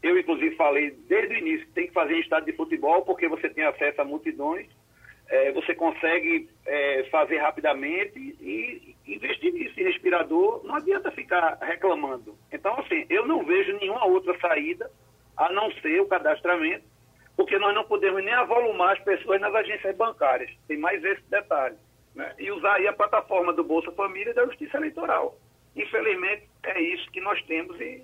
Eu, 0.02 0.18
inclusive, 0.18 0.56
falei 0.56 0.90
desde 1.08 1.34
o 1.34 1.38
início 1.38 1.66
que 1.66 1.72
tem 1.72 1.86
que 1.86 1.92
fazer 1.92 2.14
em 2.14 2.20
estado 2.20 2.44
de 2.44 2.52
futebol, 2.52 3.02
porque 3.02 3.28
você 3.28 3.48
tem 3.48 3.64
acesso 3.64 4.00
a 4.00 4.04
multidões, 4.04 4.66
é, 5.28 5.52
você 5.52 5.74
consegue 5.74 6.48
é, 6.66 7.04
fazer 7.10 7.38
rapidamente 7.38 8.18
e 8.18 8.94
investir 9.06 9.52
nisso 9.52 9.80
em 9.80 9.84
respirador. 9.84 10.62
Não 10.64 10.74
adianta 10.74 11.10
ficar 11.10 11.58
reclamando. 11.62 12.36
Então, 12.52 12.78
assim, 12.80 13.06
eu 13.08 13.26
não 13.26 13.44
vejo 13.44 13.72
nenhuma 13.78 14.04
outra 14.04 14.38
saída 14.38 14.90
a 15.36 15.50
não 15.50 15.72
ser 15.80 16.00
o 16.00 16.06
cadastramento, 16.06 16.84
porque 17.36 17.58
nós 17.58 17.74
não 17.74 17.84
podemos 17.84 18.22
nem 18.22 18.34
avolumar 18.34 18.92
as 18.92 19.02
pessoas 19.02 19.40
nas 19.40 19.54
agências 19.54 19.96
bancárias. 19.96 20.50
Tem 20.68 20.76
mais 20.76 21.02
esse 21.02 21.22
detalhe. 21.30 21.76
Né? 22.14 22.32
E 22.38 22.50
usar 22.50 22.74
aí 22.74 22.86
a 22.86 22.92
plataforma 22.92 23.52
do 23.52 23.64
Bolsa 23.64 23.90
Família 23.92 24.30
e 24.30 24.34
da 24.34 24.44
Justiça 24.44 24.76
Eleitoral. 24.76 25.36
Infelizmente, 25.76 26.44
é 26.64 26.80
isso 26.80 27.10
que 27.10 27.20
nós 27.20 27.42
temos 27.44 27.80
e 27.80 28.02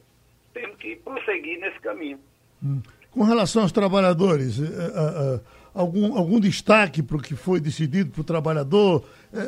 temos 0.53 0.77
que 0.77 0.97
prosseguir 0.97 1.61
nesse 1.61 1.79
caminho. 1.81 2.19
Hum. 2.63 2.83
Com 3.11 3.25
relação 3.25 3.63
aos 3.63 3.73
trabalhadores, 3.73 4.59
uh, 4.59 4.63
uh, 4.63 5.41
algum, 5.75 6.17
algum 6.17 6.39
destaque 6.39 7.03
para 7.03 7.17
o 7.17 7.23
que 7.23 7.35
foi 7.35 7.61
decidido 7.61 8.11
para 8.11 8.21
o 8.21 8.25
trabalhador? 8.25 9.05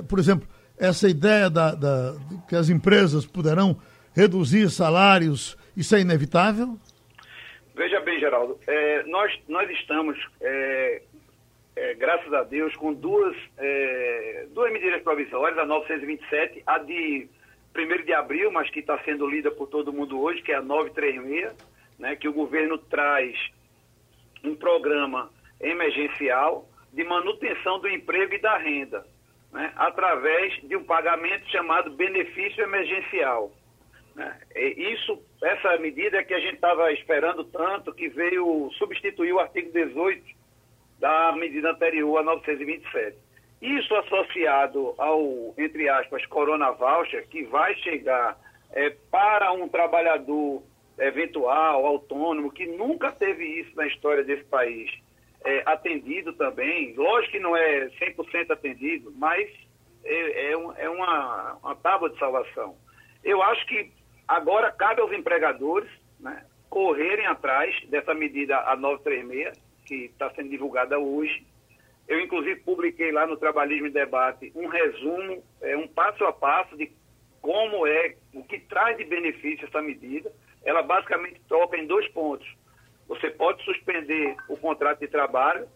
Por 0.08 0.18
exemplo, 0.18 0.48
essa 0.78 1.08
ideia 1.08 1.48
da, 1.48 1.74
da, 1.74 2.14
que 2.48 2.56
as 2.56 2.68
empresas 2.68 3.24
poderão 3.24 3.76
reduzir 4.14 4.68
salários, 4.70 5.56
isso 5.76 5.94
é 5.94 6.00
inevitável? 6.00 6.76
Veja 7.74 8.00
bem, 8.00 8.18
Geraldo, 8.20 8.58
é, 8.66 9.02
nós, 9.04 9.32
nós 9.48 9.70
estamos, 9.70 10.18
é, 10.40 11.02
é, 11.76 11.94
graças 11.94 12.32
a 12.32 12.42
Deus, 12.42 12.74
com 12.76 12.92
duas, 12.92 13.36
duas 14.52 14.72
medidas 14.72 15.02
provisórias, 15.02 15.58
a 15.58 15.64
927, 15.64 16.62
a 16.66 16.78
de 16.78 17.28
1 17.74 18.04
de 18.04 18.12
abril, 18.12 18.50
mas 18.50 18.70
que 18.70 18.80
está 18.80 18.98
sendo 19.04 19.26
lida 19.26 19.50
por 19.50 19.68
todo 19.68 19.92
mundo 19.92 20.20
hoje, 20.20 20.42
que 20.42 20.52
é 20.52 20.56
a 20.56 20.62
936, 20.62 21.54
né, 21.98 22.16
que 22.16 22.28
o 22.28 22.32
governo 22.32 22.78
traz 22.78 23.36
um 24.44 24.54
programa 24.54 25.30
emergencial 25.60 26.68
de 26.92 27.04
manutenção 27.04 27.78
do 27.78 27.88
emprego 27.88 28.34
e 28.34 28.38
da 28.38 28.56
renda, 28.58 29.06
né, 29.52 29.72
através 29.76 30.60
de 30.62 30.76
um 30.76 30.84
pagamento 30.84 31.48
chamado 31.50 31.90
benefício 31.90 32.62
emergencial. 32.62 33.50
Né. 34.14 34.38
Isso, 34.54 35.22
essa 35.42 35.78
medida 35.78 36.18
é 36.18 36.24
que 36.24 36.34
a 36.34 36.40
gente 36.40 36.56
estava 36.56 36.92
esperando 36.92 37.44
tanto, 37.44 37.94
que 37.94 38.08
veio 38.08 38.70
substituir 38.78 39.32
o 39.32 39.40
artigo 39.40 39.72
18 39.72 40.22
da 40.98 41.32
medida 41.32 41.70
anterior, 41.70 42.18
a 42.18 42.22
927. 42.22 43.16
Isso 43.62 43.94
associado 43.94 44.92
ao, 44.98 45.54
entre 45.56 45.88
aspas, 45.88 46.26
Corona 46.26 46.72
Voucher, 46.72 47.28
que 47.28 47.44
vai 47.44 47.72
chegar 47.76 48.36
é, 48.72 48.90
para 49.08 49.52
um 49.52 49.68
trabalhador 49.68 50.64
eventual, 50.98 51.86
autônomo, 51.86 52.50
que 52.50 52.66
nunca 52.66 53.12
teve 53.12 53.44
isso 53.44 53.70
na 53.76 53.86
história 53.86 54.24
desse 54.24 54.42
país, 54.44 54.90
é, 55.44 55.62
atendido 55.64 56.32
também. 56.32 56.92
Lógico 56.96 57.32
que 57.32 57.38
não 57.38 57.56
é 57.56 57.86
100% 58.00 58.50
atendido, 58.50 59.12
mas 59.16 59.48
é, 60.04 60.50
é, 60.50 60.56
um, 60.56 60.72
é 60.72 60.90
uma, 60.90 61.58
uma 61.62 61.76
tábua 61.76 62.10
de 62.10 62.18
salvação. 62.18 62.76
Eu 63.22 63.40
acho 63.44 63.64
que 63.68 63.92
agora 64.26 64.72
cabe 64.72 65.00
aos 65.00 65.12
empregadores 65.12 65.88
né, 66.18 66.44
correrem 66.68 67.26
atrás 67.26 67.72
dessa 67.88 68.12
medida 68.12 68.58
a 68.58 68.74
936, 68.74 69.56
que 69.86 70.06
está 70.06 70.30
sendo 70.30 70.50
divulgada 70.50 70.98
hoje, 70.98 71.46
Eu, 72.12 72.20
inclusive, 72.20 72.60
publiquei 72.60 73.10
lá 73.10 73.26
no 73.26 73.38
Trabalhismo 73.38 73.86
em 73.86 73.90
Debate 73.90 74.52
um 74.54 74.66
resumo, 74.66 75.42
é, 75.62 75.74
um 75.74 75.88
passo 75.88 76.22
a 76.26 76.32
passo 76.32 76.76
de 76.76 76.92
como 77.40 77.86
é, 77.86 78.16
o 78.34 78.44
que 78.44 78.60
traz 78.60 78.98
de 78.98 79.04
benefício 79.04 79.66
essa 79.66 79.80
medida. 79.80 80.30
Ela 80.62 80.82
basicamente 80.82 81.40
toca 81.48 81.78
em 81.78 81.86
dois 81.86 82.06
pontos. 82.08 82.46
Você 83.08 83.30
pode 83.30 83.64
suspender 83.64 84.36
o 84.46 84.58
contrato 84.58 85.00
de 85.00 85.08
trabalho 85.08 85.66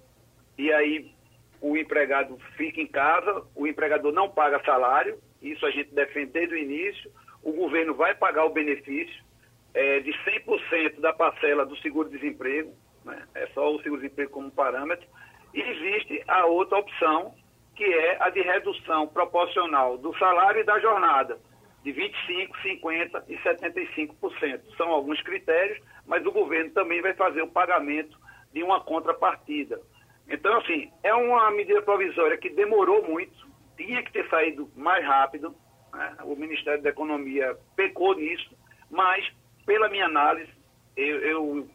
e 0.59 0.71
aí 0.71 1.11
o 1.59 1.75
empregado 1.75 2.39
fica 2.55 2.83
em 2.83 2.87
casa, 2.87 3.43
o 3.55 3.67
empregador 3.67 4.13
não 4.13 4.29
paga 4.29 4.63
salário, 4.63 5.19
isso 5.41 5.65
a 5.65 5.71
gente 5.71 5.95
defende 5.95 6.33
desde 6.33 6.55
o 6.55 6.59
início, 6.59 7.11
o 7.43 7.53
governo 7.53 7.95
vai 7.95 8.15
pagar 8.15 8.45
o 8.45 8.51
benefício 8.51 9.25
é, 9.73 10.01
de 10.01 10.13
100% 10.13 11.01
da 11.01 11.15
parcela 11.15 11.65
do 11.65 11.79
seguro-desemprego, 11.79 12.75
né? 13.07 13.27
é 13.35 13.47
só 13.55 13.75
o 13.75 13.83
seguro-desemprego 13.83 14.33
como 14.33 14.51
parâmetro, 14.51 15.09
e 15.57 15.63
existe 15.63 16.23
a 16.29 16.45
outra 16.45 16.77
opção, 16.77 17.35
que 17.75 17.83
é 17.83 18.19
a 18.21 18.29
de 18.29 18.43
redução 18.43 19.09
proporcional 19.09 19.97
do 19.97 20.17
salário 20.19 20.61
e 20.61 20.65
da 20.65 20.79
jornada, 20.79 21.39
de 21.83 21.95
25%, 21.95 22.51
50% 22.63 23.23
e 23.29 23.37
75%. 23.39 24.61
São 24.77 24.91
alguns 24.91 25.21
critérios, 25.23 25.81
mas 26.07 26.25
o 26.27 26.31
governo 26.31 26.71
também 26.73 27.01
vai 27.01 27.15
fazer 27.15 27.41
o 27.41 27.49
pagamento 27.49 28.19
de 28.53 28.63
uma 28.63 28.81
contrapartida. 28.81 29.81
Então, 30.29 30.59
assim, 30.59 30.91
é 31.03 31.15
uma 31.15 31.51
medida 31.51 31.81
provisória 31.81 32.37
que 32.37 32.51
demorou 32.51 33.03
muito, 33.09 33.47
tinha 33.79 34.03
que 34.03 34.13
ter 34.13 34.29
saído 34.29 34.71
mais 34.77 35.05
rápido, 35.07 35.55
né? 35.95 36.17
o 36.25 36.37
Ministério 36.37 36.83
da 36.83 36.91
Economia 36.91 37.57
pecou 37.75 38.15
nisso, 38.15 38.55
mas, 38.91 39.27
pela 39.65 39.89
minha 39.89 40.05
análise, 40.05 40.51
eu, 40.95 41.19
eu, 41.21 41.69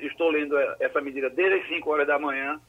estou 0.00 0.30
lendo 0.30 0.58
essa 0.80 1.00
medida 1.00 1.30
desde 1.30 1.60
as 1.60 1.68
5 1.68 1.88
horas 1.88 2.06
da 2.06 2.18
manhã 2.18 2.60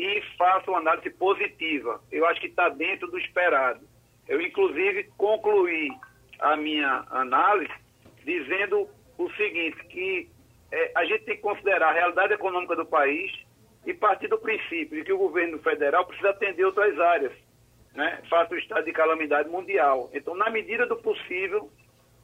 e 0.00 0.22
faço 0.38 0.70
uma 0.70 0.80
análise 0.80 1.10
positiva. 1.10 2.00
Eu 2.10 2.26
acho 2.26 2.40
que 2.40 2.46
está 2.46 2.68
dentro 2.70 3.10
do 3.10 3.18
esperado. 3.18 3.80
Eu, 4.26 4.40
inclusive, 4.40 5.10
concluí 5.16 5.90
a 6.38 6.56
minha 6.56 7.04
análise 7.10 7.72
dizendo 8.24 8.88
o 9.18 9.30
seguinte, 9.32 9.84
que 9.86 10.28
é, 10.72 10.92
a 10.94 11.04
gente 11.04 11.24
tem 11.24 11.36
que 11.36 11.42
considerar 11.42 11.90
a 11.90 11.92
realidade 11.92 12.32
econômica 12.32 12.74
do 12.76 12.86
país 12.86 13.32
e 13.84 13.92
partir 13.92 14.28
do 14.28 14.38
princípio 14.38 14.96
de 14.96 15.04
que 15.04 15.12
o 15.12 15.18
governo 15.18 15.58
federal 15.58 16.06
precisa 16.06 16.30
atender 16.30 16.64
outras 16.64 16.98
áreas, 16.98 17.32
né? 17.94 18.22
Faça 18.28 18.54
o 18.54 18.58
estado 18.58 18.84
de 18.84 18.92
calamidade 18.92 19.48
mundial. 19.48 20.10
Então, 20.14 20.34
na 20.34 20.48
medida 20.48 20.86
do 20.86 20.96
possível, 20.96 21.70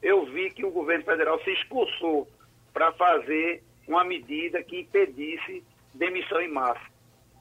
eu 0.03 0.25
vi 0.27 0.51
que 0.51 0.65
o 0.65 0.71
governo 0.71 1.05
federal 1.05 1.39
se 1.43 1.51
expulsou 1.51 2.29
para 2.73 2.93
fazer 2.93 3.63
uma 3.89 4.05
medida 4.05 4.63
que 4.63 4.81
impedisse 4.81 5.65
demissão 5.93 6.41
em 6.41 6.49
massa. 6.49 6.96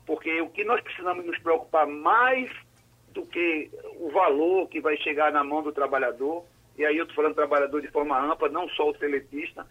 Porque 0.06 0.42
o 0.42 0.50
que 0.50 0.64
nós 0.64 0.82
precisamos 0.82 1.26
nos 1.26 1.38
preocupar 1.40 1.88
mais 1.88 2.50
do 3.14 3.26
que 3.26 3.70
o 4.00 4.10
valor 4.12 4.68
que 4.68 4.82
vai 4.82 4.98
chegar 4.98 5.32
na 5.32 5.44
mão 5.44 5.64
do 5.64 5.72
trabalhador, 5.72 6.44
e 6.78 6.86
aí 6.86 6.98
eu 6.98 7.04
estou 7.04 7.16
falando 7.16 7.36
trabalhador 7.36 7.82
de 7.82 7.88
forma 7.88 8.20
ampla, 8.20 8.50
não 8.50 8.68
só 8.70 8.90
o 8.90 8.98
seletista, 8.98 9.66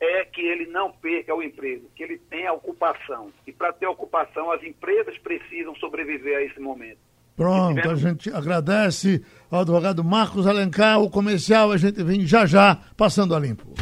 é 0.00 0.24
que 0.24 0.40
ele 0.40 0.66
não 0.66 0.90
perca 0.92 1.34
o 1.34 1.42
emprego, 1.42 1.90
que 1.94 2.02
ele 2.02 2.18
tenha 2.30 2.52
ocupação. 2.52 3.30
E 3.46 3.52
para 3.52 3.72
ter 3.72 3.86
ocupação, 3.86 4.50
as 4.50 4.62
empresas 4.62 5.16
precisam 5.18 5.74
sobreviver 5.76 6.38
a 6.38 6.42
esse 6.42 6.60
momento. 6.60 6.98
Pronto, 7.36 7.88
a 7.88 7.94
gente 7.94 8.30
agradece 8.30 9.24
ao 9.50 9.60
advogado 9.60 10.04
Marcos 10.04 10.46
Alencar. 10.46 11.00
O 11.00 11.08
comercial 11.08 11.72
a 11.72 11.76
gente 11.78 12.02
vem 12.02 12.26
já 12.26 12.44
já, 12.44 12.78
passando 12.96 13.34
a 13.34 13.38
limpo. 13.38 13.72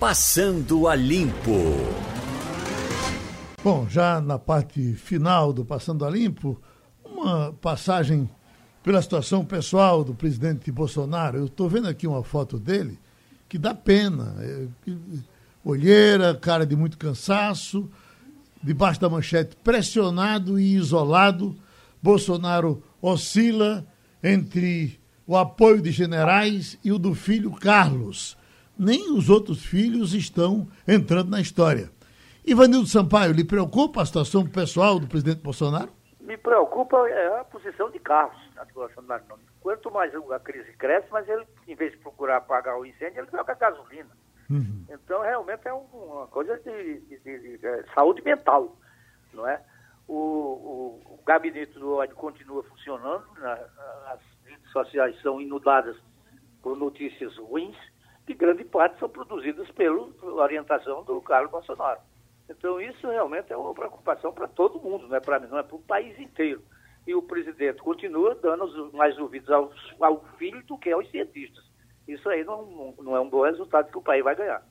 Passando 0.00 0.88
a 0.88 0.96
limpo. 0.96 1.52
Bom, 3.64 3.88
já 3.88 4.20
na 4.20 4.40
parte 4.40 4.94
final 4.94 5.52
do 5.52 5.64
Passando 5.64 6.04
a 6.04 6.10
Limpo, 6.10 6.60
uma 7.04 7.52
passagem 7.52 8.28
pela 8.82 9.00
situação 9.00 9.44
pessoal 9.44 10.02
do 10.02 10.12
presidente 10.12 10.72
Bolsonaro. 10.72 11.38
Eu 11.38 11.46
estou 11.46 11.68
vendo 11.68 11.86
aqui 11.86 12.04
uma 12.04 12.24
foto 12.24 12.58
dele 12.58 12.98
que 13.48 13.56
dá 13.56 13.72
pena. 13.72 14.34
É, 14.40 14.66
olheira, 15.64 16.34
cara 16.34 16.66
de 16.66 16.74
muito 16.74 16.98
cansaço, 16.98 17.88
debaixo 18.60 19.00
da 19.00 19.08
manchete, 19.08 19.54
pressionado 19.62 20.58
e 20.58 20.74
isolado. 20.74 21.54
Bolsonaro 22.02 22.82
oscila 23.00 23.86
entre 24.24 24.98
o 25.24 25.36
apoio 25.36 25.80
de 25.80 25.92
generais 25.92 26.76
e 26.82 26.90
o 26.90 26.98
do 26.98 27.14
filho 27.14 27.52
Carlos. 27.52 28.36
Nem 28.76 29.12
os 29.16 29.30
outros 29.30 29.64
filhos 29.64 30.14
estão 30.14 30.66
entrando 30.84 31.30
na 31.30 31.40
história. 31.40 31.92
Ivanildo 32.44 32.88
Sampaio, 32.88 33.32
lhe 33.32 33.44
preocupa 33.44 34.02
a 34.02 34.06
situação 34.06 34.44
pessoal 34.44 34.98
do 34.98 35.06
presidente 35.06 35.40
Bolsonaro? 35.40 35.88
Me 36.20 36.36
preocupa 36.36 37.08
é, 37.08 37.40
a 37.40 37.44
posição 37.44 37.88
de 37.88 38.00
Carlos 38.00 38.36
na 38.56 38.64
Bolsonaro. 38.64 39.22
Quanto 39.60 39.92
mais 39.92 40.12
a 40.14 40.40
crise 40.40 40.72
cresce, 40.72 41.06
mas 41.12 41.28
ele, 41.28 41.46
em 41.68 41.76
vez 41.76 41.92
de 41.92 41.98
procurar 41.98 42.38
apagar 42.38 42.76
o 42.76 42.84
incêndio, 42.84 43.20
ele 43.20 43.30
joga 43.30 43.54
gasolina. 43.54 44.10
Uhum. 44.50 44.84
Então, 44.90 45.22
realmente 45.22 45.68
é 45.68 45.72
uma 45.72 46.26
coisa 46.26 46.58
de, 46.58 47.00
de, 47.02 47.18
de, 47.20 47.58
de 47.58 47.66
é, 47.66 47.84
saúde 47.94 48.22
mental, 48.22 48.76
não 49.32 49.46
é? 49.48 49.62
O, 50.08 50.14
o, 50.14 51.14
o, 51.14 51.20
gabinete 51.24 51.78
do 51.78 51.94
ódio 51.94 52.16
continua 52.16 52.64
funcionando, 52.64 53.24
né? 53.38 53.66
as 54.08 54.20
redes 54.44 54.68
sociais 54.72 55.18
são 55.22 55.40
inundadas 55.40 55.96
por 56.60 56.76
notícias 56.76 57.36
ruins, 57.38 57.76
que 58.26 58.34
grande 58.34 58.64
parte 58.64 58.98
são 58.98 59.08
produzidas 59.08 59.70
pela 59.70 60.08
orientação 60.42 61.04
do 61.04 61.20
Carlos 61.22 61.52
Bolsonaro. 61.52 62.00
Então, 62.56 62.80
isso 62.80 63.08
realmente 63.08 63.52
é 63.52 63.56
uma 63.56 63.74
preocupação 63.74 64.32
para 64.32 64.48
todo 64.48 64.80
mundo, 64.80 65.08
não 65.08 65.16
é 65.16 65.20
para 65.20 65.40
mim, 65.40 65.48
não 65.48 65.58
é 65.58 65.62
para 65.62 65.76
o 65.76 65.82
país 65.82 66.18
inteiro. 66.18 66.62
E 67.06 67.14
o 67.14 67.22
presidente 67.22 67.82
continua 67.82 68.34
dando 68.40 68.90
mais 68.92 69.18
ouvidos 69.18 69.50
ao, 69.50 70.24
filho 70.38 70.62
do 70.66 70.78
que 70.78 70.90
aos 70.90 71.10
cientistas 71.10 71.72
isso 72.06 72.28
aí 72.28 72.44
não, 72.44 72.94
não 73.02 73.16
é 73.16 73.20
um 73.20 73.28
bom 73.28 73.44
resultado 73.44 73.90
que 73.90 73.98
o 73.98 74.02
país 74.02 74.22
vai 74.24 74.34
ganhar. 74.34 74.62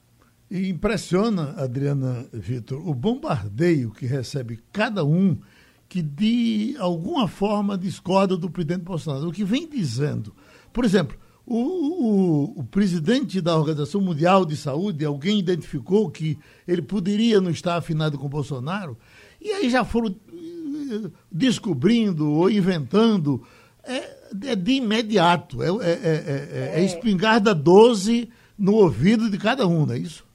E 0.49 0.69
impressiona, 0.69 1.55
Adriana 1.57 2.27
Vitor, 2.33 2.85
o 2.87 2.93
bombardeio 2.93 3.91
que 3.91 4.05
recebe 4.05 4.59
cada 4.71 5.03
um 5.05 5.39
que 5.87 6.01
de 6.01 6.75
alguma 6.79 7.27
forma 7.27 7.77
discorda 7.77 8.37
do 8.37 8.49
presidente 8.49 8.83
Bolsonaro. 8.83 9.27
O 9.27 9.31
que 9.31 9.43
vem 9.43 9.67
dizendo, 9.67 10.33
por 10.73 10.83
exemplo, 10.85 11.17
o, 11.45 11.57
o, 11.57 12.59
o, 12.59 12.63
presidente 12.63 13.41
da 13.41 13.57
Organização 13.57 13.99
Mundial 13.99 14.45
de 14.45 14.55
Saúde, 14.55 15.03
alguém 15.03 15.39
identificou 15.39 16.09
que 16.09 16.37
ele 16.67 16.81
poderia 16.81 17.41
não 17.41 17.51
estar 17.51 17.75
afinado 17.75 18.17
com 18.17 18.29
Bolsonaro, 18.29 18.97
e 19.41 19.51
aí 19.51 19.69
já 19.69 19.83
foram 19.83 20.15
eh, 20.31 21.09
descobrindo 21.31 22.31
ou 22.31 22.49
inventando 22.49 23.43
é, 23.83 24.51
é 24.51 24.55
de 24.55 24.73
imediato. 24.73 25.63
É, 25.63 25.67
é, 25.67 25.91
é, 25.93 26.79
é, 26.79 26.83
espingarda 26.83 27.53
12 27.53 28.29
no 28.57 28.75
ouvido 28.75 29.29
de 29.29 29.37
cada 29.37 29.67
um, 29.67 29.85
não 29.85 29.95
é 29.95 29.97
isso? 29.97 30.29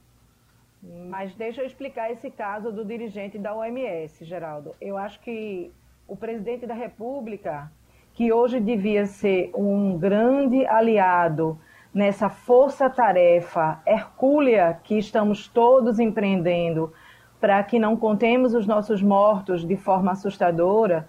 Mas 1.09 1.33
deixa 1.35 1.61
eu 1.61 1.65
explicar 1.65 2.11
esse 2.11 2.29
caso 2.29 2.71
do 2.71 2.83
dirigente 2.83 3.37
da 3.37 3.55
OMS, 3.55 4.25
Geraldo. 4.25 4.75
Eu 4.81 4.97
acho 4.97 5.19
que 5.21 5.71
o 6.07 6.15
presidente 6.15 6.65
da 6.65 6.73
República, 6.73 7.71
que 8.17 8.33
hoje 8.33 8.59
devia 8.59 9.05
ser 9.05 9.51
um 9.53 9.95
grande 9.95 10.65
aliado 10.65 11.55
nessa 11.93 12.29
força-tarefa 12.29 13.79
hercúlea 13.85 14.79
que 14.83 14.97
estamos 14.97 15.47
todos 15.47 15.99
empreendendo 15.99 16.91
para 17.39 17.63
que 17.63 17.77
não 17.77 17.95
contemos 17.95 18.55
os 18.55 18.65
nossos 18.65 19.03
mortos 19.03 19.63
de 19.63 19.75
forma 19.75 20.13
assustadora, 20.13 21.07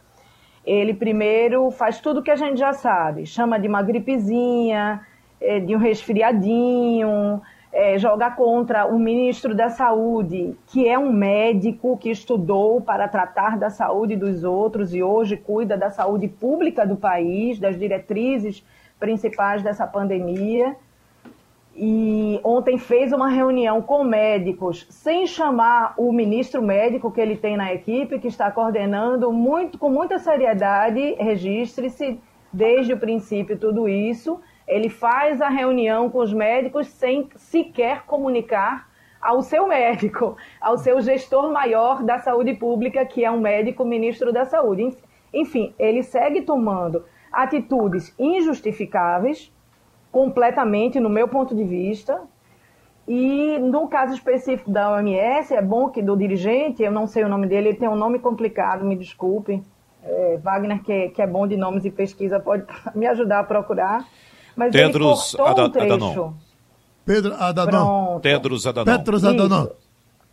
ele 0.63 0.93
primeiro 0.93 1.71
faz 1.71 1.99
tudo 1.99 2.23
que 2.23 2.31
a 2.31 2.37
gente 2.37 2.59
já 2.59 2.75
sabe, 2.75 3.25
chama 3.25 3.59
de 3.59 3.67
uma 3.67 3.81
gripezinha, 3.81 5.01
é, 5.41 5.59
de 5.61 5.75
um 5.75 5.79
resfriadinho, 5.79 7.41
é, 7.73 7.99
joga 7.99 8.31
contra 8.31 8.87
o 8.87 8.99
ministro 8.99 9.55
da 9.55 9.69
Saúde, 9.69 10.57
que 10.67 10.89
é 10.89 10.99
um 10.99 11.13
médico 11.13 11.97
que 11.97 12.11
estudou 12.11 12.81
para 12.81 13.09
tratar 13.09 13.59
da 13.59 13.71
saúde 13.71 14.17
dos 14.17 14.45
outros 14.45 14.95
e 14.95 15.03
hoje 15.03 15.37
cuida 15.37 15.77
da 15.77 15.91
saúde 15.91 16.29
pública 16.29 16.87
do 16.87 16.97
país, 16.97 17.59
das 17.59 17.79
diretrizes 17.79 18.65
principais 18.99 19.63
dessa 19.63 19.87
pandemia 19.87 20.77
e 21.81 22.41
ontem 22.43 22.77
fez 22.77 23.13
uma 23.13 23.29
reunião 23.29 23.81
com 23.81 24.03
médicos, 24.03 24.85
sem 24.91 25.29
chamar 25.29 25.95
o 25.97 26.13
ministro 26.13 26.61
médico 26.61 27.09
que 27.09 27.21
ele 27.21 27.37
tem 27.37 27.57
na 27.57 27.73
equipe, 27.73 28.19
que 28.19 28.27
está 28.27 28.51
coordenando 28.51 29.33
muito, 29.33 29.79
com 29.79 29.89
muita 29.89 30.19
seriedade, 30.19 31.15
registre-se 31.15 32.19
desde 32.53 32.95
o 32.95 32.99
princípio 32.99 33.57
tudo 33.57 33.89
isso. 33.89 34.41
Ele 34.69 34.89
faz 34.89 35.41
a 35.41 35.49
reunião 35.49 36.11
com 36.11 36.19
os 36.19 36.33
médicos 36.33 36.87
sem 36.89 37.29
sequer 37.35 38.05
comunicar 38.05 38.89
ao 39.21 39.43
seu 39.43 39.67
médico, 39.67 40.37
ao 40.61 40.79
seu 40.79 41.01
gestor 41.01 41.51
maior 41.51 42.05
da 42.05 42.19
saúde 42.19 42.55
pública, 42.55 43.05
que 43.05 43.25
é 43.25 43.31
um 43.31 43.41
médico 43.41 43.85
ministro 43.85 44.33
da 44.33 44.45
saúde. 44.45 44.97
Enfim, 45.33 45.75
ele 45.79 46.03
segue 46.03 46.43
tomando 46.43 47.05
atitudes 47.33 48.15
injustificáveis 48.19 49.53
completamente, 50.13 51.01
no 51.01 51.09
meu 51.09 51.29
ponto 51.29 51.55
de 51.55 51.65
vista. 51.65 52.21
E 53.07 53.59
no 53.59 53.89
caso 53.89 54.13
específico 54.13 54.71
da 54.71 54.93
OMS, 54.93 55.55
é 55.55 55.63
bom 55.63 55.89
que 55.89 56.03
do 56.03 56.15
dirigente, 56.15 56.83
eu 56.83 56.93
não 56.93 57.07
sei 57.07 57.25
o 57.25 57.29
nome 57.29 57.47
dele, 57.47 57.69
ele 57.69 57.79
tem 57.79 57.89
um 57.89 57.97
nome 57.97 58.19
complicado, 58.19 58.85
me 58.85 58.95
desculpe. 58.95 59.63
É, 60.03 60.39
Wagner, 60.43 60.83
que, 60.83 61.09
que 61.09 61.23
é 61.23 61.27
bom 61.27 61.47
de 61.47 61.57
nomes 61.57 61.85
e 61.87 61.91
pesquisa, 61.91 62.39
pode 62.39 62.67
me 62.95 63.07
ajudar 63.07 63.41
a 63.41 63.45
procurar. 63.45 64.07
Mas 64.59 64.73
Tedros 64.73 65.35
ele 65.35 65.43
cortou 65.45 65.65
um 65.67 65.71
trecho. 65.71 65.95
Adanon. 65.95 66.33
Pedro 67.07 67.35
Adanon. 67.39 68.21
Tedros 68.21 68.67
Adanon. 68.67 68.85
Petros 68.85 69.25
Adanon. 69.25 69.63
Isso. 69.63 69.77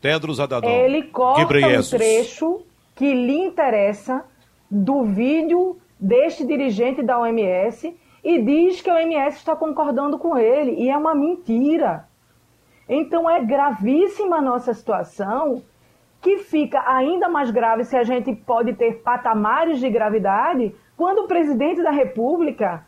Tedros 0.02 0.40
Adanon. 0.40 0.68
Ele 0.68 1.04
corta 1.04 1.42
um 1.44 1.84
trecho 1.84 2.62
que 2.96 3.14
lhe 3.14 3.38
interessa 3.38 4.26
do 4.70 5.04
vídeo 5.04 5.78
deste 6.00 6.44
dirigente 6.44 7.04
da 7.04 7.20
OMS 7.20 7.96
e 8.24 8.42
diz 8.42 8.82
que 8.82 8.90
a 8.90 8.96
OMS 8.96 9.38
está 9.38 9.56
concordando 9.56 10.18
com 10.18 10.36
ele. 10.36 10.72
E 10.72 10.90
é 10.90 10.98
uma 10.98 11.14
mentira. 11.14 12.08
Então 12.90 13.30
é 13.30 13.44
gravíssima 13.44 14.38
a 14.38 14.42
nossa 14.42 14.74
situação, 14.74 15.62
que 16.20 16.40
fica 16.40 16.84
ainda 16.88 17.30
mais 17.30 17.52
grave 17.52 17.84
se 17.84 17.96
a 17.96 18.04
gente 18.04 18.36
pode 18.36 18.74
ter 18.74 19.04
patamares 19.04 19.80
de 19.80 19.88
gravidade 19.88 20.74
quando 20.98 21.20
o 21.20 21.28
presidente 21.28 21.84
da 21.84 21.92
República 21.92 22.84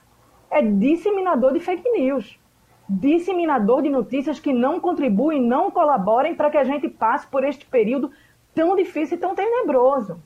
é 0.52 0.62
disseminador 0.62 1.54
de 1.54 1.60
fake 1.60 1.90
news. 1.92 2.38
Disseminador 2.90 3.82
de 3.82 3.90
notícias 3.90 4.40
que 4.40 4.54
não 4.54 4.80
contribuem, 4.80 5.42
não 5.42 5.70
colaborem 5.70 6.36
para 6.36 6.50
que 6.50 6.58
a 6.58 6.64
gente 6.64 6.88
passe 6.88 7.28
por 7.28 7.44
este 7.44 7.66
período 7.66 8.10
tão 8.56 8.76
difícil 8.76 9.18
e 9.18 9.20
tão 9.20 9.36
tenebroso. 9.36 10.18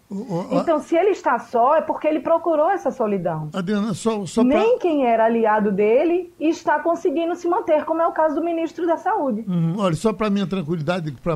Então, 0.51 0.79
se 0.79 0.95
ele 0.95 1.09
está 1.09 1.37
só, 1.39 1.75
é 1.75 1.81
porque 1.81 2.07
ele 2.07 2.21
procurou 2.21 2.69
essa 2.69 2.89
solidão. 2.89 3.49
Adriana, 3.51 3.93
só, 3.93 4.25
só 4.25 4.41
pra- 4.45 4.57
Nem 4.57 4.79
quem 4.79 5.05
era 5.05 5.25
aliado 5.25 5.69
dele 5.71 6.31
está 6.39 6.79
conseguindo 6.79 7.35
se 7.35 7.45
manter, 7.49 7.83
como 7.83 8.01
é 8.01 8.07
o 8.07 8.13
caso 8.13 8.35
do 8.35 8.43
ministro 8.43 8.87
da 8.87 8.95
Saúde. 8.95 9.43
Uhum, 9.47 9.75
olha, 9.79 9.95
só 9.95 10.13
para 10.13 10.29
minha 10.29 10.47
tranquilidade, 10.47 11.11
para 11.11 11.35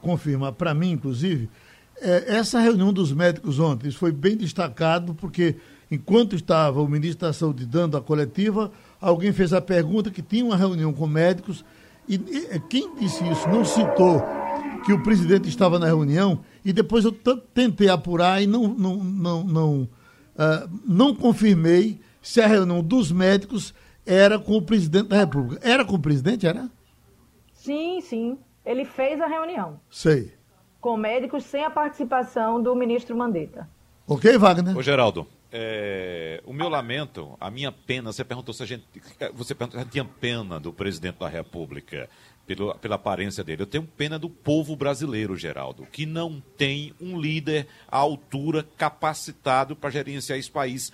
confirmar, 0.00 0.52
para 0.52 0.74
mim, 0.74 0.90
inclusive, 0.92 1.48
é, 2.00 2.34
essa 2.36 2.58
reunião 2.58 2.92
dos 2.92 3.12
médicos 3.12 3.60
ontem 3.60 3.86
isso 3.88 3.98
foi 3.98 4.10
bem 4.10 4.36
destacado, 4.36 5.14
porque 5.14 5.54
enquanto 5.92 6.34
estava 6.34 6.80
o 6.80 6.88
ministro 6.88 7.26
da 7.26 7.34
Saúde 7.34 7.66
dando 7.66 7.98
a 7.98 8.00
coletiva, 8.00 8.72
alguém 8.98 9.30
fez 9.30 9.52
a 9.52 9.60
pergunta 9.60 10.10
que 10.10 10.22
tinha 10.22 10.42
uma 10.42 10.56
reunião 10.56 10.90
com 10.90 11.06
médicos, 11.06 11.62
e, 12.08 12.14
e 12.14 12.60
quem 12.70 12.94
disse 12.96 13.22
isso 13.28 13.46
não 13.48 13.62
citou 13.62 14.24
que 14.86 14.92
o 14.92 15.02
presidente 15.02 15.50
estava 15.50 15.78
na 15.78 15.84
reunião, 15.86 16.40
e 16.64 16.72
depois 16.72 17.04
eu 17.04 17.12
tentei 17.12 17.90
apurar 17.90 18.42
e 18.42 18.46
não, 18.46 18.68
não, 18.68 18.96
não, 18.96 19.44
não, 19.44 19.88
ah, 20.36 20.66
não 20.86 21.14
confirmei 21.14 22.00
se 22.22 22.40
a 22.40 22.46
reunião 22.46 22.82
dos 22.82 23.12
médicos 23.12 23.74
era 24.06 24.38
com 24.38 24.56
o 24.56 24.62
presidente 24.62 25.08
da 25.08 25.18
República. 25.18 25.60
Era 25.62 25.84
com 25.84 25.96
o 25.96 26.00
presidente, 26.00 26.46
era? 26.46 26.70
Sim, 27.52 28.00
sim. 28.00 28.38
Ele 28.64 28.84
fez 28.84 29.20
a 29.20 29.26
reunião 29.26 29.78
Sei. 29.90 30.32
com 30.80 30.96
médicos 30.96 31.44
sem 31.44 31.64
a 31.64 31.70
participação 31.70 32.62
do 32.62 32.74
ministro 32.74 33.16
Mandetta. 33.16 33.68
Ok, 34.06 34.36
Wagner? 34.38 34.76
Ô, 34.76 34.82
Geraldo, 34.82 35.26
é, 35.52 36.42
o 36.46 36.52
meu 36.52 36.68
lamento, 36.68 37.36
a 37.38 37.50
minha 37.50 37.70
pena, 37.70 38.10
você 38.10 38.24
perguntou 38.24 38.54
se 38.54 38.62
a 38.62 38.66
gente. 38.66 38.84
Você 39.34 39.54
perguntou 39.54 39.78
se 39.78 39.82
a 39.82 39.84
gente 39.84 39.92
tinha 39.92 40.04
pena 40.04 40.58
do 40.58 40.72
presidente 40.72 41.18
da 41.18 41.28
República, 41.28 42.08
pelo, 42.46 42.74
pela 42.78 42.94
aparência 42.96 43.44
dele. 43.44 43.62
Eu 43.62 43.66
tenho 43.66 43.84
pena 43.84 44.18
do 44.18 44.28
povo 44.28 44.74
brasileiro, 44.74 45.36
Geraldo, 45.36 45.86
que 45.86 46.06
não 46.06 46.40
tem 46.56 46.94
um 47.00 47.20
líder 47.20 47.66
à 47.88 47.98
altura 47.98 48.66
capacitado 48.76 49.76
para 49.76 49.90
gerenciar 49.90 50.38
esse 50.38 50.50
país. 50.50 50.92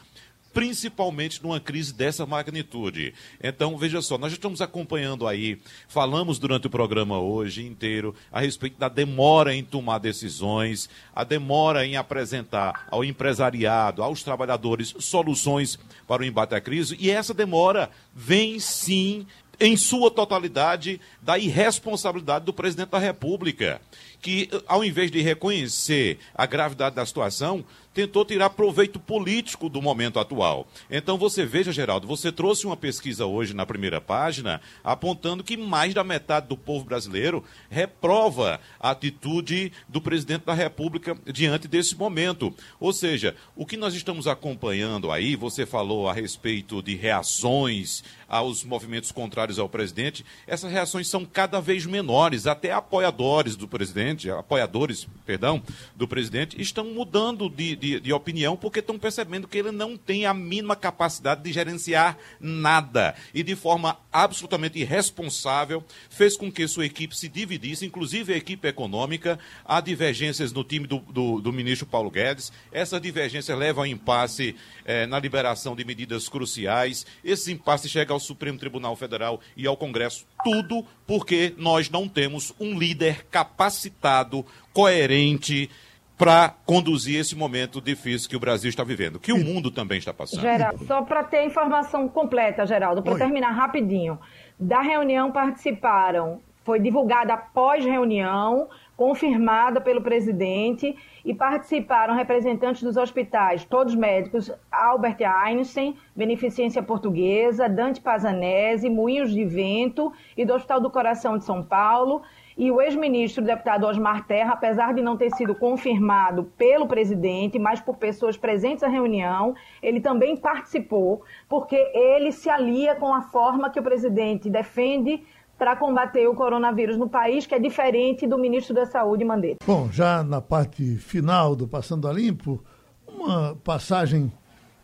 Principalmente 0.58 1.40
numa 1.40 1.60
crise 1.60 1.94
dessa 1.94 2.26
magnitude. 2.26 3.14
Então, 3.40 3.78
veja 3.78 4.02
só, 4.02 4.18
nós 4.18 4.32
estamos 4.32 4.60
acompanhando 4.60 5.24
aí, 5.24 5.60
falamos 5.86 6.36
durante 6.36 6.66
o 6.66 6.70
programa 6.70 7.16
hoje 7.20 7.64
inteiro 7.64 8.12
a 8.32 8.40
respeito 8.40 8.76
da 8.76 8.88
demora 8.88 9.54
em 9.54 9.62
tomar 9.62 9.98
decisões, 9.98 10.90
a 11.14 11.22
demora 11.22 11.86
em 11.86 11.96
apresentar 11.96 12.88
ao 12.90 13.04
empresariado, 13.04 14.02
aos 14.02 14.24
trabalhadores, 14.24 14.96
soluções 14.98 15.78
para 16.08 16.22
o 16.22 16.24
embate 16.24 16.56
à 16.56 16.60
crise, 16.60 16.96
e 16.98 17.08
essa 17.08 17.32
demora 17.32 17.88
vem 18.12 18.58
sim 18.58 19.28
em 19.60 19.76
sua 19.76 20.10
totalidade, 20.10 21.00
da 21.22 21.38
irresponsabilidade 21.38 22.44
do 22.44 22.52
presidente 22.52 22.90
da 22.90 22.98
República, 22.98 23.80
que, 24.20 24.48
ao 24.66 24.84
invés 24.84 25.10
de 25.10 25.20
reconhecer 25.20 26.18
a 26.34 26.46
gravidade 26.46 26.96
da 26.96 27.06
situação, 27.06 27.64
tentou 27.98 28.24
tirar 28.24 28.50
proveito 28.50 29.00
político 29.00 29.68
do 29.68 29.82
momento 29.82 30.20
atual. 30.20 30.68
Então, 30.88 31.18
você 31.18 31.44
veja, 31.44 31.72
Geraldo, 31.72 32.06
você 32.06 32.30
trouxe 32.30 32.64
uma 32.64 32.76
pesquisa 32.76 33.26
hoje 33.26 33.52
na 33.52 33.66
primeira 33.66 34.00
página, 34.00 34.60
apontando 34.84 35.42
que 35.42 35.56
mais 35.56 35.94
da 35.94 36.04
metade 36.04 36.46
do 36.46 36.56
povo 36.56 36.84
brasileiro 36.84 37.42
reprova 37.68 38.60
a 38.78 38.90
atitude 38.90 39.72
do 39.88 40.00
presidente 40.00 40.44
da 40.44 40.54
República 40.54 41.16
diante 41.26 41.66
desse 41.66 41.96
momento. 41.96 42.54
Ou 42.78 42.92
seja, 42.92 43.34
o 43.56 43.66
que 43.66 43.76
nós 43.76 43.94
estamos 43.94 44.28
acompanhando 44.28 45.10
aí, 45.10 45.34
você 45.34 45.66
falou 45.66 46.08
a 46.08 46.12
respeito 46.12 46.80
de 46.80 46.94
reações 46.94 48.04
aos 48.28 48.62
movimentos 48.62 49.10
contrários 49.10 49.58
ao 49.58 49.68
presidente, 49.68 50.24
essas 50.46 50.70
reações 50.70 51.08
são 51.08 51.24
cada 51.24 51.60
vez 51.60 51.84
menores, 51.86 52.46
até 52.46 52.70
apoiadores 52.72 53.56
do 53.56 53.66
presidente, 53.66 54.07
apoiadores, 54.38 55.06
perdão, 55.26 55.62
do 55.96 56.06
presidente, 56.06 56.60
estão 56.60 56.84
mudando 56.84 57.48
de, 57.48 57.76
de, 57.76 58.00
de 58.00 58.12
opinião 58.12 58.56
porque 58.56 58.80
estão 58.80 58.98
percebendo 58.98 59.48
que 59.48 59.58
ele 59.58 59.72
não 59.72 59.96
tem 59.96 60.26
a 60.26 60.34
mínima 60.34 60.76
capacidade 60.76 61.42
de 61.42 61.52
gerenciar 61.52 62.16
nada 62.40 63.14
e 63.34 63.42
de 63.42 63.54
forma 63.54 63.98
absolutamente 64.12 64.78
irresponsável 64.78 65.84
fez 66.08 66.36
com 66.36 66.50
que 66.50 66.66
sua 66.68 66.86
equipe 66.86 67.16
se 67.16 67.28
dividisse, 67.28 67.84
inclusive 67.84 68.32
a 68.32 68.36
equipe 68.36 68.66
econômica, 68.68 69.38
há 69.64 69.80
divergências 69.80 70.52
no 70.52 70.64
time 70.64 70.86
do, 70.86 70.98
do, 70.98 71.40
do 71.40 71.52
ministro 71.52 71.86
Paulo 71.86 72.10
Guedes, 72.10 72.52
essas 72.72 73.00
divergências 73.00 73.56
levam 73.56 73.84
a 73.84 73.88
impasse 73.88 74.54
eh, 74.84 75.06
na 75.06 75.18
liberação 75.18 75.74
de 75.74 75.84
medidas 75.84 76.28
cruciais, 76.28 77.06
esse 77.24 77.52
impasse 77.52 77.88
chega 77.88 78.12
ao 78.12 78.20
Supremo 78.20 78.58
Tribunal 78.58 78.96
Federal 78.96 79.40
e 79.56 79.66
ao 79.66 79.76
Congresso, 79.76 80.26
tudo 80.44 80.86
porque 81.08 81.54
nós 81.56 81.88
não 81.88 82.06
temos 82.06 82.54
um 82.60 82.78
líder 82.78 83.24
capacitado, 83.30 84.44
coerente, 84.74 85.70
para 86.18 86.50
conduzir 86.66 87.18
esse 87.18 87.34
momento 87.34 87.80
difícil 87.80 88.28
que 88.28 88.36
o 88.36 88.40
Brasil 88.40 88.68
está 88.68 88.84
vivendo, 88.84 89.18
que 89.18 89.32
o 89.32 89.42
mundo 89.42 89.70
também 89.70 89.98
está 89.98 90.12
passando. 90.12 90.42
Geraldo, 90.42 90.84
só 90.84 91.00
para 91.00 91.24
ter 91.24 91.46
informação 91.46 92.06
completa, 92.08 92.66
Geraldo, 92.66 93.02
para 93.02 93.16
terminar 93.16 93.52
rapidinho. 93.52 94.18
Da 94.60 94.82
reunião 94.82 95.32
participaram, 95.32 96.42
foi 96.62 96.78
divulgada 96.78 97.32
após 97.32 97.82
reunião, 97.82 98.68
confirmada 98.98 99.80
pelo 99.80 100.02
presidente, 100.02 100.96
e 101.24 101.32
participaram 101.32 102.16
representantes 102.16 102.82
dos 102.82 102.96
hospitais, 102.96 103.64
todos 103.64 103.94
médicos, 103.94 104.50
Albert 104.72 105.18
Einstein, 105.44 105.96
Beneficência 106.16 106.82
Portuguesa, 106.82 107.68
Dante 107.68 108.00
Pazanese, 108.00 108.90
Moinhos 108.90 109.30
de 109.32 109.44
Vento 109.44 110.12
e 110.36 110.44
do 110.44 110.52
Hospital 110.52 110.80
do 110.80 110.90
Coração 110.90 111.38
de 111.38 111.44
São 111.44 111.62
Paulo, 111.62 112.22
e 112.56 112.72
o 112.72 112.80
ex-ministro, 112.80 113.44
deputado 113.44 113.86
Osmar 113.86 114.26
Terra, 114.26 114.54
apesar 114.54 114.92
de 114.92 115.00
não 115.00 115.16
ter 115.16 115.30
sido 115.30 115.54
confirmado 115.54 116.50
pelo 116.58 116.88
presidente, 116.88 117.56
mas 117.56 117.80
por 117.80 117.96
pessoas 117.98 118.36
presentes 118.36 118.82
à 118.82 118.88
reunião, 118.88 119.54
ele 119.80 120.00
também 120.00 120.36
participou, 120.36 121.22
porque 121.48 121.76
ele 121.94 122.32
se 122.32 122.50
alia 122.50 122.96
com 122.96 123.14
a 123.14 123.22
forma 123.22 123.70
que 123.70 123.78
o 123.78 123.82
presidente 123.82 124.50
defende 124.50 125.22
para 125.58 125.74
combater 125.74 126.28
o 126.28 126.34
coronavírus 126.34 126.96
no 126.96 127.08
país, 127.08 127.44
que 127.44 127.54
é 127.54 127.58
diferente 127.58 128.26
do 128.26 128.38
ministro 128.38 128.72
da 128.72 128.86
Saúde, 128.86 129.24
Mandetta. 129.24 129.58
Bom, 129.66 129.90
já 129.90 130.22
na 130.22 130.40
parte 130.40 130.96
final 130.96 131.56
do 131.56 131.66
Passando 131.66 132.06
a 132.06 132.12
Limpo, 132.12 132.62
uma 133.06 133.56
passagem 133.64 134.32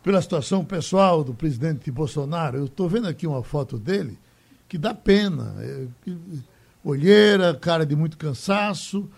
pela 0.03 0.21
situação 0.21 0.65
pessoal 0.65 1.23
do 1.23 1.33
presidente 1.33 1.89
Bolsonaro. 1.89 2.57
Eu 2.57 2.65
estou 2.65 2.89
vendo 2.89 3.07
aqui 3.07 3.25
uma 3.25 3.41
foto 3.41 3.79
dele 3.79 4.19
que 4.67 4.77
dá 4.77 4.93
pena. 4.93 5.55
É, 5.59 5.87
olheira, 6.83 7.55
cara 7.55 7.85
de 7.85 7.95
muito 7.95 8.17
cansaço, 8.17 9.09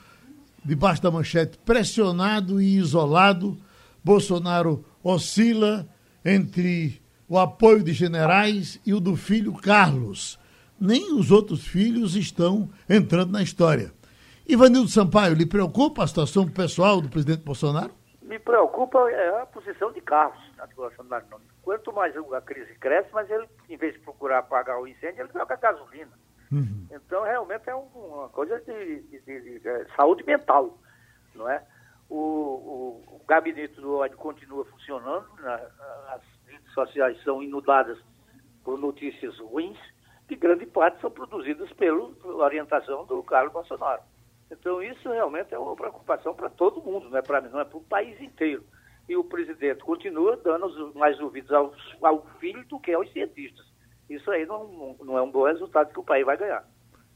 debaixo 0.64 1.01
da 1.01 1.10
manchete, 1.10 1.58
pressionado 1.66 2.62
e 2.62 2.78
isolado. 2.78 3.58
Bolsonaro 4.03 4.86
oscila 5.03 5.88
entre 6.24 7.01
o 7.28 7.38
apoio 7.38 7.84
de 7.84 7.93
generais 7.93 8.80
e 8.86 8.93
o 8.93 8.99
do 8.99 9.16
filho 9.16 9.53
Carlos. 9.53 10.39
Nem 10.80 11.14
os 11.14 11.32
outros 11.32 11.66
filhos 11.66 12.16
estão 12.16 12.70
entrando 12.90 13.32
na 13.32 13.42
história. 13.42 13.92
Ivanildo 14.48 14.90
Sampaio, 14.90 15.34
lhe 15.34 15.46
preocupa 15.46 16.04
a 16.04 16.08
situação 16.08 16.48
pessoal 16.48 17.02
do 17.02 17.10
presidente 17.10 17.44
Bolsonaro? 17.44 17.92
Me 18.22 18.40
preocupa 18.40 19.00
é 19.10 19.42
a 19.42 19.46
posição 19.46 19.92
de 19.92 20.02
Carlos 20.02 20.40
na 20.56 20.64
articulação 20.64 21.06
da 21.08 21.20
nome. 21.22 21.44
Quanto 21.62 21.92
mais 21.92 22.14
a 22.16 22.42
crise 22.42 22.74
cresce, 22.76 23.10
mas 23.14 23.30
ele, 23.30 23.46
em 23.70 23.78
vez 23.78 23.94
de 23.94 24.00
procurar 24.00 24.40
apagar 24.40 24.80
o 24.80 24.88
incêndio, 24.88 25.22
ele 25.24 25.30
joga 25.34 25.56
gasolina. 25.56 26.12
Então, 26.92 27.24
realmente 27.24 27.70
é 27.70 27.76
um- 27.76 27.88
uma 27.94 28.30
coisa 28.30 28.58
de, 28.62 29.02
de- 29.02 29.20
de- 29.20 29.60
de, 29.60 29.68
é, 29.68 29.86
saúde 29.98 30.24
mental, 30.26 30.78
não 31.36 31.50
é? 31.50 31.62
O, 32.10 32.16
o- 32.16 33.04
o 33.18 33.22
gabinete 33.28 33.76
do 33.82 33.96
ódio 33.98 34.16
continua 34.18 34.64
funcionando, 34.64 35.28
né? 35.42 35.62
as 36.14 36.22
redes 36.46 36.72
sociais 36.74 37.22
são 37.24 37.44
inundadas 37.44 37.98
por 38.64 38.80
notícias 38.80 39.38
ruins, 39.40 39.78
que 40.28 40.36
grande 40.36 40.66
parte 40.66 41.00
são 41.00 41.10
produzidas 41.10 41.72
pela 41.74 42.10
orientação 42.44 43.06
do 43.06 43.24
Carlos 43.24 43.54
Bolsonaro. 43.54 44.02
Então, 44.52 44.82
isso 44.82 45.10
realmente 45.10 45.54
é 45.54 45.60
uma 45.60 45.76
preocupação 45.76 46.34
para 46.34 46.50
todo 46.50 46.82
mundo, 46.82 47.10
não 47.10 47.18
é 47.18 47.22
para 47.22 47.42
mim, 47.42 47.50
não 47.50 47.60
é 47.60 47.66
para 47.66 47.78
o 47.78 47.84
país 47.84 48.20
inteiro. 48.22 48.64
e 49.08 49.16
o 49.16 49.24
presidente 49.24 49.84
continua 49.86 50.36
dando 50.44 50.94
mais 50.96 51.18
ouvidos 51.20 51.52
ao, 51.52 51.74
ao 52.02 52.26
filho 52.40 52.66
do 52.66 52.78
que 52.80 52.92
aos 52.92 53.10
cientistas. 53.14 53.66
Isso 54.10 54.30
aí 54.32 54.46
não, 54.46 54.96
não 55.02 55.18
é 55.18 55.22
um 55.22 55.32
bom 55.32 55.46
resultado 55.46 55.94
que 55.94 56.00
o 56.00 56.04
país 56.04 56.26
vai 56.26 56.38
ganhar. 56.38 56.66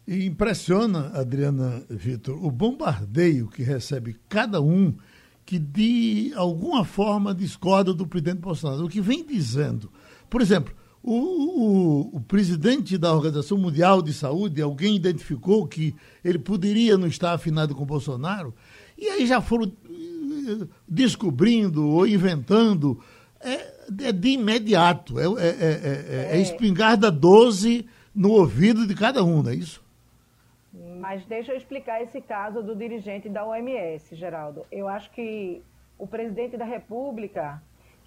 E 0.07 0.25
impressiona, 0.25 1.11
Adriana 1.13 1.85
Vitor, 1.89 2.43
o 2.43 2.49
bombardeio 2.49 3.49
que 3.49 3.61
recebe 3.61 4.15
cada 4.27 4.61
um 4.61 4.97
que 5.45 5.59
de 5.59 6.33
alguma 6.35 6.85
forma 6.85 7.35
discorda 7.35 7.93
do 7.93 8.07
presidente 8.07 8.39
Bolsonaro. 8.39 8.85
O 8.85 8.89
que 8.89 9.01
vem 9.01 9.25
dizendo. 9.25 9.91
Por 10.29 10.41
exemplo, 10.41 10.73
o, 11.03 11.13
o, 11.13 12.17
o, 12.17 12.21
presidente 12.21 12.97
da 12.97 13.13
Organização 13.13 13.57
Mundial 13.57 14.01
de 14.01 14.13
Saúde, 14.13 14.61
alguém 14.61 14.95
identificou 14.95 15.67
que 15.67 15.95
ele 16.23 16.37
poderia 16.37 16.97
não 16.97 17.07
estar 17.07 17.33
afinado 17.33 17.73
com 17.73 17.85
Bolsonaro, 17.85 18.53
e 18.97 19.07
aí 19.07 19.25
já 19.25 19.41
foram 19.41 19.65
eh, 19.65 20.67
descobrindo 20.87 21.87
ou 21.87 22.05
inventando. 22.05 23.01
É, 23.39 24.07
é 24.07 24.11
de 24.11 24.29
imediato, 24.29 25.19
é, 25.19 25.23
é, 25.23 25.47
é, 25.49 26.37
é, 26.37 26.41
espingarda 26.41 27.11
12 27.11 27.87
no 28.13 28.33
ouvido 28.33 28.85
de 28.85 28.93
cada 28.93 29.23
um, 29.23 29.41
não 29.41 29.49
é 29.49 29.55
isso? 29.55 29.83
Mas 30.99 31.25
deixa 31.25 31.51
eu 31.51 31.57
explicar 31.57 32.03
esse 32.03 32.21
caso 32.21 32.61
do 32.61 32.75
dirigente 32.75 33.27
da 33.27 33.43
OMS, 33.43 34.15
Geraldo. 34.15 34.63
Eu 34.71 34.87
acho 34.87 35.09
que 35.11 35.63
o 35.97 36.05
presidente 36.05 36.55
da 36.55 36.65
República 36.65 37.61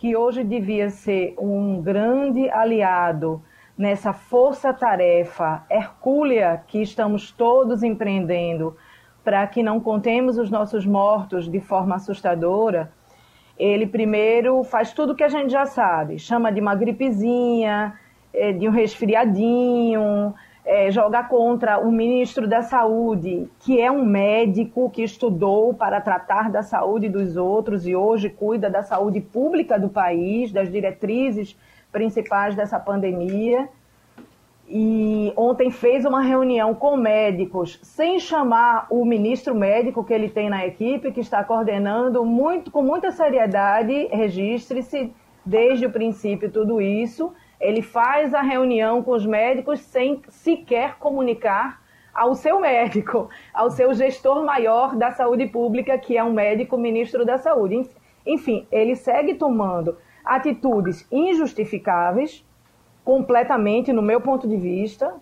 que 0.04 0.14
hoje 0.14 0.44
devia 0.44 0.90
ser 0.90 1.34
um 1.38 1.80
grande 1.80 2.50
aliado 2.50 3.42
nessa 3.74 4.12
força-tarefa 4.12 5.64
hercúlea 5.70 6.62
que 6.66 6.82
estamos 6.82 7.32
todos 7.32 7.82
empreendendo 7.82 8.76
para 9.24 9.46
que 9.46 9.62
não 9.62 9.80
contemos 9.80 10.36
os 10.36 10.50
nossos 10.50 10.84
mortos 10.84 11.50
de 11.50 11.58
forma 11.58 11.94
assustadora, 11.94 12.92
ele 13.58 13.86
primeiro 13.86 14.62
faz 14.62 14.92
tudo 14.92 15.14
que 15.14 15.24
a 15.24 15.28
gente 15.30 15.50
já 15.50 15.64
sabe, 15.64 16.18
chama 16.18 16.52
de 16.52 16.60
uma 16.60 16.74
gripezinha, 16.74 17.98
eh, 18.34 18.52
de 18.52 18.68
um 18.68 18.72
resfriadinho, 18.72 20.34
é, 20.64 20.90
joga 20.90 21.22
contra 21.22 21.78
o 21.78 21.92
ministro 21.92 22.48
da 22.48 22.62
Saúde, 22.62 23.48
que 23.60 23.78
é 23.78 23.90
um 23.90 24.04
médico 24.04 24.88
que 24.88 25.02
estudou 25.02 25.74
para 25.74 26.00
tratar 26.00 26.50
da 26.50 26.62
saúde 26.62 27.08
dos 27.08 27.36
outros 27.36 27.86
e 27.86 27.94
hoje 27.94 28.30
cuida 28.30 28.70
da 28.70 28.82
saúde 28.82 29.20
pública 29.20 29.78
do 29.78 29.90
país, 29.90 30.50
das 30.50 30.72
diretrizes 30.72 31.56
principais 31.92 32.54
dessa 32.54 32.80
pandemia. 32.80 33.68
E 34.66 35.30
ontem 35.36 35.70
fez 35.70 36.06
uma 36.06 36.22
reunião 36.22 36.74
com 36.74 36.96
médicos, 36.96 37.78
sem 37.82 38.18
chamar 38.18 38.86
o 38.88 39.04
ministro 39.04 39.54
médico 39.54 40.02
que 40.02 40.14
ele 40.14 40.30
tem 40.30 40.48
na 40.48 40.66
equipe, 40.66 41.12
que 41.12 41.20
está 41.20 41.44
coordenando 41.44 42.24
muito, 42.24 42.70
com 42.70 42.82
muita 42.82 43.10
seriedade, 43.12 44.08
registre-se 44.10 45.12
desde 45.44 45.84
o 45.84 45.90
princípio 45.90 46.50
tudo 46.50 46.80
isso 46.80 47.30
ele 47.64 47.80
faz 47.80 48.34
a 48.34 48.42
reunião 48.42 49.02
com 49.02 49.12
os 49.12 49.24
médicos 49.24 49.80
sem 49.80 50.20
sequer 50.28 50.98
comunicar 50.98 51.82
ao 52.14 52.34
seu 52.34 52.60
médico, 52.60 53.30
ao 53.52 53.70
seu 53.70 53.94
gestor 53.94 54.44
maior 54.44 54.94
da 54.94 55.10
saúde 55.10 55.46
pública, 55.46 55.96
que 55.96 56.16
é 56.16 56.22
um 56.22 56.32
médico 56.32 56.76
ministro 56.76 57.24
da 57.24 57.38
saúde. 57.38 57.88
Enfim, 58.26 58.66
ele 58.70 58.94
segue 58.94 59.34
tomando 59.34 59.96
atitudes 60.22 61.06
injustificáveis, 61.10 62.46
completamente, 63.02 63.92
no 63.92 64.02
meu 64.02 64.20
ponto 64.20 64.46
de 64.46 64.56
vista. 64.56 65.14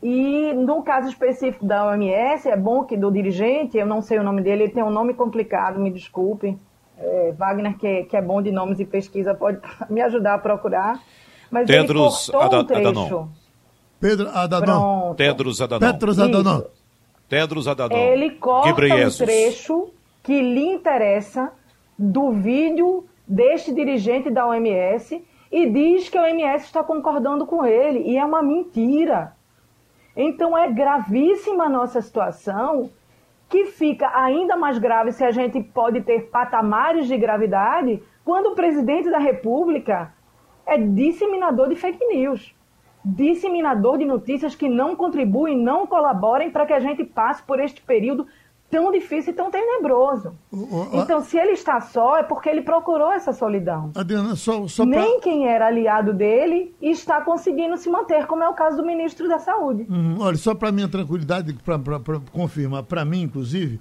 E 0.00 0.52
no 0.52 0.82
caso 0.82 1.08
específico 1.08 1.66
da 1.66 1.88
OMS, 1.88 2.48
é 2.48 2.56
bom 2.56 2.84
que 2.84 2.96
do 2.96 3.10
dirigente, 3.10 3.76
eu 3.76 3.86
não 3.86 4.00
sei 4.00 4.18
o 4.20 4.22
nome 4.22 4.40
dele, 4.40 4.64
ele 4.64 4.72
tem 4.72 4.84
um 4.84 4.90
nome 4.90 5.14
complicado, 5.14 5.80
me 5.80 5.90
desculpe. 5.90 6.56
É, 6.98 7.34
Wagner, 7.36 7.76
que, 7.76 8.04
que 8.04 8.16
é 8.16 8.22
bom 8.22 8.40
de 8.40 8.52
nomes 8.52 8.78
e 8.78 8.84
pesquisa, 8.84 9.34
pode 9.34 9.60
me 9.90 10.00
ajudar 10.00 10.34
a 10.34 10.38
procurar. 10.38 11.00
Mas 11.50 11.66
Tedros 11.66 12.30
Ada, 12.34 12.56
um 12.56 12.60
Adanon. 12.60 13.28
Pedro 14.00 14.28
Adanon. 14.28 15.14
Tedros 15.14 15.60
Adanon. 15.60 15.92
Tedros 15.92 16.18
Adanon. 16.18 16.62
Tedros 17.28 17.68
Adanon. 17.68 17.96
Ele 17.96 18.30
corta 18.32 18.70
um 18.70 19.10
trecho 19.10 19.90
que 20.22 20.40
lhe 20.40 20.66
interessa 20.66 21.52
do 21.98 22.32
vídeo 22.32 23.04
deste 23.26 23.72
dirigente 23.72 24.30
da 24.30 24.46
OMS 24.46 25.24
e 25.50 25.70
diz 25.70 26.08
que 26.08 26.18
a 26.18 26.22
OMS 26.22 26.64
está 26.64 26.84
concordando 26.84 27.46
com 27.46 27.64
ele. 27.64 28.00
E 28.00 28.16
é 28.16 28.24
uma 28.24 28.42
mentira. 28.42 29.32
Então 30.16 30.56
é 30.56 30.70
gravíssima 30.70 31.64
a 31.64 31.68
nossa 31.68 32.00
situação, 32.00 32.90
que 33.48 33.66
fica 33.66 34.10
ainda 34.14 34.56
mais 34.56 34.78
grave 34.78 35.12
se 35.12 35.24
a 35.24 35.30
gente 35.30 35.62
pode 35.62 36.00
ter 36.00 36.30
patamares 36.30 37.06
de 37.06 37.16
gravidade 37.16 38.02
quando 38.24 38.46
o 38.46 38.54
presidente 38.54 39.10
da 39.10 39.18
República 39.18 40.12
é 40.66 40.76
disseminador 40.78 41.68
de 41.68 41.76
fake 41.76 42.04
news, 42.06 42.54
disseminador 43.04 43.98
de 43.98 44.04
notícias 44.04 44.54
que 44.54 44.68
não 44.68 44.96
contribuem, 44.96 45.56
não 45.56 45.86
colaborem 45.86 46.50
para 46.50 46.66
que 46.66 46.72
a 46.72 46.80
gente 46.80 47.04
passe 47.04 47.42
por 47.42 47.60
este 47.60 47.80
período 47.80 48.26
tão 48.68 48.90
difícil 48.90 49.32
e 49.32 49.36
tão 49.36 49.48
tenebroso. 49.48 50.34
Então, 50.92 51.22
se 51.22 51.38
ele 51.38 51.52
está 51.52 51.80
só, 51.80 52.18
é 52.18 52.24
porque 52.24 52.48
ele 52.48 52.62
procurou 52.62 53.12
essa 53.12 53.32
solidão. 53.32 53.92
Adriana, 53.94 54.34
só, 54.34 54.66
só 54.66 54.84
pra... 54.84 55.00
Nem 55.00 55.20
quem 55.20 55.46
era 55.48 55.68
aliado 55.68 56.12
dele 56.12 56.74
está 56.82 57.20
conseguindo 57.20 57.76
se 57.76 57.88
manter, 57.88 58.26
como 58.26 58.42
é 58.42 58.48
o 58.48 58.54
caso 58.54 58.76
do 58.76 58.84
ministro 58.84 59.28
da 59.28 59.38
Saúde. 59.38 59.86
Hum, 59.88 60.16
olha, 60.18 60.36
só 60.36 60.52
para 60.52 60.72
minha 60.72 60.88
tranquilidade, 60.88 61.56
para 61.64 61.78
confirmar, 62.32 62.82
para 62.82 63.04
mim, 63.04 63.22
inclusive, 63.22 63.80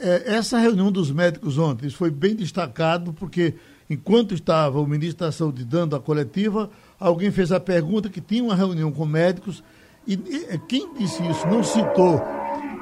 é, 0.00 0.34
essa 0.34 0.58
reunião 0.58 0.90
dos 0.90 1.12
médicos 1.12 1.56
ontem 1.56 1.88
foi 1.88 2.10
bem 2.10 2.34
destacado, 2.34 3.12
porque 3.12 3.54
enquanto 3.88 4.34
estava 4.34 4.80
o 4.80 4.86
ministro 4.86 5.26
da 5.26 5.32
Saúde 5.32 5.64
dando 5.64 5.96
a 5.96 6.00
coletiva, 6.00 6.70
alguém 6.98 7.30
fez 7.30 7.52
a 7.52 7.60
pergunta 7.60 8.08
que 8.08 8.20
tinha 8.20 8.42
uma 8.42 8.54
reunião 8.54 8.90
com 8.90 9.04
médicos 9.04 9.62
e, 10.06 10.14
e 10.14 10.58
quem 10.68 10.94
disse 10.94 11.22
isso 11.26 11.46
não 11.46 11.62
citou 11.62 12.20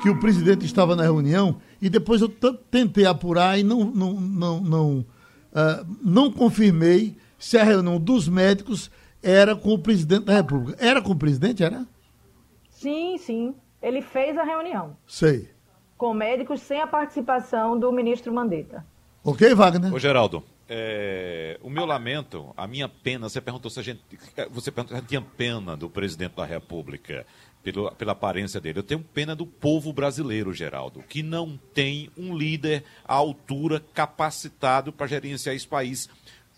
que 0.00 0.10
o 0.10 0.18
presidente 0.18 0.64
estava 0.64 0.96
na 0.96 1.02
reunião 1.02 1.56
e 1.80 1.88
depois 1.88 2.20
eu 2.20 2.28
tentei 2.28 3.06
apurar 3.06 3.58
e 3.58 3.62
não 3.62 3.84
não 3.84 4.12
não 4.14 4.60
não, 4.60 4.98
uh, 4.98 5.86
não 6.02 6.30
confirmei 6.30 7.16
se 7.38 7.58
a 7.58 7.64
reunião 7.64 7.98
dos 7.98 8.28
médicos 8.28 8.90
era 9.22 9.54
com 9.54 9.70
o 9.70 9.78
presidente 9.78 10.24
da 10.24 10.34
República. 10.34 10.84
Era 10.84 11.00
com 11.00 11.12
o 11.12 11.16
presidente, 11.16 11.62
era? 11.62 11.86
Sim, 12.68 13.16
sim. 13.18 13.54
Ele 13.80 14.02
fez 14.02 14.36
a 14.36 14.42
reunião. 14.42 14.96
Sei. 15.06 15.48
Com 15.96 16.12
médicos 16.12 16.60
sem 16.60 16.80
a 16.80 16.86
participação 16.86 17.78
do 17.78 17.92
ministro 17.92 18.32
Mandetta. 18.32 18.84
Ok, 19.24 19.54
Wagner? 19.54 19.94
Ô, 19.94 19.98
Geraldo, 19.98 20.42
é, 20.68 21.58
o 21.62 21.68
meu 21.68 21.84
lamento, 21.84 22.52
a 22.56 22.66
minha 22.66 22.88
pena, 22.88 23.28
você 23.28 23.40
perguntou 23.40 23.70
se 23.70 23.80
a 23.80 23.82
gente. 23.82 24.00
Você 24.50 24.70
perguntou 24.70 24.96
se 24.96 24.98
a 24.98 25.00
gente 25.00 25.08
tinha 25.08 25.20
pena 25.20 25.76
do 25.76 25.90
presidente 25.90 26.36
da 26.36 26.44
República, 26.44 27.26
pelo, 27.62 27.90
pela 27.92 28.12
aparência 28.12 28.60
dele. 28.60 28.78
Eu 28.78 28.82
tenho 28.82 29.00
pena 29.00 29.34
do 29.34 29.46
povo 29.46 29.92
brasileiro, 29.92 30.52
Geraldo, 30.52 31.02
que 31.02 31.22
não 31.22 31.58
tem 31.74 32.10
um 32.16 32.36
líder 32.36 32.84
à 33.04 33.14
altura 33.14 33.82
capacitado 33.94 34.92
para 34.92 35.06
gerenciar 35.06 35.54
esse 35.54 35.66
país 35.66 36.08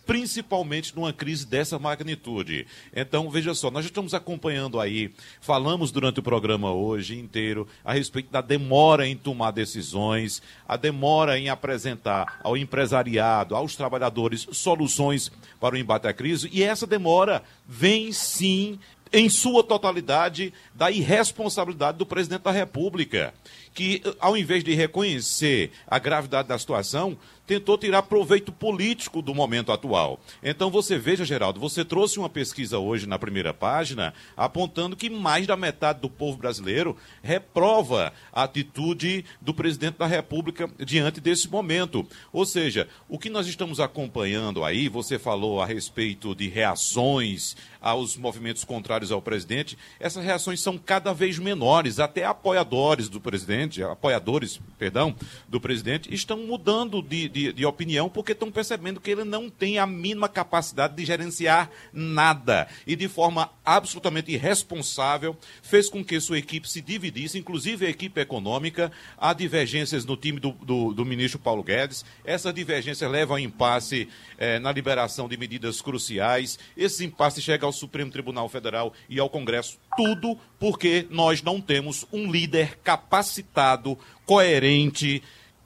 principalmente 0.06 0.94
numa 0.94 1.12
crise 1.12 1.46
dessa 1.46 1.78
magnitude. 1.78 2.66
Então, 2.94 3.30
veja 3.30 3.54
só, 3.54 3.70
nós 3.70 3.84
estamos 3.84 4.14
acompanhando 4.14 4.80
aí, 4.80 5.12
falamos 5.40 5.90
durante 5.90 6.20
o 6.20 6.22
programa 6.22 6.72
hoje 6.72 7.18
inteiro 7.18 7.66
a 7.84 7.92
respeito 7.92 8.30
da 8.30 8.40
demora 8.40 9.06
em 9.06 9.16
tomar 9.16 9.50
decisões, 9.50 10.42
a 10.68 10.76
demora 10.76 11.38
em 11.38 11.48
apresentar 11.48 12.40
ao 12.42 12.56
empresariado, 12.56 13.54
aos 13.54 13.76
trabalhadores, 13.76 14.46
soluções 14.52 15.30
para 15.60 15.74
o 15.74 15.78
embate 15.78 16.06
à 16.06 16.12
crise, 16.12 16.48
e 16.52 16.62
essa 16.62 16.86
demora 16.86 17.42
vem 17.66 18.12
sim 18.12 18.78
em 19.14 19.28
sua 19.28 19.62
totalidade, 19.62 20.52
da 20.74 20.90
irresponsabilidade 20.90 21.96
do 21.98 22.04
presidente 22.04 22.42
da 22.42 22.50
República, 22.50 23.32
que, 23.72 24.02
ao 24.18 24.36
invés 24.36 24.64
de 24.64 24.74
reconhecer 24.74 25.70
a 25.86 26.00
gravidade 26.00 26.48
da 26.48 26.58
situação, 26.58 27.16
tentou 27.46 27.76
tirar 27.76 28.02
proveito 28.02 28.50
político 28.52 29.20
do 29.20 29.34
momento 29.34 29.72
atual. 29.72 30.18
Então 30.42 30.70
você 30.70 30.98
veja, 30.98 31.24
Geraldo, 31.24 31.60
você 31.60 31.84
trouxe 31.84 32.18
uma 32.18 32.28
pesquisa 32.28 32.78
hoje 32.78 33.06
na 33.06 33.18
primeira 33.18 33.52
página 33.52 34.14
apontando 34.36 34.96
que 34.96 35.10
mais 35.10 35.46
da 35.46 35.56
metade 35.56 36.00
do 36.00 36.08
povo 36.08 36.38
brasileiro 36.38 36.96
reprova 37.22 38.12
a 38.32 38.44
atitude 38.44 39.24
do 39.40 39.52
presidente 39.52 39.98
da 39.98 40.06
República 40.06 40.70
diante 40.78 41.20
desse 41.20 41.48
momento. 41.48 42.06
Ou 42.32 42.46
seja, 42.46 42.88
o 43.08 43.18
que 43.18 43.30
nós 43.30 43.46
estamos 43.46 43.80
acompanhando 43.80 44.64
aí, 44.64 44.88
você 44.88 45.18
falou 45.18 45.60
a 45.60 45.66
respeito 45.66 46.34
de 46.34 46.48
reações 46.48 47.56
aos 47.80 48.16
movimentos 48.16 48.64
contrários 48.64 49.12
ao 49.12 49.20
presidente, 49.20 49.76
essas 50.00 50.24
reações 50.24 50.60
são 50.60 50.78
cada 50.78 51.12
vez 51.12 51.38
menores, 51.38 51.98
até 51.98 52.24
apoiadores 52.24 53.10
do 53.10 53.20
presidente, 53.20 53.82
apoiadores, 53.82 54.58
perdão, 54.78 55.14
do 55.46 55.60
presidente 55.60 56.12
estão 56.12 56.38
mudando 56.38 57.02
de 57.02 57.28
de, 57.34 57.52
de 57.52 57.66
opinião, 57.66 58.08
porque 58.08 58.30
estão 58.30 58.50
percebendo 58.50 59.00
que 59.00 59.10
ele 59.10 59.24
não 59.24 59.50
tem 59.50 59.76
a 59.76 59.86
mínima 59.86 60.28
capacidade 60.28 60.94
de 60.94 61.04
gerenciar 61.04 61.68
nada. 61.92 62.68
E 62.86 62.94
de 62.94 63.08
forma 63.08 63.50
absolutamente 63.64 64.30
irresponsável, 64.30 65.36
fez 65.60 65.88
com 65.88 66.04
que 66.04 66.20
sua 66.20 66.38
equipe 66.38 66.68
se 66.70 66.80
dividisse, 66.80 67.36
inclusive 67.36 67.84
a 67.84 67.90
equipe 67.90 68.20
econômica. 68.20 68.92
Há 69.18 69.32
divergências 69.32 70.04
no 70.04 70.16
time 70.16 70.38
do, 70.38 70.52
do, 70.52 70.94
do 70.94 71.04
ministro 71.04 71.40
Paulo 71.40 71.64
Guedes. 71.64 72.04
Essas 72.24 72.54
divergências 72.54 73.10
levam 73.10 73.36
a 73.36 73.40
impasse 73.40 74.08
eh, 74.38 74.60
na 74.60 74.70
liberação 74.70 75.28
de 75.28 75.36
medidas 75.36 75.82
cruciais. 75.82 76.56
Esse 76.76 77.04
impasse 77.04 77.42
chega 77.42 77.66
ao 77.66 77.72
Supremo 77.72 78.12
Tribunal 78.12 78.48
Federal 78.48 78.92
e 79.08 79.18
ao 79.18 79.28
Congresso. 79.28 79.76
Tudo 79.96 80.38
porque 80.60 81.06
nós 81.10 81.42
não 81.42 81.60
temos 81.60 82.06
um 82.12 82.30
líder 82.30 82.78
capacitado, 82.84 83.98
coerente, 84.24 85.20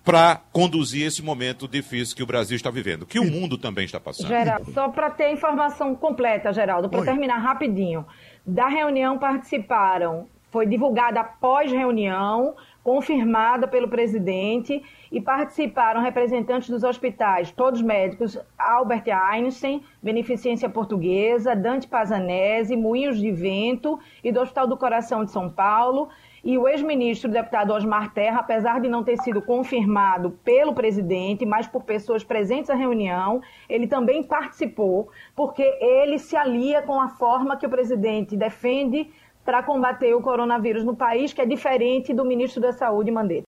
para 0.04 0.40
conduzir 0.52 1.06
esse 1.06 1.22
momento 1.22 1.68
difícil 1.68 2.16
que 2.16 2.22
o 2.22 2.26
Brasil 2.26 2.56
está 2.56 2.70
vivendo, 2.70 3.04
que 3.04 3.18
o 3.18 3.24
mundo 3.24 3.58
também 3.58 3.84
está 3.84 4.00
passando. 4.00 4.28
Geraldo, 4.28 4.72
só 4.72 4.88
para 4.88 5.10
ter 5.10 5.32
informação 5.32 5.94
completa, 5.94 6.52
Geraldo, 6.52 6.88
para 6.88 7.04
terminar 7.04 7.38
rapidinho. 7.38 8.06
Da 8.46 8.68
reunião 8.68 9.18
participaram, 9.18 10.26
foi 10.50 10.66
divulgada 10.66 11.20
após 11.20 11.70
reunião, 11.70 12.54
confirmada 12.82 13.68
pelo 13.68 13.88
presidente, 13.88 14.82
e 15.12 15.20
participaram 15.20 16.00
representantes 16.00 16.70
dos 16.70 16.84
hospitais, 16.84 17.50
todos 17.50 17.82
médicos, 17.82 18.38
Albert 18.58 19.04
Einstein, 19.08 19.82
Beneficência 20.02 20.68
Portuguesa, 20.68 21.54
Dante 21.54 21.86
Pazanese, 21.86 22.76
Moinhos 22.76 23.18
de 23.18 23.30
Vento 23.30 23.98
e 24.22 24.30
do 24.30 24.40
Hospital 24.40 24.66
do 24.66 24.76
Coração 24.76 25.24
de 25.24 25.30
São 25.30 25.50
Paulo, 25.50 26.08
e 26.44 26.56
o 26.56 26.68
ex-ministro, 26.68 27.30
deputado 27.30 27.72
Osmar 27.72 28.12
Terra, 28.12 28.40
apesar 28.40 28.80
de 28.80 28.88
não 28.88 29.02
ter 29.02 29.16
sido 29.18 29.42
confirmado 29.42 30.30
pelo 30.44 30.74
presidente, 30.74 31.44
mas 31.44 31.66
por 31.66 31.82
pessoas 31.82 32.22
presentes 32.24 32.70
à 32.70 32.74
reunião, 32.74 33.40
ele 33.68 33.86
também 33.86 34.22
participou, 34.22 35.10
porque 35.34 35.62
ele 35.80 36.18
se 36.18 36.36
alia 36.36 36.82
com 36.82 37.00
a 37.00 37.08
forma 37.08 37.56
que 37.56 37.66
o 37.66 37.70
presidente 37.70 38.36
defende 38.36 39.10
para 39.44 39.62
combater 39.62 40.14
o 40.14 40.20
coronavírus 40.20 40.84
no 40.84 40.94
país, 40.94 41.32
que 41.32 41.40
é 41.40 41.46
diferente 41.46 42.12
do 42.12 42.24
ministro 42.24 42.60
da 42.60 42.70
Saúde, 42.72 43.10
Mandetta. 43.10 43.36